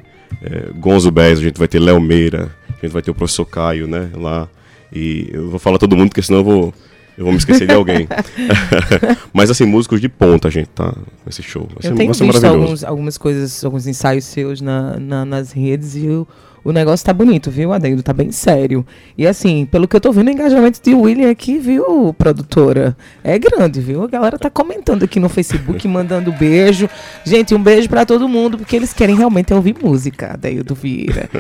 é, 0.42 0.72
Gonzo 0.76 1.12
Bez, 1.12 1.40
a 1.40 1.42
gente 1.42 1.58
vai 1.58 1.68
ter 1.68 1.80
Léo 1.80 2.02
Meira, 2.02 2.52
a 2.68 2.86
gente 2.86 2.92
vai 2.92 3.02
ter 3.02 3.12
o 3.12 3.16
professor 3.16 3.46
Caio, 3.46 3.88
né? 3.88 4.10
Lá. 4.16 4.50
E 4.94 5.30
eu 5.32 5.50
vou 5.50 5.60
falar 5.60 5.78
todo 5.78 5.96
mundo, 5.96 6.10
porque 6.10 6.22
senão 6.22 6.40
eu 6.40 6.44
vou, 6.44 6.74
eu 7.20 7.26
vou 7.26 7.34
me 7.34 7.38
esquecer 7.38 7.68
de 7.68 7.74
alguém. 7.74 8.08
Mas 9.34 9.50
assim, 9.52 9.66
músicos 9.66 10.00
de 10.00 10.08
ponta 10.08 10.48
a 10.48 10.52
gente 10.52 10.68
tá 10.70 10.94
esse 11.28 11.44
show. 11.44 11.68
Vai 11.74 11.82
ser, 11.82 11.92
Eu 11.92 11.96
tenho 11.96 12.08
vai 12.08 12.18
ser 12.18 12.26
visto 12.26 12.44
alguns, 12.46 12.84
algumas 12.84 13.18
coisas, 13.18 13.64
alguns 13.66 13.86
ensaios 13.88 14.24
seus 14.24 14.62
na, 14.62 14.98
na- 14.98 15.26
nas 15.26 15.52
redes 15.52 15.96
e 15.96 16.08
o, 16.08 16.26
o 16.64 16.72
negócio 16.72 17.06
tá 17.06 17.14
bonito, 17.14 17.50
viu, 17.50 17.72
Adendo? 17.74 18.02
Tá 18.04 18.14
bem 18.14 18.32
sério. 18.32 18.86
E 19.18 19.26
assim, 19.28 19.66
pelo 19.66 19.88
que 19.88 19.96
eu 19.96 20.02
tô 20.02 20.12
vendo, 20.12 20.28
o 20.28 20.32
engajamento 20.32 20.82
de 20.82 20.94
William 20.94 21.30
aqui, 21.32 21.58
viu, 21.58 22.14
produtora? 22.18 22.96
É 23.24 23.38
grande, 23.40 23.80
viu? 23.82 24.04
A 24.04 24.08
galera 24.08 24.38
tá 24.38 24.50
comentando 24.50 25.04
aqui 25.04 25.20
no 25.20 25.30
Facebook, 25.30 25.86
mandando 25.88 26.32
beijo. 26.32 26.90
Gente, 27.26 27.54
um 27.56 27.62
beijo 27.64 27.88
pra 27.90 28.06
todo 28.06 28.28
mundo, 28.28 28.58
porque 28.58 28.76
eles 28.76 28.94
querem 28.94 29.16
realmente 29.16 29.54
ouvir 29.54 29.76
música, 29.82 30.34
Adeildo 30.34 30.76
Vieira. 30.76 31.30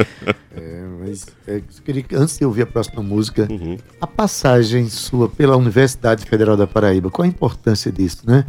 É, 0.61 0.81
mas 0.99 1.27
é, 1.47 1.61
queria 1.85 2.01
que, 2.01 2.13
antes 2.15 2.37
de 2.37 2.43
ouvir 2.43 2.63
a 2.63 2.65
próxima 2.65 3.01
música, 3.01 3.47
Uhum. 3.49 3.77
a 4.01 4.07
passagem 4.07 4.89
sua 4.89 5.29
pela 5.29 5.55
Universidade 5.55 6.25
Federal 6.25 6.57
da 6.57 6.67
Paraíba, 6.67 7.09
qual 7.09 7.23
a 7.23 7.27
importância 7.29 7.89
disso, 7.91 8.23
né? 8.25 8.45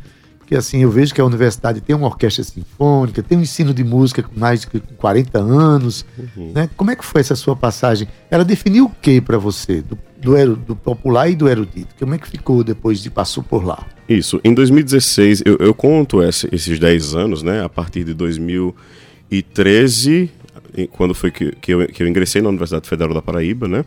Porque 0.50 0.58
assim, 0.58 0.82
eu 0.82 0.90
vejo 0.90 1.14
que 1.14 1.20
a 1.20 1.24
universidade 1.24 1.80
tem 1.80 1.94
uma 1.94 2.08
orquestra 2.08 2.42
sinfônica, 2.42 3.22
tem 3.22 3.38
um 3.38 3.40
ensino 3.40 3.72
de 3.72 3.84
música 3.84 4.20
com 4.20 4.36
mais 4.36 4.62
de 4.62 4.66
40 4.96 5.38
anos, 5.38 6.04
Uhum. 6.36 6.50
né? 6.52 6.68
Como 6.76 6.90
é 6.90 6.96
que 6.96 7.04
foi 7.04 7.20
essa 7.20 7.36
sua 7.36 7.54
passagem? 7.54 8.08
Ela 8.28 8.44
definiu 8.44 8.86
o 8.86 8.90
que 8.90 9.20
para 9.20 9.38
você, 9.38 9.80
do, 9.80 9.96
do, 10.20 10.56
do 10.56 10.74
popular 10.74 11.30
e 11.30 11.36
do 11.36 11.48
erudito? 11.48 11.94
Como 12.00 12.16
é 12.16 12.18
que 12.18 12.26
ficou 12.26 12.64
depois 12.64 12.98
de 13.00 13.08
passou 13.08 13.44
por 13.44 13.64
lá? 13.64 13.86
Isso, 14.08 14.40
em 14.42 14.52
2016, 14.52 15.44
eu, 15.46 15.56
eu 15.60 15.72
conto 15.72 16.20
esse- 16.20 16.48
esses 16.50 16.80
10 16.80 17.14
anos, 17.14 17.44
né? 17.44 17.62
A 17.64 17.68
partir 17.68 18.02
de 18.02 18.12
2013, 18.12 20.32
em- 20.76 20.86
quando 20.88 21.14
foi 21.14 21.30
que, 21.30 21.52
que, 21.60 21.72
eu, 21.72 21.86
que 21.86 22.02
eu 22.02 22.08
ingressei 22.08 22.42
na 22.42 22.48
Universidade 22.48 22.88
Federal 22.88 23.14
da 23.14 23.22
Paraíba, 23.22 23.68
né? 23.68 23.84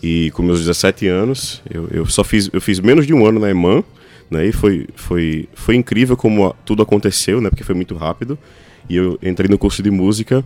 E 0.00 0.30
com 0.30 0.44
meus 0.44 0.60
17 0.60 1.08
anos, 1.08 1.60
eu, 1.68 1.88
eu 1.90 2.06
só 2.06 2.22
fiz, 2.22 2.48
eu 2.52 2.60
fiz 2.60 2.78
menos 2.78 3.08
de 3.08 3.12
um 3.12 3.26
ano 3.26 3.40
na 3.40 3.50
EMAN, 3.50 3.82
né? 4.30 4.46
E 4.46 4.52
foi, 4.52 4.86
foi, 4.94 5.48
foi 5.54 5.74
incrível 5.74 6.16
como 6.16 6.54
tudo 6.64 6.82
aconteceu, 6.82 7.40
né? 7.40 7.50
Porque 7.50 7.64
foi 7.64 7.74
muito 7.74 7.94
rápido. 7.96 8.38
E 8.88 8.96
eu 8.96 9.18
entrei 9.22 9.48
no 9.48 9.58
curso 9.58 9.82
de 9.82 9.90
música 9.90 10.44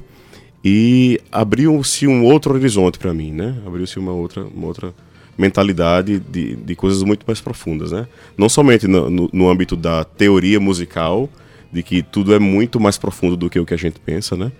e 0.64 1.20
abriu-se 1.30 2.06
um 2.06 2.24
outro 2.24 2.54
horizonte 2.54 2.98
para 2.98 3.12
mim, 3.12 3.32
né? 3.32 3.56
Abriu-se 3.66 3.98
uma 3.98 4.12
outra, 4.12 4.44
uma 4.44 4.66
outra 4.66 4.94
mentalidade 5.36 6.18
de, 6.18 6.56
de 6.56 6.74
coisas 6.74 7.02
muito 7.02 7.24
mais 7.26 7.40
profundas, 7.40 7.92
né? 7.92 8.06
Não 8.38 8.48
somente 8.48 8.86
no, 8.88 9.10
no, 9.10 9.30
no 9.32 9.48
âmbito 9.48 9.76
da 9.76 10.04
teoria 10.04 10.58
musical, 10.58 11.28
de 11.72 11.82
que 11.82 12.02
tudo 12.02 12.34
é 12.34 12.38
muito 12.38 12.80
mais 12.80 12.96
profundo 12.96 13.36
do 13.36 13.50
que 13.50 13.58
o 13.58 13.66
que 13.66 13.74
a 13.74 13.78
gente 13.78 14.00
pensa, 14.00 14.36
né? 14.36 14.52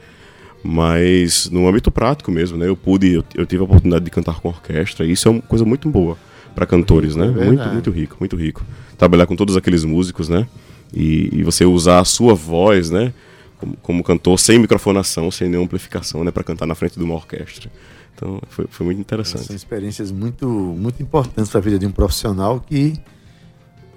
Mas 0.63 1.49
no 1.51 1.69
âmbito 1.69 1.91
prático 1.91 2.31
mesmo, 2.31 2.59
né? 2.59 2.69
Eu 2.69 2.77
pude, 2.77 3.13
eu, 3.13 3.25
eu 3.35 3.47
tive 3.47 3.63
a 3.63 3.65
oportunidade 3.65 4.05
de 4.05 4.11
cantar 4.11 4.41
com 4.41 4.49
orquestra, 4.49 5.07
e 5.07 5.13
isso 5.13 5.29
é 5.29 5.31
uma 5.31 5.43
coisa 5.43 5.65
muito 5.65 5.89
boa 5.89 6.19
para 6.55 6.67
cantores, 6.67 7.17
né? 7.17 7.27
verdade. 7.27 7.47
Muito, 7.47 7.69
muito 7.73 7.91
rico, 7.91 8.17
muito 8.21 8.37
rico. 8.37 8.65
Trabalhar 8.97 9.27
com 9.27 9.37
todos 9.37 9.57
aqueles 9.57 9.85
músicos, 9.85 10.29
né? 10.29 10.47
E, 10.93 11.29
e 11.33 11.43
você 11.43 11.65
usar 11.65 12.01
a 12.01 12.05
sua 12.05 12.35
voz, 12.35 12.91
né? 12.91 13.13
Como, 13.59 13.77
como 13.77 14.05
cantor, 14.05 14.39
sem 14.39 14.59
microfonação, 14.59 15.31
sem 15.31 15.49
nenhuma 15.49 15.67
amplificação, 15.67 16.25
né? 16.25 16.31
Para 16.31 16.45
cantar 16.45 16.67
na 16.67 16.75
frente 16.75 16.99
de 16.99 17.05
uma 17.05 17.15
orquestra. 17.15 17.71
Então 18.15 18.41
foi, 18.49 18.67
foi 18.71 18.87
muito 18.87 19.01
interessante. 19.01 19.47
São 19.47 19.57
experiências 19.57 20.13
muito, 20.13 20.47
muito 20.47 21.03
importantes 21.03 21.51
para 21.51 21.59
a 21.59 21.63
vida 21.63 21.79
de 21.79 21.87
um 21.87 21.91
profissional 21.91 22.61
que, 22.61 22.95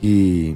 que, 0.02 0.56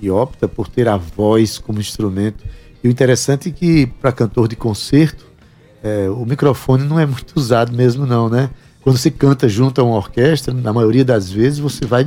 que 0.00 0.10
opta 0.10 0.48
por 0.48 0.68
ter 0.68 0.88
a 0.88 0.96
voz 0.96 1.58
como 1.58 1.78
instrumento. 1.78 2.44
E 2.82 2.88
o 2.88 2.90
interessante 2.90 3.50
é 3.50 3.52
que, 3.52 3.86
para 3.86 4.10
cantor 4.12 4.48
de 4.48 4.56
concerto, 4.56 5.26
é, 5.82 6.08
o 6.08 6.24
microfone 6.24 6.84
não 6.84 6.98
é 6.98 7.06
muito 7.06 7.34
usado 7.38 7.72
mesmo, 7.72 8.06
não, 8.06 8.28
né? 8.28 8.50
Quando 8.80 8.96
você 8.96 9.10
canta 9.10 9.46
junto 9.46 9.78
a 9.80 9.84
uma 9.84 9.96
orquestra, 9.96 10.54
na 10.54 10.72
maioria 10.72 11.04
das 11.04 11.30
vezes, 11.30 11.58
você 11.58 11.84
vai 11.84 12.06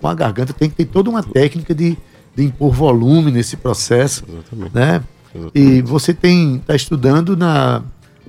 com 0.00 0.08
a 0.08 0.14
garganta, 0.14 0.52
tem 0.52 0.70
que 0.70 0.76
ter 0.76 0.86
toda 0.86 1.10
uma 1.10 1.22
técnica 1.22 1.74
de, 1.74 1.96
de 2.36 2.44
impor 2.44 2.72
volume 2.72 3.30
nesse 3.30 3.56
processo, 3.56 4.24
Exatamente. 4.28 4.74
né? 4.74 5.02
E 5.54 5.82
você 5.82 6.14
tem 6.14 6.56
está 6.56 6.74
estudando 6.74 7.36
na, 7.36 7.82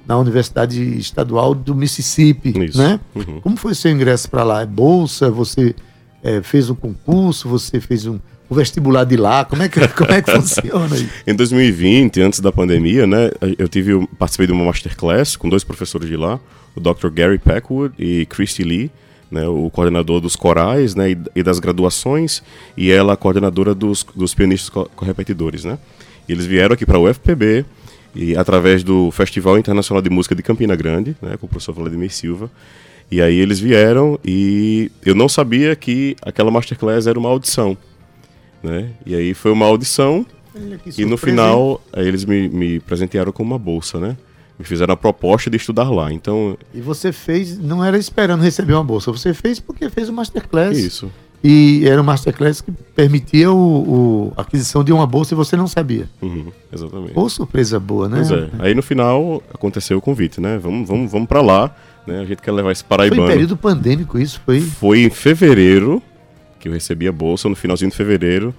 na 0.06 0.18
Universidade 0.18 0.82
Estadual 0.98 1.56
do 1.56 1.74
Mississippi, 1.74 2.54
Isso. 2.66 2.78
né? 2.78 3.00
Uhum. 3.16 3.42
Como 3.42 3.58
foi 3.58 3.74
seu 3.74 3.92
ingresso 3.92 4.30
para 4.30 4.44
lá? 4.44 4.62
É 4.62 4.66
bolsa? 4.66 5.30
Você 5.32 5.76
é, 6.24 6.42
fez 6.42 6.70
um 6.70 6.76
concurso? 6.76 7.48
Você 7.48 7.80
fez 7.80 8.06
um, 8.06 8.20
o 8.50 8.56
vestibular 8.56 9.06
de 9.06 9.16
lá? 9.16 9.46
Como 9.46 9.62
é 9.62 9.70
que, 9.70 9.88
como 9.94 10.12
é 10.12 10.22
que 10.22 10.32
funciona 10.32 10.96
aí? 10.96 11.10
Em 11.26 11.36
2020, 11.36 12.22
antes 12.22 12.40
da 12.40 12.52
pandemia, 12.52 13.06
né, 13.06 13.30
eu 13.58 13.68
tive 13.70 13.92
eu 13.92 14.10
participei 14.18 14.48
de 14.48 14.54
uma 14.54 14.66
masterclass 14.66 15.36
com 15.36 15.48
dois 15.48 15.64
professores 15.64 16.10
de 16.10 16.18
lá, 16.18 16.40
o 16.76 16.80
Dr. 16.80 17.10
Gary 17.10 17.38
Packwood 17.38 17.94
e 17.98 18.26
Christy 18.26 18.64
Lee, 18.64 18.92
né, 19.32 19.48
o 19.48 19.70
coordenador 19.70 20.20
dos 20.20 20.36
corais, 20.36 20.96
né, 20.96 21.16
e, 21.36 21.44
das 21.44 21.60
graduações, 21.60 22.42
e 22.76 22.92
ela 22.92 23.14
a 23.14 23.18
coordenadora 23.18 23.76
dos, 23.76 24.06
dos 24.16 24.34
pianistas 24.34 24.70
co- 24.70 24.90
correpetidores, 24.96 25.64
né. 25.64 25.78
E 26.28 26.32
eles 26.32 26.46
vieram 26.46 26.74
aqui 26.74 26.86
para 26.86 26.98
o 27.00 27.08
UFPB 27.10 27.66
e 28.16 28.36
através 28.36 28.84
do 28.84 29.12
Festival 29.12 29.58
Internacional 29.58 30.02
de 30.02 30.10
Música 30.10 30.34
de 30.36 30.42
Campina 30.44 30.76
Grande, 30.76 31.16
né, 31.22 31.38
com 31.38 31.46
o 31.46 31.50
professor 31.50 31.74
Vladimir 31.74 32.12
Silva. 32.12 32.50
E 33.12 33.22
aí 33.22 33.40
eles 33.40 33.60
vieram 33.60 34.20
e 34.24 34.92
eu 35.04 35.16
não 35.16 35.28
sabia 35.28 35.76
que 35.76 36.16
aquela 36.22 36.52
masterclass 36.52 37.08
era 37.08 37.18
uma 37.18 37.30
audição, 37.30 37.76
né? 38.62 38.90
E 39.04 39.16
aí 39.16 39.34
foi 39.34 39.52
uma 39.52 39.66
audição 39.66 40.24
e 41.02 41.06
no 41.06 41.18
final, 41.18 41.82
eles 41.96 42.24
me, 42.26 42.48
me 42.50 42.80
presentearam 42.80 43.32
com 43.32 43.42
uma 43.42 43.58
bolsa, 43.58 44.00
né? 44.00 44.16
Me 44.60 44.66
fizeram 44.66 44.94
a 44.94 44.98
proposta 44.98 45.50
de 45.50 45.56
estudar 45.56 45.90
lá. 45.90 46.12
Então, 46.12 46.58
E 46.74 46.82
você 46.82 47.14
fez, 47.14 47.58
não 47.58 47.82
era 47.84 47.98
esperando 47.98 48.42
receber 48.44 48.74
uma 48.74 48.84
bolsa, 48.84 49.10
você 49.12 49.34
fez 49.34 49.60
porque 49.60 49.90
fez 49.90 50.10
o 50.10 50.14
Masterclass. 50.14 50.78
isso. 50.78 51.10
E 51.42 51.88
era 51.88 52.02
um 52.02 52.04
Masterclass 52.04 52.60
que 52.60 52.70
permitia 52.70 53.50
o, 53.50 53.56
o- 53.58 54.34
a 54.36 54.42
aquisição 54.42 54.84
de 54.84 54.92
uma 54.92 55.08
bolsa 55.08 55.34
e 55.34 55.38
você 55.38 55.56
não 55.56 55.68
sabia. 55.68 56.10
Uhum, 56.22 56.48
exatamente. 56.74 57.14
Pô, 57.14 57.30
surpresa 57.30 57.80
boa, 57.80 58.10
né? 58.10 58.18
Pois 58.18 58.32
é. 58.32 58.50
Aí 58.60 58.76
no 58.76 58.82
final 58.84 59.42
aconteceu 59.54 59.98
o 59.98 60.02
convite, 60.02 60.42
né? 60.42 60.58
Vamos, 60.62 60.86
vamos, 60.86 61.10
vamos 61.10 61.30
para 61.30 61.40
lá, 61.42 61.74
né? 62.06 62.20
A 62.20 62.26
gente 62.26 62.42
quer 62.42 62.52
levar 62.52 62.74
esse 62.74 62.84
Foi 62.84 62.88
em 62.88 62.90
paraibano. 62.90 63.28
período 63.30 63.56
pandêmico 63.56 64.20
isso, 64.20 64.42
foi. 64.46 64.60
Foi 64.60 65.00
em 65.04 65.10
fevereiro 65.10 66.04
que 66.60 66.68
eu 66.68 66.74
recebi 66.74 67.08
a 67.08 67.12
bolsa, 67.14 67.48
no 67.48 67.56
finalzinho 67.56 67.90
de 67.90 67.96
fevereiro. 67.96 68.54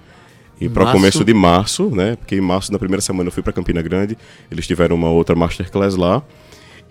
E 0.61 0.69
para 0.69 0.83
Março. 0.83 0.97
começo 0.99 1.25
de 1.25 1.33
março, 1.33 1.89
né? 1.89 2.15
Porque 2.15 2.35
em 2.35 2.41
março, 2.41 2.71
na 2.71 2.77
primeira 2.77 3.01
semana, 3.01 3.29
eu 3.29 3.31
fui 3.31 3.41
para 3.41 3.51
Campina 3.51 3.81
Grande. 3.81 4.15
Eles 4.51 4.67
tiveram 4.67 4.95
uma 4.95 5.09
outra 5.09 5.35
masterclass 5.35 5.95
lá. 5.95 6.21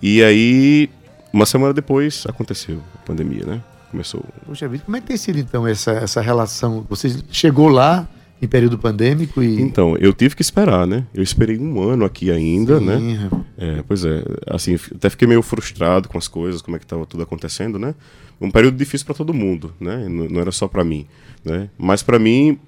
E 0.03 0.23
aí, 0.25 0.91
uma 1.33 1.47
semana 1.47 1.73
depois, 1.73 2.25
aconteceu 2.27 2.81
a 2.97 2.99
pandemia, 2.99 3.47
né? 3.47 3.63
Começou. 3.93 4.25
Poxa 4.45 4.69
vida, 4.69 4.83
como 4.85 4.97
é 4.97 5.01
que 5.01 5.07
tem 5.07 5.17
sido 5.17 5.39
então 5.39 5.67
essa, 5.67 5.93
essa 5.93 6.21
relação? 6.21 6.85
Você 6.89 7.17
chegou 7.31 7.69
lá 7.69 8.09
em 8.43 8.49
período 8.49 8.77
pandêmico 8.77 9.41
e. 9.41 9.61
Então, 9.61 9.97
eu 9.99 10.13
tive 10.13 10.35
que 10.35 10.43
esperar, 10.43 10.85
né? 10.87 11.05
Eu 11.15 11.23
esperei 11.23 11.57
um 11.57 11.81
ano 11.81 12.05
aqui 12.05 12.31
ainda, 12.31 12.79
Sim, 12.79 12.85
né? 12.87 13.15
rapaz. 13.23 13.43
É, 13.57 13.85
pois 13.87 14.05
é, 14.05 14.25
assim, 14.49 14.77
até 14.95 15.11
fiquei 15.11 15.29
meio 15.29 15.43
frustrado 15.43 16.09
com 16.09 16.17
as 16.19 16.27
coisas, 16.27 16.63
como 16.63 16.77
é 16.77 16.79
que 16.79 16.85
estava 16.85 17.05
tudo 17.07 17.23
acontecendo, 17.23 17.79
né? 17.79 17.95
Um 18.41 18.51
período 18.51 18.77
difícil 18.77 19.07
para 19.07 19.15
todo 19.15 19.35
mundo, 19.35 19.73
né? 19.79 20.09
Não, 20.09 20.29
não 20.29 20.41
era 20.41 20.51
só 20.51 20.67
para 20.67 20.83
mim, 20.83 21.07
né? 21.45 21.69
Mas 21.77 22.03
para 22.03 22.19
mim, 22.19 22.59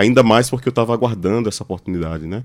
ainda 0.00 0.22
mais 0.22 0.48
porque 0.48 0.68
eu 0.68 0.70
estava 0.70 0.92
aguardando 0.94 1.48
essa 1.48 1.62
oportunidade, 1.62 2.26
né? 2.26 2.42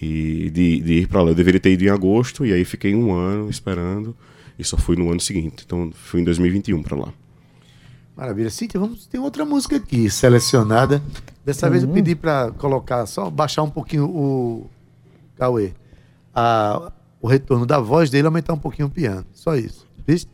E 0.00 0.50
de, 0.50 0.80
de 0.80 0.92
ir 1.00 1.08
para 1.08 1.22
lá. 1.22 1.30
Eu 1.30 1.34
deveria 1.34 1.60
ter 1.60 1.72
ido 1.72 1.84
em 1.84 1.88
agosto 1.88 2.44
e 2.44 2.52
aí 2.52 2.64
fiquei 2.64 2.94
um 2.94 3.12
ano 3.12 3.48
esperando 3.50 4.14
e 4.58 4.64
só 4.64 4.76
fui 4.76 4.96
no 4.96 5.10
ano 5.10 5.20
seguinte. 5.20 5.64
Então, 5.66 5.90
fui 5.92 6.20
em 6.20 6.24
2021 6.24 6.82
para 6.82 6.96
lá. 6.96 7.12
Maravilha. 8.16 8.48
Cíntia, 8.50 8.80
vamos, 8.80 9.06
tem 9.06 9.20
outra 9.20 9.44
música 9.44 9.76
aqui 9.76 10.08
selecionada. 10.08 11.02
Dessa 11.44 11.68
vez 11.68 11.82
eu 11.82 11.88
pedi 11.90 12.14
para 12.14 12.50
colocar, 12.52 13.04
só 13.06 13.30
baixar 13.30 13.62
um 13.62 13.70
pouquinho 13.70 14.06
o 14.06 14.70
Cauê. 15.36 15.72
A, 16.34 16.92
o 17.20 17.26
retorno 17.28 17.66
da 17.66 17.78
voz 17.78 18.10
dele, 18.10 18.26
aumentar 18.26 18.52
um 18.52 18.58
pouquinho 18.58 18.88
o 18.88 18.90
piano. 18.90 19.24
Só 19.32 19.54
isso. 19.56 19.86
Viste? 20.06 20.30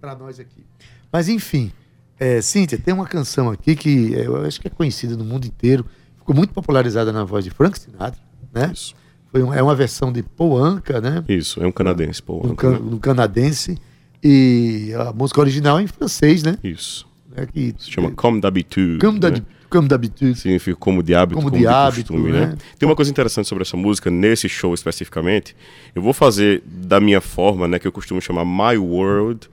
Para 0.00 0.14
nós 0.14 0.40
aqui. 0.40 0.64
Mas 1.12 1.28
enfim, 1.28 1.70
é, 2.18 2.40
Cíntia, 2.40 2.78
tem 2.78 2.94
uma 2.94 3.06
canção 3.06 3.50
aqui 3.50 3.76
que 3.76 4.14
é, 4.14 4.26
eu 4.26 4.36
acho 4.44 4.60
que 4.60 4.68
é 4.68 4.70
conhecida 4.70 5.16
no 5.16 5.24
mundo 5.24 5.46
inteiro. 5.46 5.84
Ficou 6.26 6.34
muito 6.34 6.52
popularizada 6.52 7.12
na 7.12 7.22
voz 7.22 7.44
de 7.44 7.50
Frank 7.50 7.78
Sinatra, 7.78 8.20
né? 8.52 8.70
Isso. 8.74 8.94
Foi 9.30 9.42
um- 9.44 9.54
é 9.54 9.62
uma 9.62 9.76
versão 9.76 10.10
de 10.12 10.24
Paul 10.24 10.58
Anka, 10.58 11.00
né? 11.00 11.22
Isso, 11.28 11.62
é 11.62 11.66
um 11.66 11.70
canadense, 11.70 12.20
pô. 12.20 12.44
Um, 12.44 12.54
can- 12.56 12.80
um 12.80 12.98
canadense. 12.98 13.78
E 14.24 14.92
a 14.98 15.12
música 15.12 15.40
original 15.40 15.78
é 15.78 15.82
em 15.82 15.86
francês, 15.86 16.42
né? 16.42 16.56
Isso. 16.64 17.06
É 17.36 17.46
que, 17.46 17.74
Se 17.78 17.90
chama 17.92 18.10
Comme 18.10 18.40
d'habitude. 18.40 18.98
Comme 18.98 19.20
né? 19.20 19.30
d'hab- 19.30 19.44
comme 19.70 19.86
d'habitude. 19.86 20.36
Significa 20.38 20.74
como 20.76 21.00
de 21.02 21.14
hábito, 21.14 21.36
Como 21.36 21.48
como, 21.50 21.56
de 21.60 21.68
de, 21.68 21.72
hábito, 21.72 22.12
costume, 22.12 22.32
né? 22.32 22.46
né? 22.46 22.56
Tem 22.78 22.88
uma 22.88 22.96
coisa 22.96 23.10
interessante 23.10 23.46
sobre 23.46 23.62
essa 23.62 23.76
música, 23.76 24.10
nesse 24.10 24.48
show 24.48 24.74
especificamente. 24.74 25.54
Eu 25.94 26.02
vou 26.02 26.12
fazer 26.12 26.62
da 26.66 26.98
minha 27.00 27.20
forma, 27.20 27.68
né, 27.68 27.78
que 27.78 27.86
eu 27.86 27.92
costumo 27.92 28.20
chamar 28.20 28.44
My 28.44 28.76
World, 28.78 29.48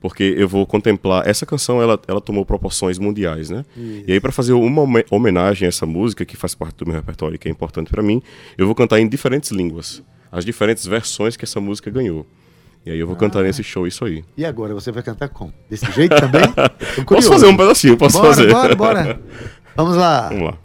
porque 0.00 0.34
eu 0.36 0.48
vou 0.48 0.64
contemplar. 0.66 1.26
Essa 1.28 1.44
canção, 1.44 1.82
ela, 1.82 1.98
ela 2.06 2.20
tomou 2.20 2.44
proporções 2.44 2.98
mundiais, 2.98 3.50
né? 3.50 3.64
E 3.76 4.12
aí, 4.12 4.20
para 4.20 4.30
fazer 4.32 4.52
uma 4.52 4.82
home- 4.82 5.04
homenagem 5.10 5.66
a 5.66 5.68
essa 5.68 5.84
música, 5.86 6.24
que 6.24 6.36
faz 6.36 6.54
parte 6.54 6.76
do 6.76 6.86
meu 6.86 6.94
repertório 6.94 7.34
e 7.34 7.38
que 7.38 7.48
é 7.48 7.50
importante 7.50 7.90
para 7.90 8.02
mim, 8.02 8.22
eu 8.56 8.66
vou 8.66 8.74
cantar 8.74 9.00
em 9.00 9.08
diferentes 9.08 9.50
línguas. 9.50 10.02
As 10.30 10.44
diferentes 10.44 10.86
versões 10.86 11.36
que 11.36 11.44
essa 11.44 11.60
música 11.60 11.90
ganhou. 11.90 12.26
E 12.86 12.90
aí 12.90 12.98
eu 12.98 13.06
vou 13.06 13.16
cantar 13.16 13.42
nesse 13.42 13.62
show 13.64 13.86
isso 13.86 14.04
aí. 14.04 14.24
E 14.36 14.44
agora, 14.44 14.72
você 14.72 14.92
vai 14.92 15.02
cantar 15.02 15.28
como? 15.28 15.52
Desse 15.68 15.90
jeito 15.92 16.14
também? 16.16 16.42
Posso 17.04 17.28
fazer 17.28 17.46
um 17.46 17.56
pedacinho, 17.56 17.96
posso 17.96 18.18
bora, 18.18 18.28
fazer. 18.34 18.50
Bora, 18.50 18.76
bora, 18.76 19.20
Vamos 19.76 19.96
lá. 19.96 20.28
Vamos 20.28 20.44
lá. 20.44 20.58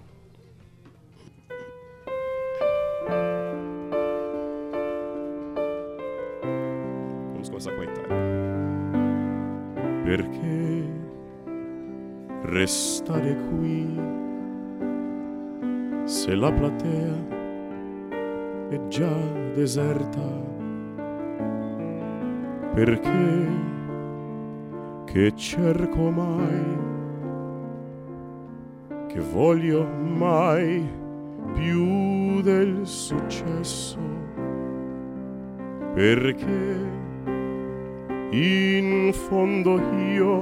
Perché 10.03 10.83
restare 12.41 13.37
qui 13.49 13.87
se 16.03 16.35
la 16.35 16.51
platea 16.51 17.15
è 18.69 18.87
già 18.87 19.15
deserta? 19.53 20.51
Perché 22.73 23.47
che 25.05 25.31
cerco 25.35 26.09
mai 26.09 26.81
che 29.07 29.19
voglio 29.19 29.85
mai 29.85 30.83
più 31.53 32.41
del 32.41 32.81
successo 32.83 33.99
perché 35.93 37.02
in 38.33 39.13
fondo 39.13 39.79
io 40.09 40.41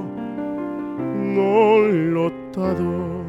non 1.34 2.10
lottado 2.10 3.24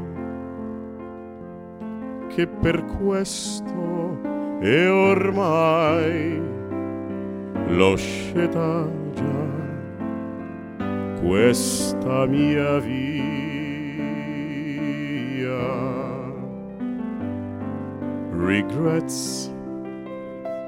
che 2.30 2.48
per 2.48 2.86
questo 2.86 4.18
è 4.62 4.90
ormai 4.90 6.42
l'ho 7.68 7.96
scelta 7.98 8.88
già 9.14 9.34
questa 11.22 12.26
mia 12.26 12.80
via. 12.80 13.24
Regrets, 18.32 19.52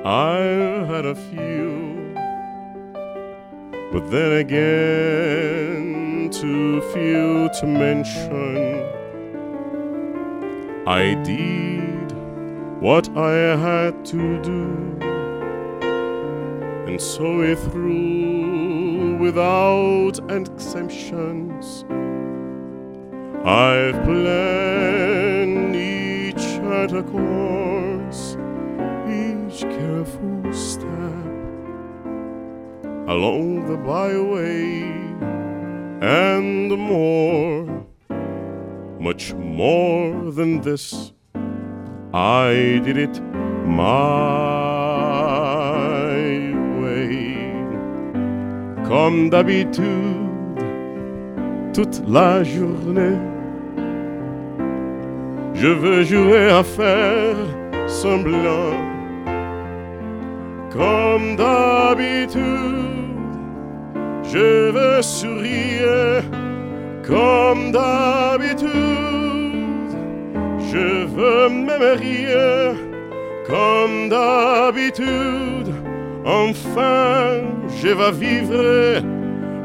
I've 0.04 0.88
had 0.88 1.06
a 1.06 1.16
few, 1.16 1.95
but 3.96 4.12
then 4.12 4.34
again, 4.34 6.30
too 6.30 6.82
few 6.92 7.48
to 7.58 7.66
mention. 7.66 8.84
I 10.86 11.14
did 11.24 12.12
what 12.82 13.08
I 13.18 13.56
had 13.56 14.04
to 14.08 14.42
do 14.42 14.98
and 16.90 17.00
so 17.02 17.40
it 17.40 17.58
through 17.72 19.16
without 19.16 20.20
exemptions. 20.30 21.86
I've 23.46 24.04
planned 24.04 25.74
each 25.74 26.60
other 26.66 27.02
course, 27.02 28.36
each 29.08 29.62
careful 29.62 30.52
step 30.52 31.25
along 33.08 33.66
the 33.68 33.78
byway, 33.78 34.82
and 36.02 36.72
more, 36.76 37.86
much 39.00 39.34
more 39.36 40.32
than 40.32 40.62
this. 40.62 41.14
I 42.14 42.82
did 42.84 42.98
it 42.98 43.22
my 43.68 44.16
way, 46.82 47.36
comme 48.88 49.30
d'habitude, 49.30 50.64
toute 51.74 52.02
la 52.08 52.44
journée. 52.44 53.20
Je 55.54 55.68
veux 55.68 56.04
jouer 56.04 56.50
à 56.50 56.64
faire 56.64 57.38
semblant, 57.88 58.74
comme 60.72 61.36
d'habitude. 61.36 62.95
Je 64.36 64.70
veux 64.70 65.02
sourire, 65.02 66.22
comme 67.08 67.72
d'habitude. 67.72 68.70
Je 70.74 71.06
veux 71.06 71.48
même 71.48 71.80
comme 73.48 74.10
d'habitude. 74.10 75.74
Enfin, 76.26 77.44
je 77.82 77.88
vais 77.88 78.12
vivre 78.12 79.02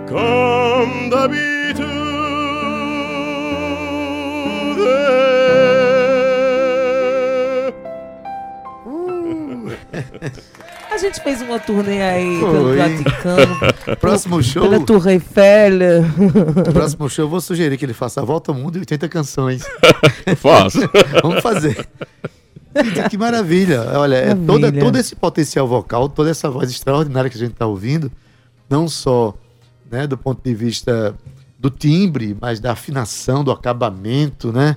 comme 0.07 1.11
d'habitude. 1.11 2.10
Gente 11.01 11.23
fez 11.23 11.41
uma 11.43 11.59
turnê 11.59 12.01
aí 12.03 12.39
Foi. 12.41 12.51
pelo 12.53 12.77
Vaticano, 12.77 13.57
Próximo 14.01 14.43
show, 14.43 14.63
pela 14.69 14.85
Torre 14.85 15.13
Eiffel. 15.15 15.73
próximo 16.73 17.09
show, 17.09 17.25
eu 17.25 17.29
vou 17.29 17.41
sugerir 17.41 17.77
que 17.77 17.85
ele 17.85 17.93
faça 17.95 18.21
a 18.21 18.25
volta 18.25 18.53
ao 18.53 18.57
mundo 18.59 18.77
e 18.77 18.81
80 18.81 19.09
canções. 19.09 19.63
Faço. 20.37 20.79
Vamos 21.23 21.43
fazer. 21.43 21.89
Que 23.11 23.19
maravilha. 23.19 23.83
Olha, 23.99 24.15
é 24.17 24.35
toda, 24.35 24.53
Maravilha. 24.61 24.85
todo 24.85 24.97
esse 24.97 25.17
potencial 25.17 25.67
vocal, 25.67 26.09
toda 26.09 26.31
essa 26.31 26.49
voz 26.49 26.71
extraordinária 26.71 27.29
que 27.29 27.37
a 27.37 27.41
gente 27.41 27.53
está 27.53 27.67
ouvindo, 27.67 28.11
não 28.69 28.89
só 28.89 29.35
né, 29.91 30.07
do 30.07 30.17
ponto 30.17 30.41
de 30.45 30.55
vista 30.55 31.15
do 31.59 31.69
timbre, 31.69 32.37
mas 32.41 32.61
da 32.61 32.73
afinação, 32.73 33.43
do 33.43 33.51
acabamento, 33.51 34.53
né? 34.53 34.77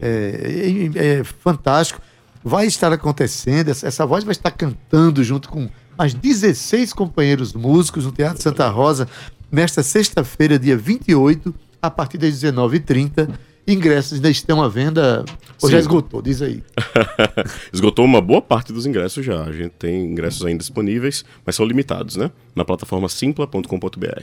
É, 0.00 0.90
é- 0.94 1.18
é 1.20 1.24
fantástico. 1.24 2.00
Vai 2.44 2.66
estar 2.66 2.92
acontecendo, 2.92 3.70
essa, 3.70 3.86
essa 3.88 4.04
voz 4.04 4.22
vai 4.22 4.32
estar 4.32 4.50
cantando 4.50 5.24
junto 5.24 5.48
com 5.48 5.68
mais 5.96 6.12
16 6.12 6.92
companheiros 6.92 7.54
músicos 7.54 8.04
no 8.04 8.12
Teatro 8.12 8.42
Santa 8.42 8.68
Rosa 8.68 9.08
nesta 9.50 9.82
sexta-feira, 9.82 10.58
dia 10.58 10.76
28, 10.76 11.54
a 11.80 11.90
partir 11.90 12.18
das 12.18 12.34
19h30. 12.34 13.30
Ingressos 13.66 14.14
ainda 14.14 14.28
estão 14.28 14.62
à 14.62 14.68
venda. 14.68 15.24
Ou 15.62 15.70
já 15.70 15.78
Sim. 15.78 15.82
esgotou, 15.82 16.20
diz 16.20 16.42
aí. 16.42 16.62
Esgotou 17.72 18.04
uma 18.04 18.20
boa 18.20 18.42
parte 18.42 18.74
dos 18.74 18.84
ingressos 18.84 19.24
já. 19.24 19.42
A 19.42 19.50
gente 19.52 19.70
tem 19.78 20.04
ingressos 20.04 20.44
ainda 20.44 20.58
disponíveis, 20.58 21.24
mas 21.46 21.56
são 21.56 21.64
limitados, 21.64 22.16
né? 22.16 22.30
Na 22.54 22.62
plataforma 22.62 23.08
simpla.com.br. 23.08 24.22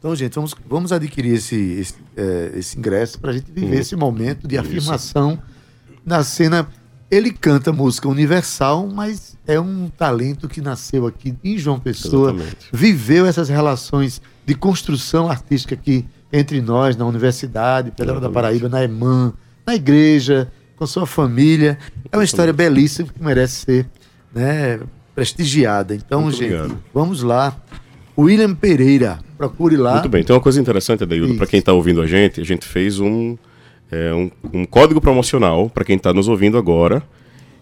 Então, 0.00 0.16
gente, 0.16 0.34
vamos, 0.34 0.52
vamos 0.68 0.90
adquirir 0.90 1.34
esse, 1.34 1.54
esse, 1.54 1.94
eh, 2.16 2.52
esse 2.56 2.76
ingresso 2.76 3.20
para 3.20 3.30
a 3.30 3.34
gente 3.34 3.52
viver 3.52 3.74
Uhum. 3.76 3.80
esse 3.80 3.94
momento 3.94 4.48
de 4.48 4.58
afirmação 4.58 5.40
na 6.04 6.24
cena. 6.24 6.68
Ele 7.10 7.30
canta 7.30 7.72
música 7.72 8.08
universal, 8.08 8.88
mas 8.88 9.36
é 9.46 9.60
um 9.60 9.88
talento 9.88 10.48
que 10.48 10.60
nasceu 10.60 11.06
aqui 11.06 11.36
em 11.44 11.56
João 11.56 11.78
Pessoa, 11.78 12.30
Exatamente. 12.30 12.68
viveu 12.72 13.26
essas 13.26 13.48
relações 13.48 14.20
de 14.44 14.54
construção 14.54 15.30
artística 15.30 15.74
aqui 15.74 16.04
entre 16.32 16.60
nós, 16.60 16.96
na 16.96 17.06
universidade, 17.06 17.92
Pedro 17.96 18.20
da. 18.20 18.28
Paraíba, 18.28 18.68
na 18.68 18.82
EMAN, 18.82 19.32
na 19.64 19.74
igreja, 19.74 20.50
com 20.76 20.86
sua 20.86 21.06
família. 21.06 21.78
É 22.10 22.16
uma 22.16 22.24
história 22.24 22.52
belíssima 22.52 23.08
que 23.12 23.22
merece 23.22 23.64
ser 23.64 23.86
né, 24.34 24.80
prestigiada. 25.14 25.94
Então, 25.94 26.22
Muito 26.22 26.36
gente, 26.38 26.54
obrigado. 26.54 26.82
vamos 26.92 27.22
lá. 27.22 27.56
William 28.18 28.54
Pereira, 28.54 29.18
procure 29.36 29.76
lá. 29.76 29.94
Muito 29.94 30.08
bem. 30.08 30.24
Tem 30.24 30.34
uma 30.34 30.42
coisa 30.42 30.60
interessante, 30.60 31.02
Adeildo, 31.02 31.28
Isso. 31.28 31.38
para 31.38 31.46
quem 31.46 31.60
está 31.60 31.72
ouvindo 31.72 32.00
a 32.00 32.06
gente, 32.06 32.40
a 32.40 32.44
gente 32.44 32.66
fez 32.66 32.98
um, 32.98 33.36
é, 33.90 34.12
um, 34.12 34.30
um 34.52 34.64
código 34.64 35.00
promocional 35.00 35.68
para 35.70 35.84
quem 35.84 35.96
está 35.96 36.12
nos 36.12 36.28
ouvindo 36.28 36.56
agora. 36.58 37.02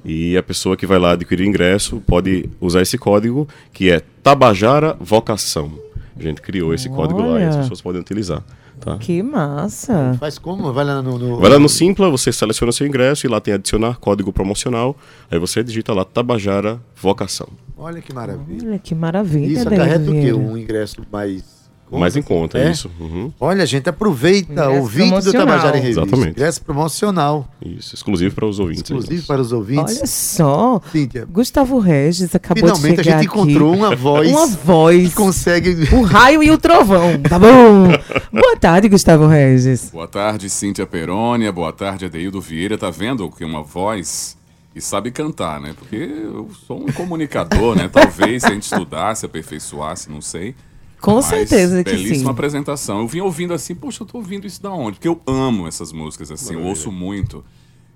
E 0.05 0.37
a 0.37 0.43
pessoa 0.43 0.77
que 0.77 0.87
vai 0.87 0.99
lá 0.99 1.13
adquirir 1.13 1.47
ingresso 1.47 2.03
pode 2.07 2.49
usar 2.61 2.83
esse 2.83 2.99
código, 2.99 3.49
que 3.73 3.91
é 3.91 4.01
Tabajara 4.23 4.95
Vocação. 5.01 5.73
A 6.17 6.23
gente 6.23 6.43
criou 6.43 6.75
esse 6.75 6.89
código 6.91 7.21
lá 7.23 7.41
e 7.41 7.45
as 7.45 7.55
Olha. 7.55 7.63
pessoas 7.63 7.81
podem 7.81 8.01
utilizar. 8.03 8.43
Tá? 8.81 8.99
Que 8.99 9.23
massa. 9.23 10.15
Faz 10.21 10.37
como? 10.39 10.71
Vai 10.73 10.85
lá 10.85 11.01
no. 11.01 11.19
no- 11.19 11.39
Vai 11.41 11.49
lá 11.49 11.59
no 11.59 11.69
Simpla, 11.69 12.11
você 12.11 12.31
seleciona 12.33 12.71
seu 12.73 12.87
ingresso 12.87 13.25
e 13.27 13.31
lá 13.31 13.41
tem 13.41 13.55
adicionar 13.55 13.97
código 13.99 14.31
promocional. 14.33 14.95
Aí 15.31 15.39
você 15.39 15.63
digita 15.65 15.95
lá 15.95 16.05
Tabajara 16.05 16.79
Vocação. 16.95 17.49
Olha 17.79 18.03
que 18.03 18.13
maravilha. 18.13 18.69
Olha 18.69 18.79
que 18.79 18.95
maravilha. 18.95 19.47
Isso 19.53 19.65
Daí 19.65 19.75
acarreta 19.79 20.11
o 20.11 20.13
quê? 20.13 20.33
Um 20.35 20.57
ingresso 20.59 20.97
mais. 21.11 21.54
Mais 21.99 22.17
em 22.17 22.23
conta, 22.23 22.59
É? 22.59 22.71
isso. 22.71 22.91
Uhum. 23.01 23.33
Olha, 23.41 23.65
gente, 23.67 23.89
aproveita 23.89 24.53
Ingresso 24.53 24.71
ouvinte 24.81 25.05
do 25.05 25.11
promocional. 25.11 25.47
Tabajara 25.47 25.79
em 25.79 25.81
Revista. 25.81 26.01
Exatamente. 26.03 26.31
Ingresso 26.31 26.63
promocional. 26.63 27.49
Isso, 27.65 27.95
exclusivo 27.95 28.35
para 28.35 28.47
os 28.47 28.59
ouvintes. 28.59 28.83
Exclusivo 28.83 29.21
aí. 29.21 29.27
para 29.27 29.41
os 29.41 29.53
ouvintes. 29.53 29.97
Olha 29.99 30.07
só. 30.07 30.81
Cíntia, 30.93 31.27
Gustavo 31.31 31.79
Regis 31.79 32.35
acabou 32.35 32.63
finalmente 32.63 32.95
de 32.95 33.01
a 33.01 33.05
chegar 33.05 33.19
gente 33.23 33.29
aqui. 33.29 33.39
encontrou 33.41 33.75
uma 33.75 33.95
voz 33.97 34.31
Uma 34.31 34.47
voz. 34.47 35.09
que 35.09 35.15
consegue. 35.15 35.89
O 35.95 36.03
raio 36.03 36.43
e 36.43 36.51
o 36.51 36.59
trovão, 36.59 37.21
tá 37.23 37.39
bom? 37.39 37.89
Boa 38.33 38.57
tarde, 38.57 38.89
Gustavo 38.89 39.27
Regis. 39.27 39.91
Boa 39.91 40.09
tarde, 40.09 40.49
Cíntia 40.51 40.87
Perônia. 40.87 41.51
Boa 41.53 41.73
tarde, 41.73 42.05
Adeildo 42.07 42.41
Vieira. 42.41 42.77
Tá 42.79 42.91
vendo 42.91 43.29
que 43.31 43.45
uma 43.45 43.63
voz 43.63 44.37
e 44.75 44.81
sabe 44.81 45.11
cantar, 45.13 45.61
né? 45.61 45.73
Porque 45.79 45.95
eu 45.97 46.51
sou 46.67 46.81
um 46.83 46.87
comunicador, 46.93 47.77
né? 47.77 47.89
Talvez 47.93 48.43
se 48.43 48.49
a 48.49 48.53
gente 48.53 48.65
estudasse, 48.65 49.25
aperfeiçoasse, 49.25 50.11
não 50.11 50.21
sei. 50.21 50.55
Com 51.05 51.17
Mas 51.17 51.27
certeza 51.27 51.85
que 51.85 51.91
belíssima 51.91 52.25
sim. 52.25 52.31
apresentação. 52.31 53.01
Eu 53.01 53.07
vim 53.07 53.21
ouvindo 53.21 53.53
assim, 53.53 53.75
poxa, 53.75 54.03
eu 54.03 54.07
tô 54.07 54.17
ouvindo 54.17 54.47
isso 54.47 54.63
da 54.63 54.73
onde? 54.73 54.93
Porque 54.93 55.09
eu 55.09 55.21
amo 55.27 55.69
essas 55.69 55.93
músicas, 55.93 56.31
assim, 56.31 56.55
eu 56.55 56.63
ouço 56.63 56.91
muito. 56.91 57.45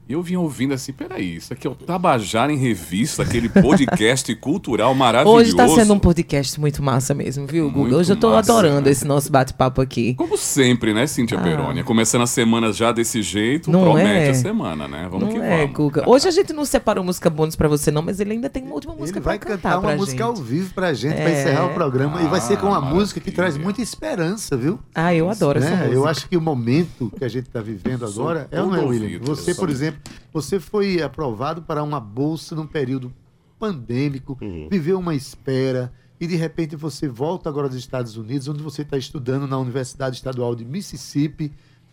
E 0.09 0.15
eu 0.15 0.23
vim 0.23 0.37
ouvindo 0.37 0.73
assim, 0.73 0.91
peraí, 0.91 1.37
isso 1.37 1.53
aqui 1.53 1.67
é 1.67 1.71
o 1.71 1.75
Tabajara 1.75 2.51
em 2.51 2.57
Revista, 2.57 3.23
aquele 3.23 3.47
podcast 3.47 4.35
cultural 4.37 4.95
maravilhoso. 4.95 5.37
Hoje 5.37 5.55
tá 5.55 5.69
sendo 5.69 5.93
um 5.93 5.99
podcast 5.99 6.59
muito 6.59 6.83
massa 6.83 7.13
mesmo, 7.13 7.47
viu, 7.47 7.67
Guga? 7.69 7.79
Muito 7.81 7.95
Hoje 7.97 8.13
eu 8.13 8.17
tô 8.17 8.31
massa, 8.31 8.51
adorando 8.51 8.87
né? 8.87 8.91
esse 8.91 9.05
nosso 9.05 9.31
bate-papo 9.31 9.83
aqui. 9.83 10.15
Como 10.15 10.39
sempre, 10.39 10.95
né, 10.95 11.07
Cíntia 11.07 11.39
Ah. 11.39 11.43
Perônia? 11.43 11.85
Começando 11.85 12.23
a 12.23 12.27
semana 12.27 12.73
já 12.73 12.91
desse 12.91 13.21
jeito, 13.21 13.71
Não 13.71 13.83
promete 13.83 14.09
é? 14.09 14.31
a 14.31 14.35
semana, 14.35 14.89
né? 14.89 15.07
Vamos 15.11 15.27
Não 15.29 15.35
que 15.35 15.41
é, 15.47 15.59
vamos. 15.59 15.73
Guga? 15.77 16.09
Hoje 16.09 16.27
a 16.27 16.31
gente 16.31 16.55
não 16.55 16.65
separou 16.65 17.05
música 17.05 17.29
bônus 17.29 17.55
pra 17.55 17.69
você, 17.69 17.91
não, 17.91 18.01
mas 18.01 18.19
ele 18.19 18.33
ainda 18.33 18.49
tem 18.49 18.63
uma 18.63 18.73
última 18.77 18.95
música 18.95 19.19
Ele 19.19 19.25
vai 19.27 19.39
pra 19.39 19.49
cantar 19.49 19.73
cantar 19.73 19.79
uma 19.81 19.89
pra 19.89 19.97
música 19.99 20.25
ao 20.25 20.35
gente. 20.35 20.47
vivo 20.47 20.73
pra 20.73 20.95
gente, 20.95 21.17
pra 21.17 21.29
É. 21.29 21.39
encerrar 21.43 21.67
o 21.67 21.75
programa. 21.75 22.23
e 22.23 22.27
vai 22.29 22.41
ser 22.41 22.57
com 22.57 22.69
uma 22.69 22.79
Ah, 22.79 22.81
música 22.81 23.21
que 23.21 23.31
traz 23.31 23.59
maravilha. 23.59 23.65
muita 23.65 23.83
esperança, 23.83 24.57
viu? 24.57 24.79
Ah, 24.95 25.15
eu 25.15 25.29
adoro 25.29 25.59
essa 25.59 25.69
Né? 25.69 25.77
música. 25.77 25.95
Eu 25.95 26.07
acho 26.09 26.27
que 26.31 26.35
o 26.35 26.41
momento 26.41 27.13
que 27.19 27.23
a 27.27 27.29
gente 27.29 27.49
está 27.49 27.61
vivendo 27.61 28.07
agora 28.07 28.49
é 28.51 28.57
não 28.57 28.75
é, 28.75 28.79
todo 28.79 28.89
William? 28.89 29.19
Você, 29.25 29.55
por 29.55 29.69
exemplo, 29.69 29.98
você 30.33 30.61
foi 30.61 31.03
aprovado 31.03 31.63
para 31.63 31.83
uma 31.83 32.01
bolsa 32.01 32.55
num 32.55 32.67
período 32.67 33.13
pandêmico, 33.59 34.39
viveu 34.71 34.99
uma 34.99 35.15
espera 35.15 35.93
e 36.21 36.27
de 36.27 36.37
repente 36.37 36.77
você 36.77 37.09
volta 37.09 37.49
agora 37.49 37.69
dos 37.69 37.79
Estados 37.79 38.17
Unidos, 38.17 38.49
onde 38.49 38.63
você 38.63 38.83
está 38.83 38.97
estudando 38.97 39.47
na 39.47 39.59
Universidade 39.59 40.17
Estadual 40.17 40.55
de 40.55 40.65
Mississippi 40.65 41.53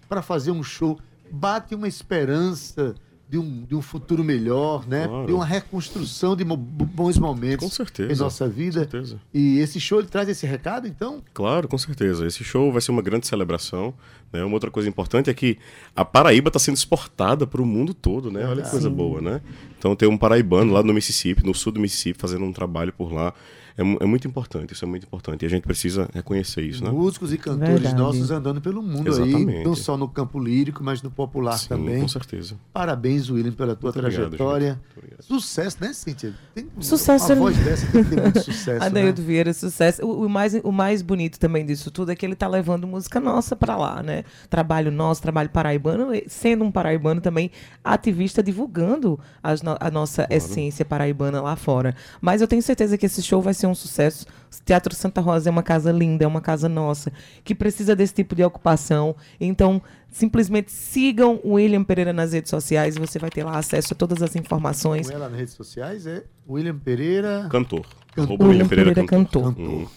para 0.09 0.21
fazer 0.21 0.51
um 0.51 0.63
show. 0.63 0.99
Bate 1.31 1.73
uma 1.75 1.87
esperança 1.87 2.95
de 3.27 3.39
um, 3.39 3.63
de 3.63 3.75
um 3.75 3.81
futuro 3.81 4.23
melhor, 4.23 4.87
né? 4.87 5.07
Claro. 5.07 5.25
De 5.25 5.33
uma 5.33 5.45
reconstrução 5.45 6.35
de 6.35 6.43
bons 6.43 7.17
momentos 7.17 7.65
Com 7.65 7.71
certeza. 7.71 8.13
em 8.13 8.15
nossa 8.15 8.47
vida. 8.47 8.85
Com 8.85 8.91
certeza. 8.91 9.19
E 9.33 9.57
esse 9.59 9.79
show 9.79 9.99
ele 9.99 10.07
traz 10.07 10.29
esse 10.29 10.45
recado, 10.45 10.87
então? 10.87 11.23
Claro, 11.33 11.67
com 11.67 11.77
certeza. 11.77 12.25
Esse 12.27 12.43
show 12.43 12.71
vai 12.71 12.81
ser 12.81 12.91
uma 12.91 13.01
grande 13.01 13.25
celebração. 13.25 13.93
Né? 14.31 14.43
Uma 14.43 14.53
outra 14.53 14.69
coisa 14.69 14.87
importante 14.87 15.29
é 15.29 15.33
que 15.33 15.57
a 15.95 16.05
Paraíba 16.05 16.49
está 16.49 16.59
sendo 16.59 16.75
exportada 16.75 17.47
para 17.47 17.61
o 17.61 17.65
mundo 17.65 17.93
todo, 17.93 18.31
né? 18.31 18.45
Olha 18.45 18.61
que 18.61 18.69
coisa 18.69 18.89
boa, 18.89 19.21
né? 19.21 19.41
Então 19.77 19.95
tem 19.95 20.07
um 20.07 20.17
paraibano 20.17 20.71
lá 20.71 20.83
no 20.83 20.93
Mississippi, 20.93 21.43
no 21.45 21.53
sul 21.53 21.71
do 21.71 21.79
Mississippi, 21.79 22.19
fazendo 22.19 22.45
um 22.45 22.53
trabalho 22.53 22.93
por 22.93 23.11
lá. 23.11 23.33
É, 23.77 23.81
é 23.81 24.05
muito 24.05 24.25
importante, 24.27 24.71
isso 24.73 24.85
é 24.85 24.87
muito 24.87 25.03
importante. 25.05 25.43
E 25.43 25.45
a 25.45 25.49
gente 25.49 25.63
precisa 25.63 26.07
reconhecer 26.13 26.61
isso, 26.61 26.83
né? 26.83 26.89
Músicos 26.89 27.33
e 27.33 27.37
cantores 27.37 27.73
Verdade. 27.81 27.95
nossos 27.95 28.31
andando 28.31 28.61
pelo 28.61 28.81
mundo 28.81 29.13
aí, 29.13 29.29
Exatamente. 29.29 29.65
não 29.65 29.75
só 29.75 29.97
no 29.97 30.07
campo 30.07 30.39
lírico, 30.39 30.81
mas 30.83 31.01
no 31.01 31.11
popular 31.11 31.57
Sim, 31.57 31.67
também. 31.67 31.99
com 32.01 32.07
certeza. 32.07 32.55
Parabéns, 32.71 33.29
William, 33.29 33.51
pela 33.51 33.75
tua 33.75 33.89
Muito 33.91 33.99
trajetória. 33.99 34.79
obrigado. 34.95 35.23
Sucesso, 35.23 35.77
né, 35.81 35.91
Cíntia? 35.93 36.33
Tem, 36.53 36.67
Sucesso, 36.79 37.25
Uma 37.33 37.35
voz 37.35 37.57
dessa 37.57 37.85
tem 37.91 38.03
que 38.03 38.09
ter 38.11 38.21
muito 38.21 38.39
sucesso. 38.41 38.79
né? 38.79 38.85
Adaildo 38.85 39.21
Vieira, 39.21 39.53
sucesso. 39.53 40.05
O, 40.05 40.25
o 40.25 40.29
mais, 40.29 40.53
o 40.63 40.71
mais 40.71 41.01
bonito 41.01 41.37
também 41.39 41.65
disso 41.65 41.91
tudo 41.91 42.11
é 42.11 42.15
que 42.15 42.25
ele 42.25 42.35
tá 42.35 42.47
levando 42.47 42.87
música 42.87 43.19
nossa 43.19 43.55
pra 43.55 43.75
lá, 43.75 44.01
né? 44.01 44.23
Trabalho 44.49 44.91
nosso, 44.91 45.21
trabalho 45.21 45.49
paraibano, 45.49 46.09
sendo 46.27 46.63
um 46.63 46.71
paraibano 46.71 47.19
também 47.19 47.51
ativista, 47.83 48.41
divulgando 48.41 49.19
no- 49.63 49.77
a 49.79 49.91
nossa 49.91 50.25
essência 50.29 50.85
paraibana 50.85 51.41
lá 51.41 51.55
fora. 51.55 51.93
Mas 52.21 52.41
eu 52.41 52.47
tenho 52.47 52.61
certeza 52.61 52.97
que 52.97 53.05
esse 53.05 53.21
show 53.21 53.41
vai 53.41 53.53
ser 53.53 53.64
um 53.67 53.75
sucesso. 53.75 54.25
O 54.25 54.63
Teatro 54.65 54.95
Santa 54.95 55.21
Rosa 55.21 55.49
é 55.49 55.51
uma 55.51 55.63
casa 55.63 55.91
linda, 55.91 56.23
é 56.23 56.27
uma 56.27 56.41
casa 56.41 56.69
nossa, 56.69 57.11
que 57.43 57.53
precisa 57.53 57.95
desse 57.95 58.13
tipo 58.13 58.35
de 58.35 58.43
ocupação. 58.43 59.15
Então, 59.39 59.81
simplesmente 60.09 60.71
sigam 60.71 61.39
o 61.43 61.53
William 61.53 61.83
Pereira 61.83 62.13
nas 62.13 62.33
redes 62.33 62.49
sociais 62.49 62.95
e 62.95 62.99
você 62.99 63.19
vai 63.19 63.29
ter 63.29 63.43
lá 63.43 63.57
acesso 63.57 63.93
a 63.93 63.97
todas 63.97 64.23
as 64.23 64.35
informações. 64.35 65.09
Com 65.09 65.15
ela 65.15 65.29
nas 65.29 65.37
redes 65.37 65.53
sociais 65.53 66.07
é 66.07 66.23
William 66.47 66.77
Pereira. 66.77 67.47
Cantor. 67.49 67.85
Cantor. 68.13 68.41
William 68.41 68.67
Pereira, 68.67 68.91
Pereira 68.91 69.09
Cantor. 69.09 69.53
Cantor. 69.53 69.59
Hum. 69.59 69.87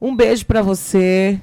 Um 0.00 0.14
beijo 0.14 0.46
pra 0.46 0.62
você. 0.62 1.40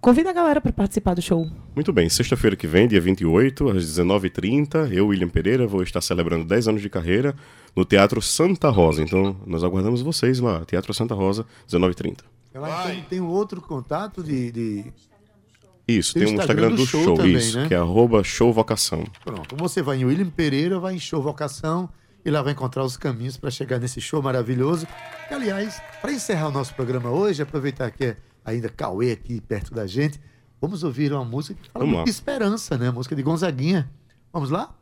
Convida 0.00 0.30
a 0.30 0.32
galera 0.32 0.60
pra 0.60 0.72
participar 0.72 1.14
do 1.14 1.22
show. 1.22 1.46
Muito 1.74 1.92
bem, 1.92 2.08
sexta-feira 2.08 2.56
que 2.56 2.66
vem, 2.66 2.86
dia 2.88 3.00
28, 3.00 3.70
às 3.70 3.84
19h30, 3.84 4.90
eu, 4.92 5.08
William 5.08 5.28
Pereira, 5.28 5.66
vou 5.66 5.82
estar 5.82 6.00
celebrando 6.00 6.44
10 6.44 6.68
anos 6.68 6.82
de 6.82 6.88
carreira 6.88 7.34
no 7.74 7.84
Teatro 7.84 8.22
Santa 8.22 8.68
Rosa. 8.70 9.02
Então, 9.02 9.36
nós 9.46 9.62
aguardamos 9.64 10.00
vocês 10.02 10.38
lá, 10.40 10.64
Teatro 10.64 10.94
Santa 10.94 11.14
Rosa, 11.14 11.44
19h30. 11.68 12.18
Ela 12.52 12.84
tem, 12.86 13.02
tem 13.02 13.20
um 13.20 13.26
outro 13.28 13.60
contato 13.60 14.22
de, 14.22 14.52
de- 14.52 14.84
Isso, 15.88 16.14
Tem 16.14 16.22
tem, 16.24 16.32
o 16.34 16.36
um 16.36 16.40
Instagram 16.40 16.66
Instagram 16.68 16.70
do 16.70 16.76
do 16.76 16.86
show 16.86 17.02
show, 17.04 17.16
também, 17.16 17.34
isso, 17.34 17.58
né? 17.58 17.66
que 17.68 17.74
é 17.74 17.78
arroba 17.78 18.22
showvocação. 18.22 19.04
Pronto, 19.24 19.56
você 19.56 19.82
vai 19.82 19.98
em 19.98 20.04
William 20.04 20.30
Pereira, 20.30 20.78
vai 20.78 20.94
em 20.94 21.00
Show 21.00 21.20
Vocação 21.20 21.88
e 22.24 22.30
lá 22.30 22.40
vai 22.42 22.52
encontrar 22.52 22.84
os 22.84 22.96
caminhos 22.96 23.36
para 23.36 23.50
chegar 23.50 23.78
nesse 23.78 24.00
show 24.00 24.22
maravilhoso. 24.22 24.86
Que, 25.28 25.34
aliás, 25.34 25.82
para 26.00 26.12
encerrar 26.12 26.48
o 26.48 26.52
nosso 26.52 26.74
programa 26.74 27.10
hoje, 27.10 27.42
aproveitar 27.42 27.90
que 27.90 28.04
é 28.04 28.16
ainda 28.44 28.68
Cauê 28.68 29.12
aqui 29.12 29.40
perto 29.40 29.72
da 29.74 29.86
gente, 29.86 30.20
vamos 30.60 30.84
ouvir 30.84 31.12
uma 31.12 31.24
música 31.24 31.58
que 31.60 31.70
fala 31.70 31.86
muito 31.86 32.04
de 32.04 32.10
esperança, 32.10 32.76
né? 32.76 32.88
A 32.88 32.92
música 32.92 33.16
de 33.16 33.22
Gonzaguinha. 33.22 33.90
Vamos 34.32 34.50
lá? 34.50 34.74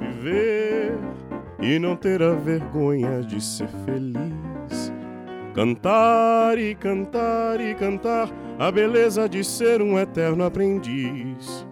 Viver 0.00 0.98
e 1.60 1.78
não 1.78 1.96
ter 1.96 2.22
a 2.22 2.34
vergonha 2.34 3.22
de 3.22 3.40
ser 3.40 3.68
feliz. 3.84 4.92
Cantar 5.54 6.58
e 6.58 6.74
cantar 6.74 7.60
e 7.60 7.74
cantar 7.74 8.28
a 8.60 8.70
beleza 8.70 9.26
de 9.26 9.42
ser 9.42 9.80
um 9.80 9.98
eterno 9.98 10.44
aprendiz. 10.44 11.66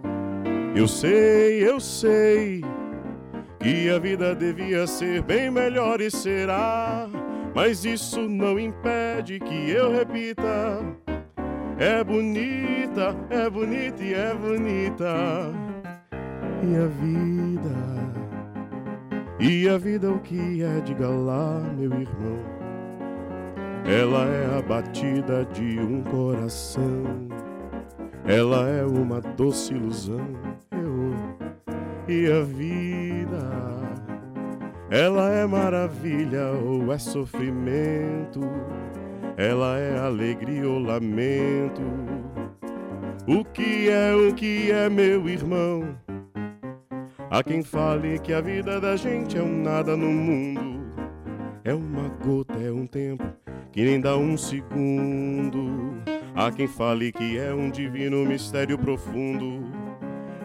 Eu 0.74 0.88
sei, 0.88 1.68
eu 1.68 1.78
sei 1.78 2.64
que 3.60 3.90
a 3.90 3.98
vida 3.98 4.34
devia 4.34 4.86
ser 4.86 5.20
bem 5.20 5.50
melhor 5.50 6.00
e 6.00 6.10
será, 6.10 7.06
mas 7.54 7.84
isso 7.84 8.26
não 8.26 8.58
impede 8.58 9.38
que 9.38 9.70
eu 9.70 9.92
repita. 9.92 10.82
É 11.78 12.02
bonita, 12.02 13.14
é 13.28 13.50
bonita 13.50 14.02
e 14.02 14.14
é 14.14 14.34
bonita. 14.34 15.14
E 16.62 16.74
a 16.74 16.86
vida, 16.86 17.76
e 19.38 19.68
a 19.68 19.76
vida 19.76 20.10
o 20.10 20.18
que 20.20 20.62
é, 20.62 20.80
diga 20.80 21.06
lá, 21.06 21.60
meu 21.76 21.92
irmão. 21.92 22.57
Ela 23.84 24.26
é 24.26 24.58
a 24.58 24.62
batida 24.62 25.44
de 25.46 25.78
um 25.80 26.02
coração, 26.02 27.04
ela 28.26 28.68
é 28.68 28.84
uma 28.84 29.20
doce 29.20 29.72
ilusão. 29.74 30.26
Eu, 30.70 31.14
e 32.06 32.30
a 32.30 32.42
vida, 32.42 33.48
ela 34.90 35.30
é 35.30 35.46
maravilha 35.46 36.50
ou 36.52 36.92
é 36.92 36.98
sofrimento, 36.98 38.40
ela 39.36 39.78
é 39.78 39.98
alegria 39.98 40.68
ou 40.68 40.78
lamento. 40.78 41.82
O 43.26 43.44
que 43.44 43.88
é, 43.88 44.14
o 44.14 44.34
que 44.34 44.70
é, 44.70 44.88
meu 44.88 45.28
irmão? 45.28 45.96
Há 47.30 47.42
quem 47.42 47.62
fale 47.62 48.18
que 48.18 48.32
a 48.32 48.40
vida 48.40 48.80
da 48.80 48.96
gente 48.96 49.36
é 49.36 49.42
um 49.42 49.62
nada 49.62 49.96
no 49.96 50.10
mundo. 50.10 50.78
É 51.62 51.74
uma 51.74 52.08
gota, 52.24 52.54
é 52.54 52.72
um 52.72 52.86
tempo 52.86 53.24
que 53.72 53.84
nem 53.84 54.00
dá 54.00 54.16
um 54.16 54.36
segundo. 54.36 55.94
Há 56.34 56.50
quem 56.50 56.68
fale 56.68 57.12
que 57.12 57.38
é 57.38 57.52
um 57.52 57.70
divino 57.70 58.24
mistério 58.24 58.78
profundo. 58.78 59.66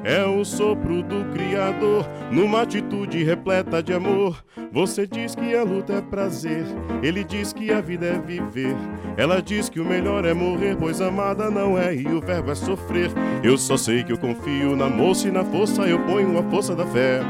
É 0.04 0.26
o 0.26 0.44
sopro 0.44 1.02
do 1.02 1.24
Criador 1.32 2.06
numa 2.30 2.64
atitude 2.64 3.24
repleta 3.24 3.82
de 3.82 3.94
amor. 3.94 4.44
Você 4.72 5.08
diz 5.08 5.34
que 5.34 5.56
a 5.56 5.64
luta 5.64 5.94
é 5.94 6.02
prazer, 6.02 6.66
ele 7.02 7.24
diz 7.24 7.54
que 7.54 7.72
a 7.72 7.80
vida 7.80 8.08
é 8.08 8.20
viver. 8.20 8.76
Ela 9.16 9.42
diz 9.42 9.70
que 9.70 9.80
o 9.80 9.86
melhor 9.86 10.26
é 10.26 10.34
morrer, 10.34 10.76
pois 10.76 11.00
amada 11.00 11.50
não 11.50 11.78
é 11.78 11.96
e 11.96 12.08
o 12.08 12.20
verbo 12.20 12.52
é 12.52 12.56
sofrer. 12.56 13.12
Eu 13.42 13.58
só 13.58 13.78
sei 13.78 14.04
que 14.04 14.12
eu 14.12 14.18
confio 14.18 14.76
na 14.76 14.90
moça 14.90 15.30
e 15.30 15.32
na 15.32 15.46
força 15.46 15.84
eu 15.84 16.00
ponho 16.00 16.38
a 16.38 16.44
força 16.50 16.76
da 16.76 16.86
fé. 16.88 17.22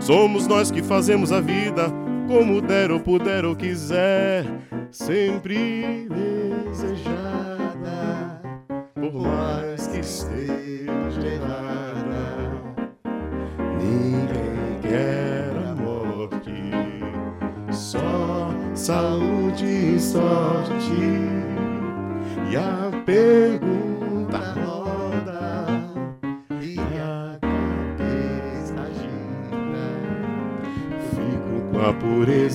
Somos 0.00 0.48
nós 0.48 0.70
que 0.70 0.82
fazemos 0.82 1.30
a 1.30 1.40
vida 1.40 1.92
como 2.26 2.60
der 2.60 2.90
ou 2.90 3.00
puder 3.00 3.44
ou 3.44 3.54
quiser, 3.54 4.44
sempre 4.90 6.08
desejada, 6.68 8.42
por 8.94 9.14
mais 9.14 9.86
que 9.86 10.00
esteja 10.00 11.24
errada. 11.24 12.50
Ninguém 13.80 14.80
quer 14.82 15.52
a 15.70 15.74
morte, 15.74 16.72
só 17.70 18.50
saúde 18.74 19.94
e 19.96 20.00
sorte. 20.00 20.96
E 22.50 22.56
a 22.56 22.90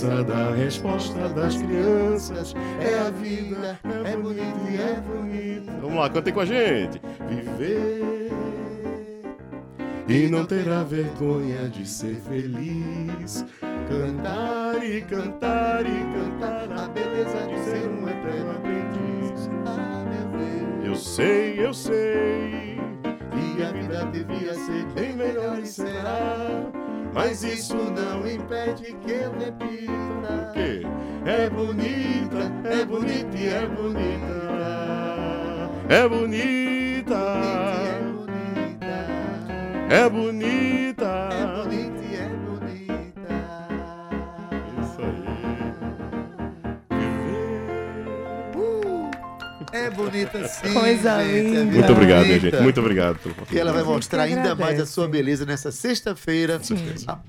da 0.07 0.51
resposta 0.51 1.29
das 1.29 1.55
crianças. 1.57 2.53
É 2.79 2.99
a 2.99 3.09
vida, 3.09 3.79
é 4.05 4.15
bonito 4.15 4.59
e 4.69 4.81
é 4.81 4.99
bonito. 4.99 5.71
Vamos 5.81 5.97
lá, 5.97 6.09
cantem 6.09 6.33
com 6.33 6.39
a 6.39 6.45
gente. 6.45 7.01
Viver 7.29 8.21
e 10.07 10.27
não 10.27 10.45
terá 10.45 10.83
vergonha 10.83 11.69
de 11.69 11.87
ser 11.87 12.15
feliz. 12.27 13.45
Cantar 13.87 14.83
e 14.83 15.01
cantar 15.01 15.85
e 15.85 16.03
cantar 16.13 16.69
a 16.71 16.87
beleza 16.89 17.47
de 17.47 17.59
ser 17.63 17.87
um 17.87 18.09
eterno 18.09 18.51
aprendiz. 18.51 19.49
Ah, 19.65 20.03
meu 20.09 20.27
Deus. 20.37 20.85
Eu 20.85 20.95
sei, 20.95 21.65
eu 21.65 21.73
sei 21.73 22.77
que 23.31 23.63
a 23.63 23.71
vida 23.71 24.05
devia 24.07 24.53
ser 24.53 24.85
bem 24.93 25.13
melhor 25.15 25.50
e. 25.50 25.50
Mas 27.13 27.43
isso 27.43 27.75
não 27.75 28.25
impede 28.27 28.93
que 29.05 29.11
eu 29.11 29.31
repita. 29.37 30.49
O 30.49 30.53
quê? 30.53 30.81
É 31.25 31.49
bonita, 31.49 32.51
é 32.63 32.85
bonita 32.85 33.37
e 33.37 33.47
é 33.49 33.67
bonita. 33.67 34.41
É 35.89 36.07
bonita. 36.07 37.15
É 37.89 37.99
bonita. 37.99 38.31
É 39.89 40.09
bonita 50.05 50.37
assim. 50.45 50.73
Coisa 50.73 51.23
gente, 51.23 51.35
é 51.35 51.41
linda. 51.41 51.65
Muito 51.65 51.91
obrigado, 51.91 52.25
minha 52.25 52.39
gente. 52.39 52.61
Muito 52.61 52.79
obrigado 52.79 53.19
pelo 53.19 53.35
E 53.51 53.59
ela 53.59 53.71
vai 53.71 53.83
mostrar 53.83 54.23
ainda 54.23 54.55
mais 54.55 54.79
a 54.79 54.85
sua 54.85 55.07
beleza 55.07 55.45
nessa 55.45 55.71
sexta-feira, 55.71 56.59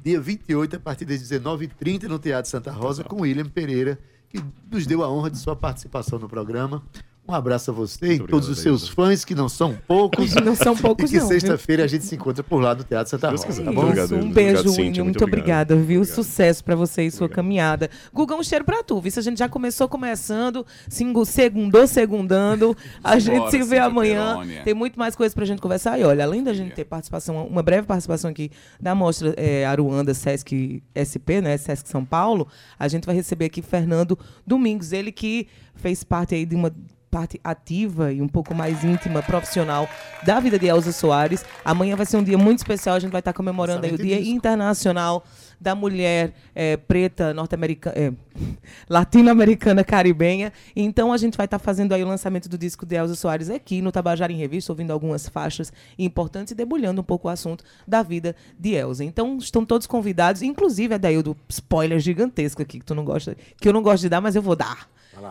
dia 0.02 0.20
28, 0.20 0.76
a 0.76 0.80
partir 0.80 1.04
das 1.04 1.20
19h30, 1.22 2.04
no 2.04 2.18
Teatro 2.18 2.50
Santa 2.50 2.70
Rosa, 2.70 3.04
com 3.04 3.22
William 3.22 3.46
Pereira, 3.46 3.98
que 4.28 4.42
nos 4.70 4.86
deu 4.86 5.02
a 5.02 5.10
honra 5.10 5.30
de 5.30 5.38
sua 5.38 5.54
participação 5.54 6.18
no 6.18 6.28
programa. 6.28 6.82
Um 7.26 7.32
abraço 7.34 7.70
a 7.70 7.74
você 7.74 8.04
e 8.04 8.08
Muito 8.18 8.26
todos 8.26 8.48
os 8.48 8.58
obrigado, 8.58 8.78
seus 8.80 8.88
fãs, 8.92 9.24
que 9.24 9.32
não 9.32 9.48
são 9.48 9.78
poucos. 9.86 10.34
Não 10.42 10.56
são 10.56 10.76
poucos, 10.76 11.08
E 11.10 11.14
que 11.14 11.20
não, 11.20 11.28
sexta-feira 11.28 11.84
a 11.84 11.86
gente 11.86 12.04
se 12.04 12.16
encontra 12.16 12.42
por 12.42 12.60
lá 12.60 12.74
no 12.74 12.82
Teatro 12.82 13.08
Santa 13.10 13.30
Rosa, 13.30 13.46
tá 13.62 13.70
bom? 13.72 13.82
obrigado, 13.84 14.12
um 14.12 14.16
obrigado, 14.18 14.34
beijo, 14.34 14.68
Cíntia, 14.70 14.82
Winho. 14.82 15.04
muito 15.04 15.04
Muito 15.04 15.24
obrigado. 15.24 15.70
obrigada, 15.70 15.76
viu? 15.76 16.00
Obrigado. 16.00 16.14
Sucesso 16.16 16.64
pra 16.64 16.74
você 16.74 17.04
e 17.04 17.10
sua 17.12 17.28
caminhada. 17.28 17.88
Guga, 18.12 18.34
um 18.34 18.42
cheiro 18.42 18.64
pra 18.64 18.82
tu, 18.82 19.00
viu? 19.00 19.10
Se 19.12 19.20
a 19.20 19.22
gente 19.22 19.38
já 19.38 19.48
começou 19.48 19.88
começando, 19.88 20.66
singo, 20.88 21.24
segundou, 21.24 21.86
segundando. 21.86 22.76
A 23.04 23.18
gente 23.20 23.34
Simbora, 23.34 23.50
se 23.52 23.62
vê 23.62 23.78
amanhã. 23.78 24.32
Perônia. 24.32 24.62
Tem 24.64 24.74
muito 24.74 24.98
mais 24.98 25.14
coisa 25.14 25.32
pra 25.32 25.44
gente 25.44 25.62
conversar. 25.62 25.98
E 26.00 26.04
olha, 26.04 26.24
além 26.24 26.42
da 26.42 26.52
gente 26.52 26.74
ter 26.74 26.84
participação, 26.84 27.46
uma 27.46 27.62
breve 27.62 27.86
participação 27.86 28.32
aqui 28.32 28.50
da 28.80 28.96
mostra 28.96 29.32
é, 29.36 29.64
Aruanda 29.64 30.12
Sesc 30.12 30.82
SP, 30.92 31.40
né? 31.40 31.56
Sesc 31.56 31.88
São 31.88 32.04
Paulo, 32.04 32.48
a 32.76 32.88
gente 32.88 33.06
vai 33.06 33.14
receber 33.14 33.44
aqui 33.44 33.62
Fernando 33.62 34.18
Domingos, 34.44 34.92
ele 34.92 35.12
que 35.12 35.46
fez 35.76 36.02
parte 36.04 36.34
aí 36.34 36.44
de 36.44 36.54
uma 36.56 36.70
parte 37.12 37.38
ativa 37.44 38.10
e 38.10 38.22
um 38.22 38.26
pouco 38.26 38.54
mais 38.54 38.82
íntima, 38.82 39.22
profissional 39.22 39.86
da 40.24 40.40
vida 40.40 40.58
de 40.58 40.66
Elza 40.66 40.92
Soares. 40.92 41.44
Amanhã 41.62 41.94
vai 41.94 42.06
ser 42.06 42.16
um 42.16 42.24
dia 42.24 42.38
muito 42.38 42.60
especial, 42.60 42.96
a 42.96 42.98
gente 42.98 43.12
vai 43.12 43.18
estar 43.18 43.34
comemorando 43.34 43.84
aí 43.84 43.92
o 43.92 43.98
Dia 43.98 44.16
disco. 44.16 44.32
Internacional 44.32 45.22
da 45.60 45.74
Mulher 45.74 46.32
eh, 46.54 46.78
Preta 46.78 47.34
Norte-Americana, 47.34 47.94
eh, 47.96 48.12
Latino-Americana 48.88 49.84
Caribenha. 49.84 50.54
Então 50.74 51.12
a 51.12 51.18
gente 51.18 51.36
vai 51.36 51.44
estar 51.44 51.58
fazendo 51.58 51.92
aí 51.92 52.02
o 52.02 52.08
lançamento 52.08 52.48
do 52.48 52.56
disco 52.56 52.86
de 52.86 52.96
Elza 52.96 53.14
Soares 53.14 53.50
aqui 53.50 53.82
no 53.82 53.92
Tabajara 53.92 54.32
em 54.32 54.36
Revista, 54.36 54.72
ouvindo 54.72 54.90
algumas 54.90 55.28
faixas 55.28 55.70
importantes 55.98 56.52
e 56.52 56.54
debulhando 56.54 57.02
um 57.02 57.04
pouco 57.04 57.28
o 57.28 57.30
assunto 57.30 57.62
da 57.86 58.02
vida 58.02 58.34
de 58.58 58.70
Elza. 58.72 59.04
Então 59.04 59.36
estão 59.36 59.66
todos 59.66 59.86
convidados, 59.86 60.40
inclusive 60.40 60.94
a 60.94 60.98
do 61.22 61.36
spoiler 61.46 62.00
gigantesco 62.00 62.62
aqui 62.62 62.78
que 62.78 62.86
tu 62.86 62.94
não 62.94 63.04
gosta, 63.04 63.36
que 63.60 63.68
eu 63.68 63.72
não 63.74 63.82
gosto 63.82 64.02
de 64.02 64.08
dar, 64.08 64.22
mas 64.22 64.34
eu 64.34 64.40
vou 64.40 64.56
dar. 64.56 64.88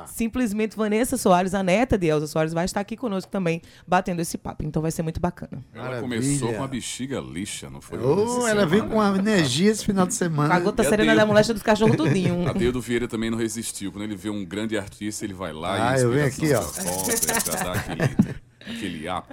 Simplesmente 0.07 0.75
Vanessa 0.77 1.17
Soares, 1.17 1.53
a 1.53 1.63
neta 1.63 1.97
de 1.97 2.07
Elza 2.07 2.27
Soares, 2.27 2.53
vai 2.53 2.65
estar 2.65 2.79
aqui 2.79 2.95
conosco 2.95 3.31
também, 3.31 3.61
batendo 3.87 4.21
esse 4.21 4.37
papo. 4.37 4.63
Então 4.63 4.81
vai 4.81 4.91
ser 4.91 5.01
muito 5.01 5.19
bacana. 5.19 5.63
Ela 5.73 5.83
Maravilha. 5.85 6.01
começou 6.21 6.53
com 6.53 6.63
a 6.63 6.67
bexiga 6.67 7.19
lixa, 7.19 7.69
não 7.69 7.81
foi? 7.81 7.97
Oh, 7.99 8.47
ela 8.47 8.65
veio 8.65 8.87
com 8.87 8.95
uma 8.95 9.17
energia 9.17 9.71
esse 9.71 9.83
final 9.85 10.05
de 10.05 10.13
semana. 10.13 10.53
A 10.55 10.59
E 10.59 10.73
a 10.77 10.83
serena 10.83 11.15
da 11.15 11.25
moléstia 11.25 11.53
dos 11.53 11.63
cachorros 11.63 11.95
tudinho. 11.95 12.47
Adeildo 12.47 12.79
Vieira 12.81 13.07
também 13.07 13.29
não 13.31 13.37
resistiu. 13.37 13.91
Quando 13.91 14.03
ele 14.03 14.15
vê 14.15 14.29
um 14.29 14.45
grande 14.45 14.77
artista, 14.77 15.25
ele 15.25 15.33
vai 15.33 15.51
lá 15.53 15.91
Ah, 15.91 15.97
e 15.97 15.99
a 15.99 16.03
eu 16.03 16.11
venho 16.11 16.25
aqui, 16.27 16.53
ó. 16.53 16.61
volta, 16.61 17.71
aquele, 17.71 18.35
aquele 18.67 19.09
up. 19.09 19.27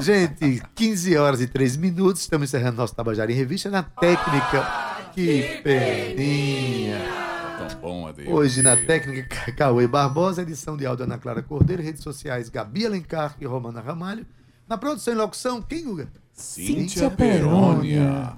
Gente, 0.00 0.62
15 0.74 1.16
horas 1.16 1.40
e 1.40 1.46
3 1.46 1.76
minutos, 1.76 2.22
estamos 2.22 2.48
encerrando 2.48 2.76
nosso 2.76 2.94
Tabajara 2.94 3.30
em 3.32 3.34
Revista 3.34 3.70
na 3.70 3.82
técnica. 3.82 4.66
Que 5.14 5.60
peninha! 5.62 7.33
Tão 7.68 7.80
bom, 7.80 8.06
Adeildo. 8.06 8.34
Hoje 8.34 8.62
na 8.62 8.76
técnica 8.76 9.50
Cauê 9.52 9.86
Barbosa, 9.86 10.42
edição 10.42 10.76
de 10.76 10.86
áudio 10.86 11.04
Ana 11.04 11.18
Clara 11.18 11.42
Cordeiro, 11.42 11.82
redes 11.82 12.02
sociais 12.02 12.48
Gabi 12.48 12.84
Alencar 12.84 13.36
e 13.40 13.46
Romana 13.46 13.80
Ramalho. 13.80 14.26
Na 14.68 14.76
produção 14.76 15.14
e 15.14 15.16
locução, 15.16 15.62
quem, 15.62 15.84
Guga? 15.84 16.08
Cíntia 16.32 17.10
Perônia. 17.10 18.36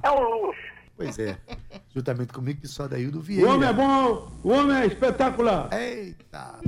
Pois 0.97 1.19
é, 1.19 1.37
juntamente 1.95 2.33
comigo 2.33 2.61
que 2.61 2.69
só 2.69 2.87
Daildo 2.89 3.21
Vieira. 3.21 3.49
O 3.49 3.55
homem 3.55 3.69
é 3.69 3.73
bom, 3.73 4.31
o 4.43 4.51
homem 4.51 4.77
é 4.77 4.87
espetacular. 4.87 5.69
Eita! 5.73 6.61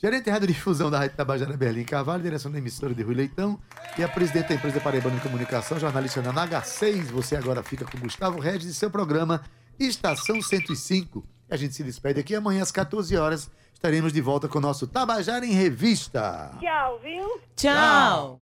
Gerente 0.00 0.26
de 0.26 0.30
radiodifusão 0.30 0.90
da 0.90 1.00
Rádio 1.00 1.16
Tabajara 1.16 1.56
Berlim 1.56 1.82
Carvalho, 1.82 2.22
direção 2.22 2.52
da 2.52 2.58
emissora 2.58 2.94
de 2.94 3.02
Rui 3.02 3.16
Leitão 3.16 3.58
e 3.98 4.04
a 4.04 4.08
presidente 4.08 4.48
da 4.50 4.54
empresa 4.54 4.80
Paraibana 4.80 5.16
de 5.16 5.22
Comunicação, 5.22 5.78
jornalista 5.78 6.22
na 6.22 6.46
H6. 6.46 7.06
Você 7.06 7.34
agora 7.34 7.64
fica 7.64 7.84
com 7.84 7.98
Gustavo 7.98 8.38
Regis 8.38 8.70
e 8.70 8.74
seu 8.74 8.90
programa 8.90 9.42
Estação 9.78 10.40
105. 10.40 11.24
A 11.50 11.56
gente 11.56 11.74
se 11.74 11.82
despede 11.82 12.20
aqui 12.20 12.34
amanhã 12.34 12.62
às 12.62 12.70
14 12.70 13.16
horas. 13.16 13.50
Estaremos 13.72 14.12
de 14.12 14.20
volta 14.20 14.48
com 14.48 14.58
o 14.58 14.60
nosso 14.60 14.86
Tabajara 14.86 15.46
em 15.46 15.52
Revista. 15.52 16.50
Tchau, 16.60 16.98
viu? 16.98 17.40
Tchau. 17.56 18.36